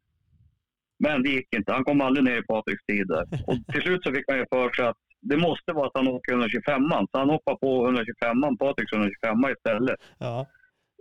[0.99, 1.73] Men det gick inte.
[1.73, 3.25] Han kom aldrig ner i Patriks tid där.
[3.47, 6.07] Och till slut så fick han ju för sig att det måste vara att han
[6.07, 9.95] åker 125 Så han hoppade på 125 Patriks 125 istället.
[10.17, 10.47] Ja.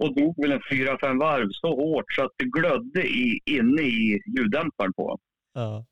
[0.00, 3.82] Och drog väl en fyra fem varv så hårt så att det glödde i, inne
[3.82, 5.18] i ljuddämparen på honom.
[5.54, 5.84] Ja.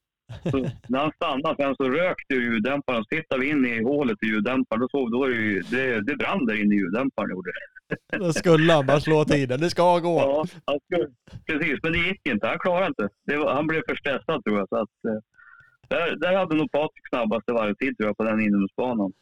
[0.51, 0.59] Så
[0.89, 3.05] när han stannade sen så rökte ljuddämparen.
[3.05, 4.81] Så tittade vi in i hålet i ljuddämparen.
[4.81, 7.31] Då såg då var det, det, det brann där inne i ljuddämparen.
[7.31, 8.19] Gjorde det.
[8.19, 9.61] Då skulle han bara slå tiden.
[9.61, 10.19] Det ska gå.
[10.19, 11.09] Ja, han skulle,
[11.47, 11.79] precis.
[11.83, 12.47] Men det gick inte.
[12.47, 13.09] Han klarade inte.
[13.27, 14.69] Det var, han blev för stressad tror jag.
[14.69, 15.21] Så att, eh,
[15.89, 19.13] där, där hade nog Patrik snabbaste varvtid tror jag på den inomhusbanan.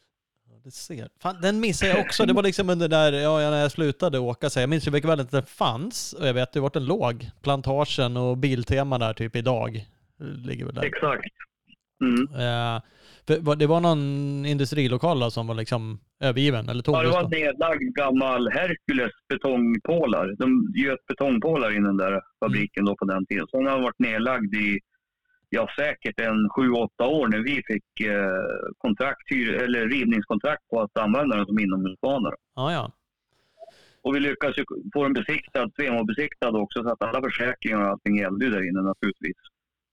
[0.65, 1.07] Det ser.
[1.21, 2.25] Fan, den missade jag också.
[2.25, 4.49] Det var liksom under där, ja, när jag slutade åka.
[4.49, 6.13] Så jag minns ju mycket väl att den fanns.
[6.13, 7.29] Och jag vet ju vart den låg.
[7.43, 9.85] Plantagen och Biltema där typ idag.
[10.19, 10.83] Ligger väl där.
[10.83, 11.25] Exakt.
[12.03, 12.21] Mm.
[12.33, 12.81] Eh,
[13.41, 16.93] var- det var någon industrilokal då som var liksom övergiven eller tom?
[16.95, 20.35] Ja, det var en nedlagd gammal Hercules betongpålar.
[20.37, 23.47] De göt betongpålar i den där fabriken då på den tiden.
[23.51, 24.79] Så den har varit nedlagd i
[25.55, 30.97] ja, säkert en sju, åtta år när vi fick eh, kontrakt, eller rivningskontrakt på att
[30.97, 32.29] använda den som inomhusbana.
[32.29, 32.35] då.
[32.55, 32.91] Ja.
[34.01, 34.63] Och vi lyckades ju
[34.93, 39.37] få den besiktad, CMO-besiktad också, så att alla försäkringar och allting gällde där inne naturligtvis.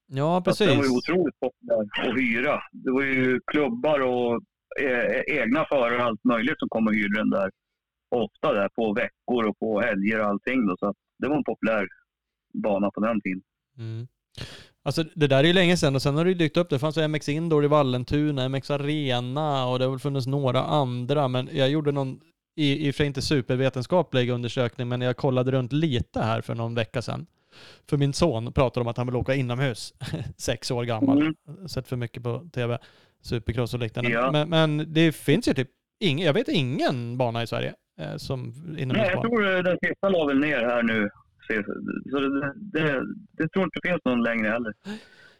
[0.07, 1.09] Ja, Så att Den var ju precis.
[1.11, 2.63] otroligt populär att hyra.
[2.73, 4.41] Det var ju klubbar och
[4.81, 7.51] eh, egna förare och allt möjligt som kom och hyrde den där.
[8.11, 10.67] Ofta där på veckor och på helger och allting.
[10.67, 11.89] Då, så det var en populär
[12.55, 13.43] bana på den tiden.
[13.79, 14.07] Mm.
[14.85, 16.71] Alltså det där är ju länge sedan och sen har det ju dykt upp.
[16.71, 20.63] Det fanns ju MX Indoor i Vallentuna, MX Arena och det har väl funnits några
[20.63, 21.29] andra.
[21.29, 22.21] Men jag gjorde någon,
[22.57, 26.75] i, och för sig inte supervetenskaplig undersökning, men jag kollade runt lite här för någon
[26.75, 27.27] vecka sedan.
[27.89, 29.95] För min son pratade om att han vill åka inomhus,
[30.37, 31.23] sex år gammal.
[31.23, 31.69] Mm.
[31.69, 32.79] Sett för mycket på tv,
[33.23, 34.11] supercross och liknande.
[34.11, 34.33] Ja.
[34.33, 35.69] Men, men det finns ju typ
[36.01, 39.23] ingen, jag vet ingen bana i Sverige eh, som Nej, jag inomhusbana.
[39.23, 41.11] tror eh, den sista la väl ner här nu.
[41.47, 41.65] Se-
[42.11, 43.03] Så det, det,
[43.39, 44.73] det tror inte finns någon längre heller.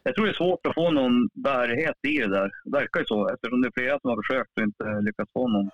[0.03, 2.51] Jag tror det är svårt att få någon bärighet i det där.
[2.65, 5.47] Det verkar ju så eftersom det är flera som har försökt och inte lyckats få
[5.47, 5.69] någon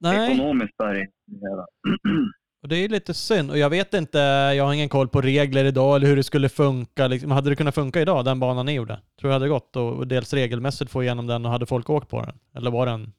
[0.00, 0.32] Nej.
[0.32, 1.66] ekonomisk bärighet i det hela.
[2.62, 3.50] Och det är lite synd.
[3.50, 4.18] Och jag vet inte,
[4.56, 7.06] jag har ingen koll på regler idag eller hur det skulle funka.
[7.08, 8.94] Liksom, hade det kunnat funka idag, den banan ni gjorde?
[8.94, 11.90] Tror du det hade gått och och dels regelmässigt få igenom den och hade folk
[11.90, 12.38] åkt på den?
[12.54, 13.12] Eller var den...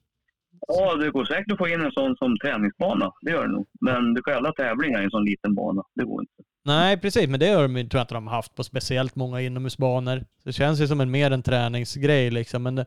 [0.68, 3.12] Ja, det går säkert att få in en sån som träningsbana.
[3.22, 3.68] Det gör det nog.
[3.82, 5.84] Men du kan ju alla tävlingar i en sån liten bana.
[5.96, 6.34] Det går inte.
[6.66, 9.42] Nej, precis, men det har de, tror jag inte de har haft på speciellt många
[9.42, 10.24] inomhusbanor.
[10.44, 12.86] Det känns ju som en mer en träningsgrej liksom, men det...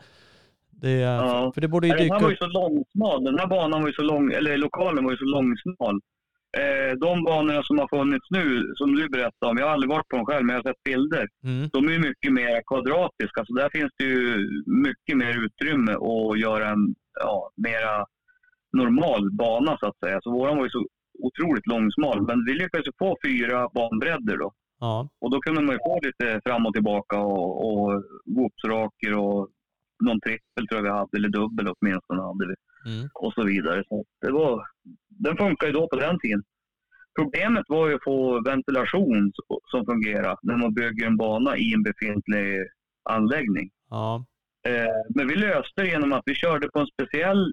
[0.70, 1.52] det Ja.
[1.54, 3.24] För det borde ju Den dyka här var ju så långsmal.
[3.24, 6.00] Den här banan var ju så lång, eller lokalen var ju så långsmal.
[6.58, 10.08] Eh, de banorna som har funnits nu, som du berättade om, jag har aldrig varit
[10.08, 11.28] på dem själv, men jag har sett bilder.
[11.44, 11.68] Mm.
[11.72, 16.68] De är mycket mer kvadratiska, så där finns det ju mycket mer utrymme att göra
[16.68, 18.06] en ja, mera
[18.72, 20.20] normal bana så att säga.
[20.22, 20.86] Så våran var ju så
[21.18, 24.52] otroligt långsmal, men vi lyckades få fyra banbredder då.
[24.80, 25.08] Ja.
[25.20, 28.02] Och då kunde man ju få lite fram och tillbaka och, och
[29.16, 29.48] och
[30.04, 32.54] någon trippel tror jag vi hade, eller dubbel åtminstone hade vi.
[32.86, 33.08] Mm.
[33.14, 33.84] Och så vidare.
[33.88, 34.66] Så det var,
[35.08, 36.42] den funkar ju då på den tiden.
[37.18, 39.32] Problemet var ju att få ventilation
[39.70, 42.66] som fungerar när man bygger en bana i en befintlig
[43.10, 43.70] anläggning.
[43.90, 44.24] Ja.
[44.68, 47.52] Eh, men vi löste det genom att vi körde på en speciell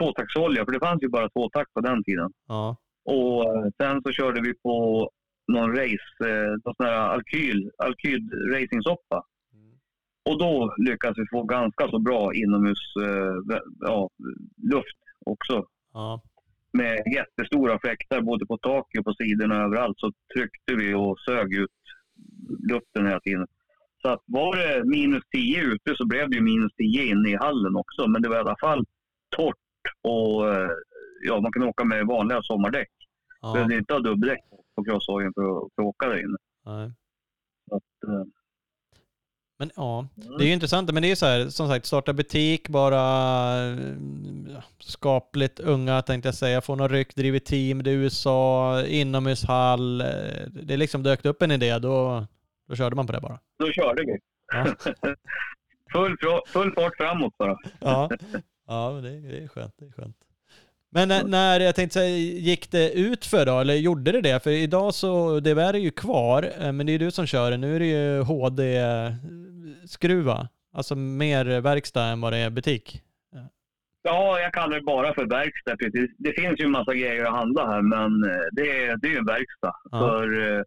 [0.00, 2.30] tvåtaktsolja, för det fanns ju bara tvåtakt på den tiden.
[2.48, 2.76] Ja.
[3.04, 5.10] Och eh, sen så körde vi på
[5.52, 9.22] någon race, eh, någon sån här alkyl, alkyl racingsoppa.
[10.24, 14.10] Och då lyckades vi få ganska så bra inomhus eh, ja,
[14.62, 15.66] luft också.
[15.92, 16.22] Ja.
[16.72, 21.18] Med jättestora fläktar både på taket och på sidorna och överallt så tryckte vi och
[21.20, 21.70] sög ut
[22.70, 23.46] luften hela tiden.
[24.02, 27.76] Så att var det minus 10 ute så blev det minus 10 inne i hallen
[27.76, 28.06] också.
[28.06, 28.84] Men det var i alla fall
[29.36, 29.56] torrt
[30.02, 30.70] och eh,
[31.22, 32.90] ja, man kunde åka med vanliga sommardäck.
[33.40, 33.52] ja.
[33.52, 34.40] Behövde inte ha dubbdäck
[34.76, 35.42] på crosshagen för
[35.74, 36.36] för att åka där inne.
[36.64, 36.92] Nej.
[37.68, 38.24] Så att, eh,
[39.58, 40.92] Men ja, det är ju intressant.
[40.92, 43.00] Men det är ju så här, som sagt, starta butik, bara
[43.70, 43.76] eh,
[44.78, 50.00] skapligt unga tänkte jag säga, få något ryck, driver team, det är USA, inomhushall.
[50.00, 50.06] eh,
[50.50, 52.26] Det liksom dök upp en idé, då,
[52.68, 53.38] då körde man på det bara.
[53.58, 54.18] då körde vi.
[54.52, 54.74] Ja.
[55.92, 56.16] full,
[56.46, 57.56] full fart framåt bara.
[57.80, 58.10] ja,
[58.66, 59.74] ja men det, det är skönt.
[59.78, 60.16] Det är skönt.
[60.94, 64.42] Men när, när, jag tänkte säga, gick det ut för då, eller gjorde det det?
[64.42, 67.56] För idag så, det är ju kvar, eh, men det är du som kör det.
[67.56, 69.28] Nu är det ju HD-skruva,
[70.72, 73.02] alltså mer verkstad än vad det är butik.
[74.02, 75.76] Ja, jag kallar det bara för verkstad.
[75.76, 76.10] Precis.
[76.18, 79.18] Det finns ju en massa grejer att handla här, men eh, det är, det är
[79.18, 79.74] en verkstad.
[79.90, 79.98] Ja.
[79.98, 80.62] För, eh,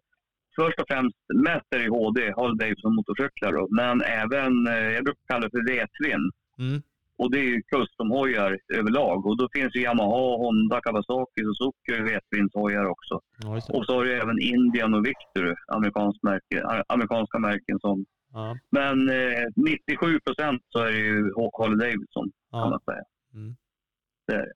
[0.56, 3.52] först och främst, mest är det HD, Harley Davidson motorcyklar.
[3.52, 3.68] Då.
[3.70, 6.30] Men även, jag brukar kalla det för V-twin.
[6.58, 6.82] Mm.
[7.18, 9.26] Och det är ju custom-hojar överlag.
[9.26, 13.20] Och då finns ju Yamaha, Honda, Kawasaki, Suzuki V-twins-hojar också.
[13.42, 18.04] Ja, och så har du även Indian och Victory, amerikansk märke, amerikanska märken som...
[18.32, 18.56] Ja.
[18.70, 22.62] Men eh, 97 procent så är det ju Harley Davidson, ja.
[22.62, 23.04] kan man säga.
[23.34, 23.56] Mm.
[24.26, 24.52] Det är det.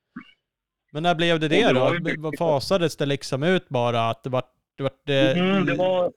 [0.93, 2.32] Men när blev det det, det då?
[2.39, 4.43] Fasades det liksom ut bara att det var...
[4.76, 5.39] Det var, det...
[5.39, 6.12] Mm, det var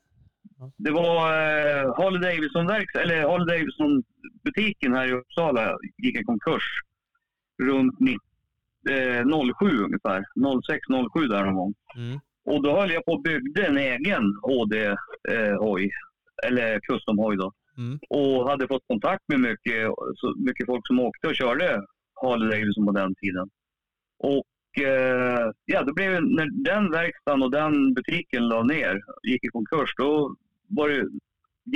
[0.77, 4.03] det var eh, Harley Davidson verks eller Harley Davidson
[4.43, 6.63] butiken här i Uppsala gick i konkurs
[7.63, 7.99] runt
[8.89, 10.23] eh, 07 ungefär.
[10.35, 11.73] 06-07 där någon gång.
[11.95, 12.19] Mm.
[12.45, 17.51] Och då höll jag på och byggde en egen HD-hoj, eh, eller custom-hoj då.
[17.77, 17.99] Mm.
[18.09, 21.85] Och hade fått kontakt med mycket, så mycket folk som åkte och körde
[22.21, 23.49] Harley Davidson på den tiden.
[24.19, 29.47] Och eh, ja, då blev när den verkstaden och den butiken la ner, gick i
[29.47, 30.35] konkurs, då
[30.67, 31.09] var det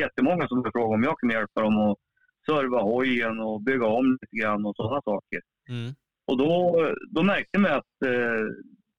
[0.01, 1.97] jättemånga som frågade om jag kunde hjälpa dem att
[2.45, 5.41] serva hojen och bygga om lite grann och sådana saker.
[5.69, 5.93] Mm.
[6.25, 6.75] Och då,
[7.09, 8.45] då märkte man att eh,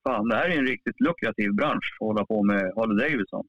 [0.05, 3.47] fan, det här är en riktigt lukrativ bransch att hålla på med Harley Davidson.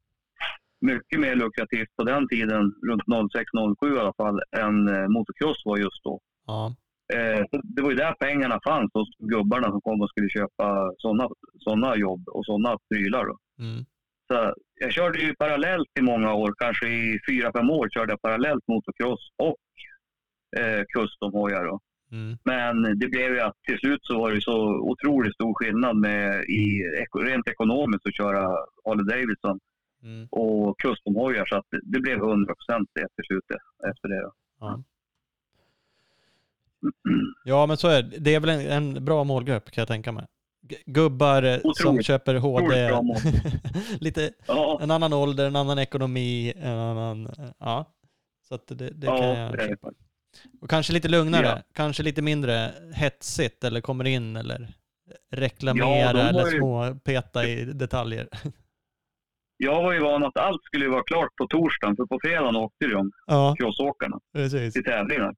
[0.81, 5.77] Mycket mer lukrativt på den tiden, runt 06-07 i alla fall, än eh, motocross var
[5.77, 6.19] just då.
[6.47, 6.75] Ja.
[7.13, 11.29] Eh, det var ju där pengarna fanns hos gubbarna som kom och skulle köpa sådana
[11.59, 13.25] såna jobb och sådana prylar.
[13.25, 13.37] Då.
[13.63, 13.85] Mm.
[14.31, 18.21] Så jag körde ju parallellt i många år, kanske i fyra, fem år körde jag
[18.21, 19.57] parallellt motocross och
[20.59, 21.79] eh, customhojar.
[22.11, 22.37] Mm.
[22.43, 24.57] Men det blev ju att till slut så var det så
[24.91, 26.83] otroligt stor skillnad med i,
[27.19, 28.41] rent ekonomiskt att köra
[28.85, 29.59] Harley Davidson
[30.03, 30.27] mm.
[30.31, 33.43] och customhojar så att det, det blev 100 procent till slut
[33.89, 34.31] efter det.
[34.59, 34.83] Ja.
[37.45, 38.17] ja, men så är det.
[38.19, 40.25] Det är väl en, en bra målgrupp kan jag tänka mig
[40.85, 41.77] gubbar Otroligt.
[41.77, 42.91] som köper HD.
[43.99, 44.79] Lite, ja.
[44.81, 47.29] En annan ålder, en annan ekonomi, en annan...
[47.59, 47.85] Ja.
[48.47, 49.91] Så att det, det ja, kan jag köpa.
[50.61, 51.61] Och kanske lite lugnare, ja.
[51.73, 54.67] kanske lite mindre hetsigt eller kommer in eller
[55.31, 57.61] reklamera ja, eller ju...
[57.61, 58.27] i detaljer.
[59.63, 62.85] Jag var ju van att allt skulle vara klart på torsdagen, för på fredagen åkte
[62.87, 63.55] de, ja.
[63.59, 64.19] crossåkarna,
[64.73, 65.35] till tävlingar.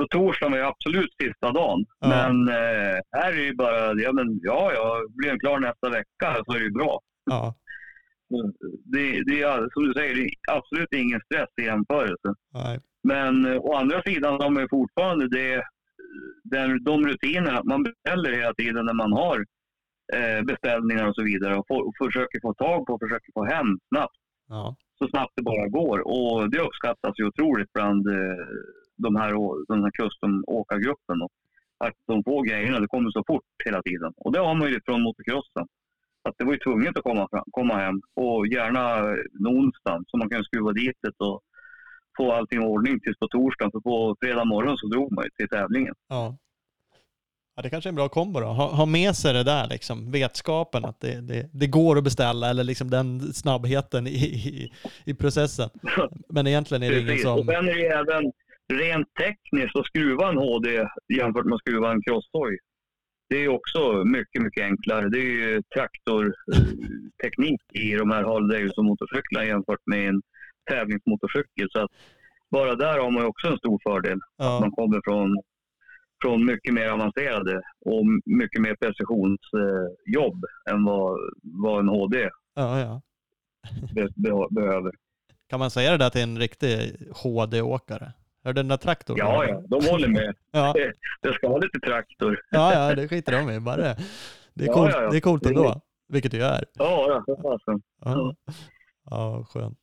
[0.00, 1.84] Så torsdagen var ju absolut sista dagen.
[2.00, 2.08] Ja.
[2.08, 6.44] Men eh, här är ju bara, ja men ja, ja, blir den klar nästa vecka
[6.44, 7.00] så är det ju bra.
[7.24, 7.54] Ja.
[8.84, 12.28] Det, det är som du säger, det är absolut ingen stress i jämförelse.
[12.54, 12.80] Nej.
[13.02, 15.62] Men eh, å andra sidan har man ju fortfarande det,
[16.44, 19.38] den, de rutinerna man beställer hela tiden när man har
[20.14, 23.44] eh, beställningar och så vidare och, få, och försöker få tag på och försöker få
[23.44, 24.20] hem snabbt.
[24.48, 24.76] Ja.
[24.98, 25.98] Så snabbt det bara går.
[25.98, 28.46] Och det uppskattas ju otroligt bland eh,
[28.98, 29.32] de här,
[29.68, 31.18] den här custom-åkargruppen.
[31.84, 34.12] Att de får grejerna, det kommer så fort hela tiden.
[34.16, 35.66] Och det har man ju från motocrossen.
[36.28, 38.84] Att det var ju tvunget att komma, fram, komma hem och gärna
[39.58, 41.40] onsdagen så man kan skruva dit det och
[42.16, 43.72] få allting i ordning tills på torsdagen.
[43.72, 45.94] För på fredag morgon så drog man ju till tävlingen.
[46.08, 46.36] Ja.
[47.58, 48.46] Ja, det kanske är en bra kombo då.
[48.46, 52.50] Ha, ha med sig det där, liksom, vetskapen att det, det, det går att beställa
[52.50, 54.72] eller liksom den snabbheten i, i,
[55.04, 55.70] i processen.
[56.28, 57.38] Men egentligen är det ingen som...
[57.38, 58.32] Och sen är det även,
[58.72, 62.58] rent tekniskt att skruva en HD jämfört med att skruva en crosstoy.
[63.28, 65.08] Det är också mycket, mycket enklare.
[65.08, 70.22] Det är ju traktorteknik i de här Harley Davidson-motorcyklarna jämfört med en
[70.70, 71.68] tävlingsmotorcykel.
[71.72, 71.90] Så att
[72.50, 74.18] bara där har man också en stor fördel.
[74.36, 74.54] Ja.
[74.54, 75.42] Att man kommer från,
[76.22, 83.02] från mycket mer avancerade och mycket mer precisionsjobb än vad, vad en HD ja, ja.
[83.94, 84.92] be, be, behöver.
[85.48, 88.12] Kan man säga det där till en riktig HD-åkare?
[88.44, 89.16] Hör den där traktorn?
[89.18, 90.34] Ja, ja, de håller med.
[90.50, 90.74] ja.
[91.22, 92.40] det, ska vara lite traktor.
[92.50, 93.60] ja, ja, det skiter de i.
[93.60, 93.96] Bara det.
[94.54, 96.64] Det är coolt, ja, ja, Det är coolt ändå, vilket det ju är.
[96.72, 97.34] Ja, ja,
[98.04, 98.34] ja.
[99.10, 99.78] Ja, skönt.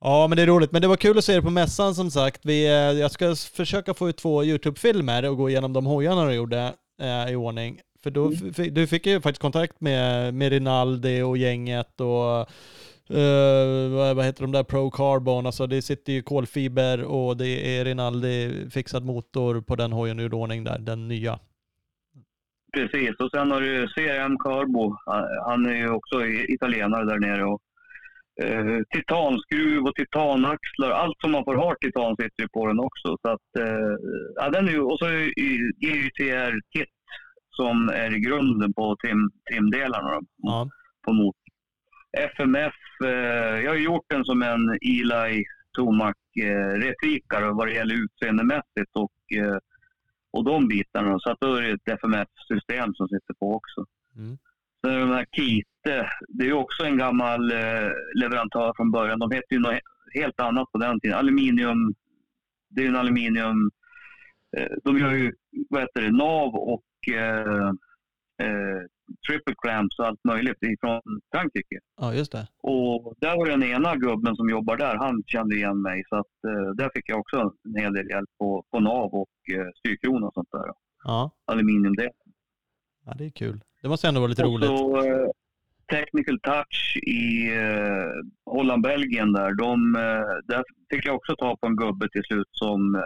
[0.00, 0.72] Ja, men det är roligt.
[0.72, 2.40] Men det var kul att se det på mässan som sagt.
[2.44, 6.34] Vi, eh, jag ska försöka få ut två YouTube-filmer och gå igenom de hojarna du
[6.34, 7.80] gjorde eh, i ordning.
[8.02, 8.74] För då, mm.
[8.74, 12.48] du fick ju faktiskt kontakt med, med Rinaldi och gänget och
[13.10, 17.84] Uh, vad, heter de där Pro Carbon, alltså det sitter ju kolfiber och det är
[17.84, 21.38] Rinaldi fixad motor på den hojen ur ordning där, den nya.
[22.76, 24.96] Precis, och sen har du CRM Carbo.
[25.46, 27.60] Han är ju också italienare där nere och
[28.42, 30.90] eh, titanskruv och titanaxlar.
[30.90, 33.16] Allt som man får ha titan sitter ju på den också.
[33.22, 33.92] Så att, eh,
[34.34, 35.06] ja, den är ju, och så
[35.84, 36.88] GYTR Kit
[37.56, 40.68] som är grunden på trim, trimdelarna Ja.
[41.06, 41.43] på motorn.
[42.16, 42.74] FMF,
[43.04, 49.38] eh, jag har gjort den som en Eli Tomac eh, vad det gäller utseendemässigt och,
[49.38, 49.58] eh,
[50.32, 51.18] och de bitarna.
[51.18, 53.84] Så att då är det ett FMF-system som sitter på också.
[54.16, 54.38] Mm.
[54.84, 57.52] Sen de här Kite, det är också en gammal
[58.14, 59.18] leverantör från början.
[59.18, 59.80] De hette ju något he-
[60.14, 61.18] helt annat på den tiden.
[61.18, 61.94] Aluminium,
[62.68, 63.70] det är en aluminium...
[64.84, 65.32] De gör ju,
[65.70, 67.72] vad heter det, nav och eh,
[69.28, 71.00] triple clamps och allt möjligt ifrån
[71.32, 71.78] Frankrike.
[72.00, 72.46] ja, just det.
[72.62, 76.02] Och där var den ena gubben som jobbar där, han kände igen mig.
[76.08, 79.30] Så att, eh, där fick jag också en hel del hjälp på, på nav och
[79.52, 80.72] eh, styrkrona och sånt där.
[81.04, 81.30] Ja.
[81.44, 82.10] Aluminiumdel.
[83.06, 83.60] ja, det är kul.
[83.82, 84.68] Det måste ändå vara lite och roligt.
[84.68, 85.26] så eh,
[85.92, 88.10] Technical Touch i eh,
[88.46, 89.54] Holland-Belgien där.
[89.54, 93.00] De, eh, där fick jag också ta på en gubbe till slut som eh,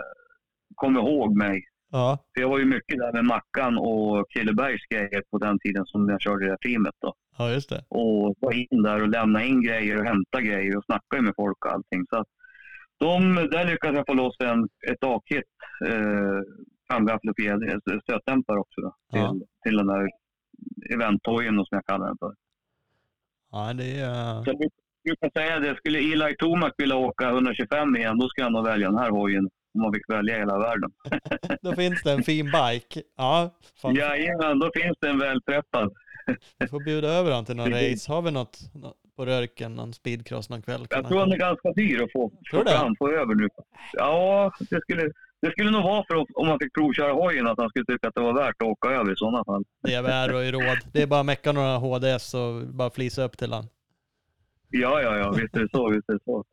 [0.75, 1.65] kom ihåg mig.
[1.90, 5.86] Ja, För jag var ju mycket där med Mackan och Killebergs grejer på den tiden
[5.86, 6.94] som jag körde det här teamet.
[7.01, 7.15] Då.
[7.39, 7.85] ja, just det.
[7.89, 11.65] och var in där och lämna in grejer och hämta grejer och snacka med folk
[11.65, 12.06] och allting.
[12.10, 12.27] Så att
[12.98, 15.44] de, där lyckades jag få loss en, ett A-kit,
[15.89, 16.40] eh,
[16.90, 19.35] framgaffel och fjäder, stötdämpare också då, till, Ja.
[19.65, 20.09] till den där
[20.94, 22.35] eventtojen som jag kallar den för.
[23.52, 24.44] Ja, det är...
[24.44, 24.70] Så jag
[25.05, 28.89] brukar säga det, skulle Eli Tomac vilja åka 125 igen, då skulle han nog välja
[28.90, 29.48] den här hojen
[29.79, 30.91] om man fick välja hela världen.
[31.63, 33.03] Då finns det en fin bike.
[33.17, 33.95] Ja, fan.
[33.95, 35.93] Jajamän, då finns det en välträffad.
[36.59, 38.13] Vi får bjuda över han till någon race.
[38.13, 40.87] Har vi något nå- på röken, någon speedcross någon kväll?
[40.91, 43.49] Jag tror han är ganska dyr att få, få fram, få över nu.
[43.93, 45.03] Ja, det skulle,
[45.43, 48.15] det skulle nog vara för om man fick provköra hojen att han skulle tycka att
[48.15, 49.65] det var värt att åka över i sådana fall.
[49.83, 50.79] Det är väl och i råd.
[50.93, 53.65] Det är bara att mecka några HDS och bara flisa upp till han.
[54.70, 56.45] Ja, ja, ja, visst är det så, visst är det så.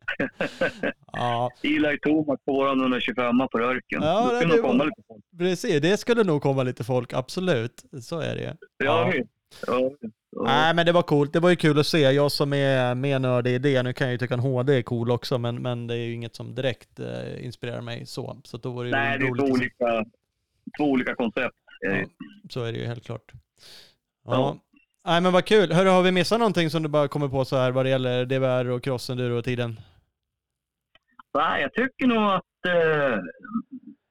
[1.12, 4.02] Ja, Eli Tomac på våran 125 på röken.
[4.02, 5.24] Ja, det- skulle det nog komma lite folk.
[5.38, 5.82] precis.
[5.82, 7.84] Det skulle nog komma lite folk, absolut.
[8.00, 8.50] Så är det ju.
[8.86, 9.12] Ja,
[9.66, 9.90] Ja.
[10.44, 11.32] Nej, men det var coolt.
[11.32, 11.98] Det var ju kul att se.
[11.98, 14.82] Jag som är mer nördig i det, nu kan jag ju tycka en HD är
[14.82, 18.40] cool också, men, men det är ju inget som direkt eh, inspirerar mig så.
[18.44, 20.04] Så då var det Nej, det är två olika,
[20.78, 21.54] två olika koncept.
[21.80, 21.96] Ja,
[22.50, 23.32] så är det ju helt klart.
[24.24, 24.56] Ja.
[25.06, 25.72] Nej men vad kul.
[25.72, 28.26] Hörru, har vi missat någonting som du bara kommer på så här vad det gäller
[28.26, 29.80] DVR och crossenduro och tiden?
[31.34, 32.66] Nej, jag tycker nog att...
[32.68, 33.18] Eh,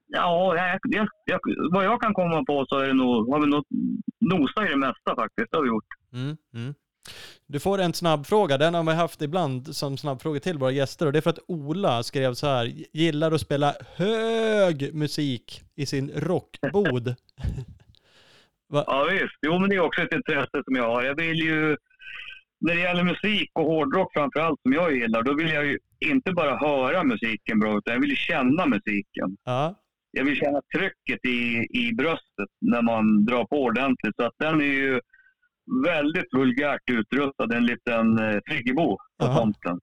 [0.07, 1.39] ja, jag, jag,
[1.71, 3.63] vad jag kan komma på så är det nog, har vi nog
[4.19, 5.51] nosat i det mesta faktiskt.
[5.51, 5.87] Det har vi gjort.
[6.13, 6.73] Mm, mm.
[7.47, 8.57] Du får en snabb fråga.
[8.57, 11.45] Den har vi haft ibland som snabbfråga till våra gäster och det är för att
[11.47, 12.73] Ola skrev så här.
[12.93, 17.15] Gillar att spela hög musik i sin rockbod.
[18.69, 19.37] Ja, visst.
[19.41, 21.03] Jo, men det är också ett intresse som jag har.
[21.03, 21.77] Jag vill ju...
[22.59, 25.79] När det gäller musik och hårdrock framför allt som jag gillar, då vill jag ju
[25.99, 29.37] inte bara höra musiken bra, utan jag vill ju känna musiken.
[29.43, 29.75] Ja,
[30.11, 34.15] Jag vill känna trycket i, i bröstet när man drar på ordentligt.
[34.15, 34.99] Så att den är ju
[35.85, 39.37] väldigt vulgärt utrustad, en liten eh, friggebo på Jaha.
[39.37, 39.79] tomten.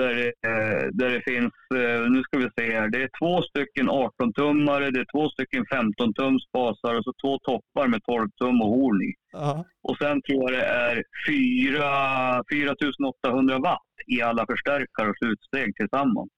[0.00, 3.42] Där, det, eh, där det finns, eh, nu ska vi se här, det är två
[3.42, 8.60] stycken 18-tummare, det är två stycken 15-tums basar och så två toppar med 12 tum
[8.62, 9.14] och horn i.
[9.32, 9.64] ja.
[9.82, 10.96] Och sen tror jag det är
[11.28, 16.30] 4 4800 watt i alla förstärkare och slutsteg tillsammans.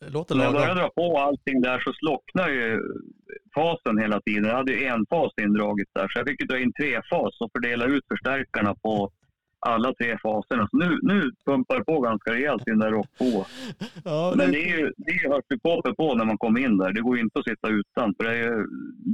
[0.00, 2.80] Det låter När jag började dra på allting där så slocknade ju
[3.54, 4.44] fasen hela tiden.
[4.44, 7.40] Jag hade ju en fas indraget där, så jag fick ju dra in tre fas
[7.40, 9.10] och fördela ut förstärkarna på
[9.66, 10.68] alla tre faserna.
[10.70, 13.46] Så nu, nu pumpar det på ganska rejält i den där rock på.
[14.04, 16.92] Ja, Men det, är ju, det är ju hörselkåpor på när man kommer in där.
[16.92, 18.66] Det går ju inte att sitta utan, för det är ju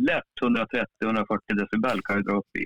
[0.06, 0.32] lätt
[1.04, 2.64] 130-140 decibel kan jag dra upp i.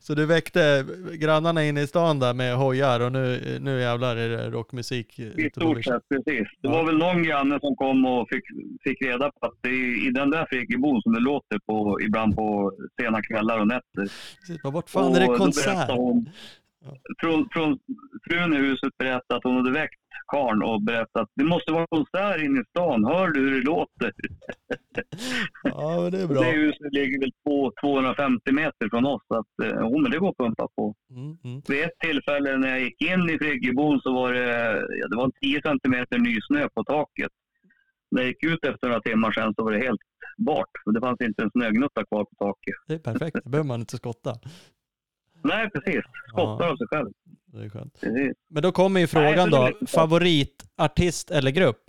[0.00, 4.28] så du väckte grannarna inne i stan där med hojar och nu, nu jävlar är
[4.28, 5.18] det rockmusik.
[5.18, 6.48] I stort sett, precis.
[6.62, 8.44] Det var väl någon granne som kom och fick,
[8.84, 12.36] fick reda på att det är i den där friggebon som det låter på ibland
[12.36, 14.02] på sena kvällar och nätter.
[14.40, 15.90] Precis, Vart fan är det Och konsert?
[15.90, 16.28] Hon.
[17.20, 17.78] Från, från
[18.30, 21.86] frun i huset berättade att hon hade väckt karln och berättat att det måste vara
[21.86, 23.04] konsert inne i stan.
[23.04, 24.12] Hör du hur det låter?
[25.62, 26.40] Ja, men det är bra.
[26.40, 29.22] Det huset ligger väl på 250 meter från oss.
[29.28, 29.46] Så att,
[29.80, 30.94] jo, men det går att pumpa på.
[31.10, 31.62] Mm, mm.
[31.68, 34.46] Vid ett tillfälle när jag gick in i friggebon så var det,
[35.00, 37.32] ja, det var 10 centimeter nysnö på taket.
[38.10, 40.00] När jag gick ut efter några timmar sen så var det helt
[40.38, 40.70] bart.
[40.94, 42.74] Det fanns inte en snögnutta kvar på taket.
[42.88, 44.32] Det är perfekt, då behöver man inte skotta.
[45.42, 46.02] Nej, precis.
[46.28, 46.70] Skottar Ja.
[46.72, 47.10] av sig själv.
[47.46, 48.00] Det är skönt.
[48.00, 48.36] Precis.
[48.48, 51.84] Men då kommer ju Nej, frågan det då, favoritartist eller grupp?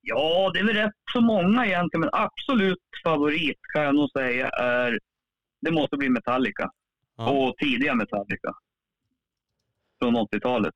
[0.00, 4.48] Ja, det är väl rätt så många egentligen, men absolut favorit kan jag nog säga
[4.48, 4.98] är...
[5.60, 6.70] Det måste bli Metallica.
[7.16, 7.30] Ja.
[7.30, 8.54] Och tidiga Metallica.
[10.02, 10.74] från 80-talet.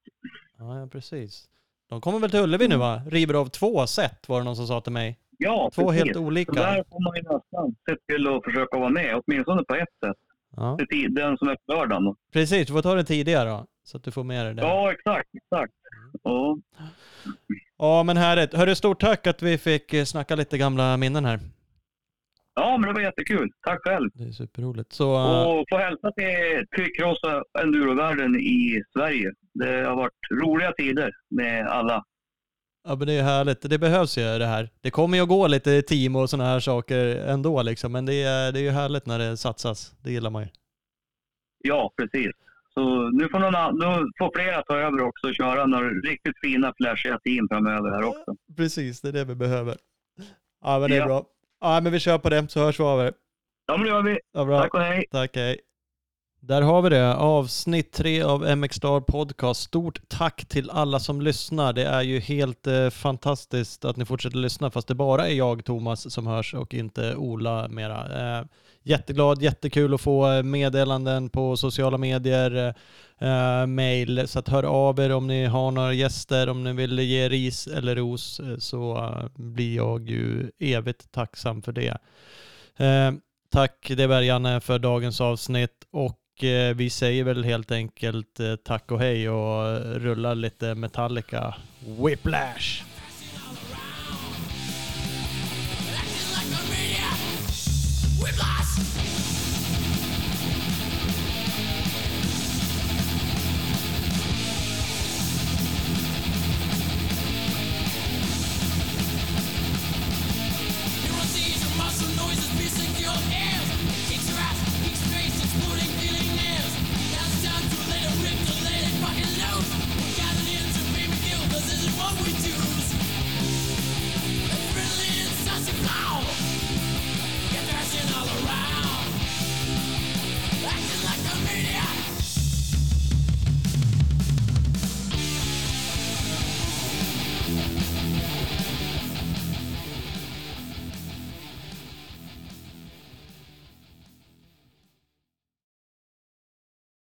[0.59, 1.49] Ja, ja, precis.
[1.89, 3.03] De kommer väl till Ullevi nu va?
[3.07, 5.19] River av två set var det någon som sa till mig.
[5.39, 6.05] Ja, Två precis.
[6.05, 6.53] helt olika.
[6.53, 9.89] Så där får man ju nästan se till att försöka vara med, åtminstone på ett
[10.07, 10.17] sätt.
[10.57, 10.79] Ja.
[11.11, 12.15] Den som på lördagen.
[12.33, 13.67] Precis, du får ta det tidigare då.
[13.85, 14.63] Så att du får med dig det.
[14.63, 15.73] Ja, exakt, exakt.
[16.23, 16.59] Ja.
[17.79, 18.55] Ja, men härligt.
[18.55, 21.41] Hörru, stort tack att vi fick eh, snacka lite gamla minnen här.
[22.55, 23.51] ja, men det var jättekul.
[23.67, 24.11] Tack själv.
[24.15, 24.93] Det är superroligt.
[24.93, 29.33] Så, eh, Och få hälsa till Tryckrossa endurovärlden i Sverige.
[29.55, 32.05] Det har varit roliga tider med alla.
[32.89, 33.71] Ja, men det är härligt.
[33.71, 34.71] Det behövs ju det här.
[34.81, 37.93] Det kommer ju att gå lite team och sådana här saker ändå liksom.
[37.93, 39.95] Men det är, det är ju härligt när det satsas.
[40.03, 40.49] Det gillar man ju.
[41.63, 42.31] Ja, precis.
[42.75, 46.75] Så nu får, någon, nu får flera ta över också och köra några riktigt fina
[46.77, 48.35] flashiga team framöver här också.
[48.57, 49.77] Precis, det är det vi behöver.
[50.65, 51.07] Ja, men det är Ja.
[51.07, 51.25] bra.
[51.61, 53.13] Ja, men vi kör på det så hörs vi av er.
[53.67, 54.19] Ja, men det gör vi.
[54.33, 54.61] Ja, bra.
[54.63, 55.05] Tack och hej.
[55.11, 55.61] Tack, hej.
[56.43, 59.61] Där har vi det, avsnitt tre av MX Star Podcast.
[59.63, 61.73] Stort tack till alla som lyssnar.
[61.73, 65.65] Det är ju helt eh, fantastiskt att ni fortsätter lyssna, fast det bara är jag,
[65.65, 68.39] Thomas, som hörs och inte Ola mera.
[68.39, 68.45] Eh,
[68.83, 72.75] jätteglad, jättekul att få eh, meddelanden på sociala medier,
[73.19, 76.73] eh, eh, mail, så att hör av er om ni har några gäster, om ni
[76.73, 81.99] vill ge ris eller ros, eh, så eh, blir jag ju evigt tacksam för det.
[82.77, 83.13] Eh,
[83.53, 86.21] Tack det var Janne för dagens avsnitt och
[86.75, 92.83] vi säger väl helt enkelt eh, tack och hej och eh, rullar lite Metallica Whiplash.
[98.25, 98.60] Whiplash.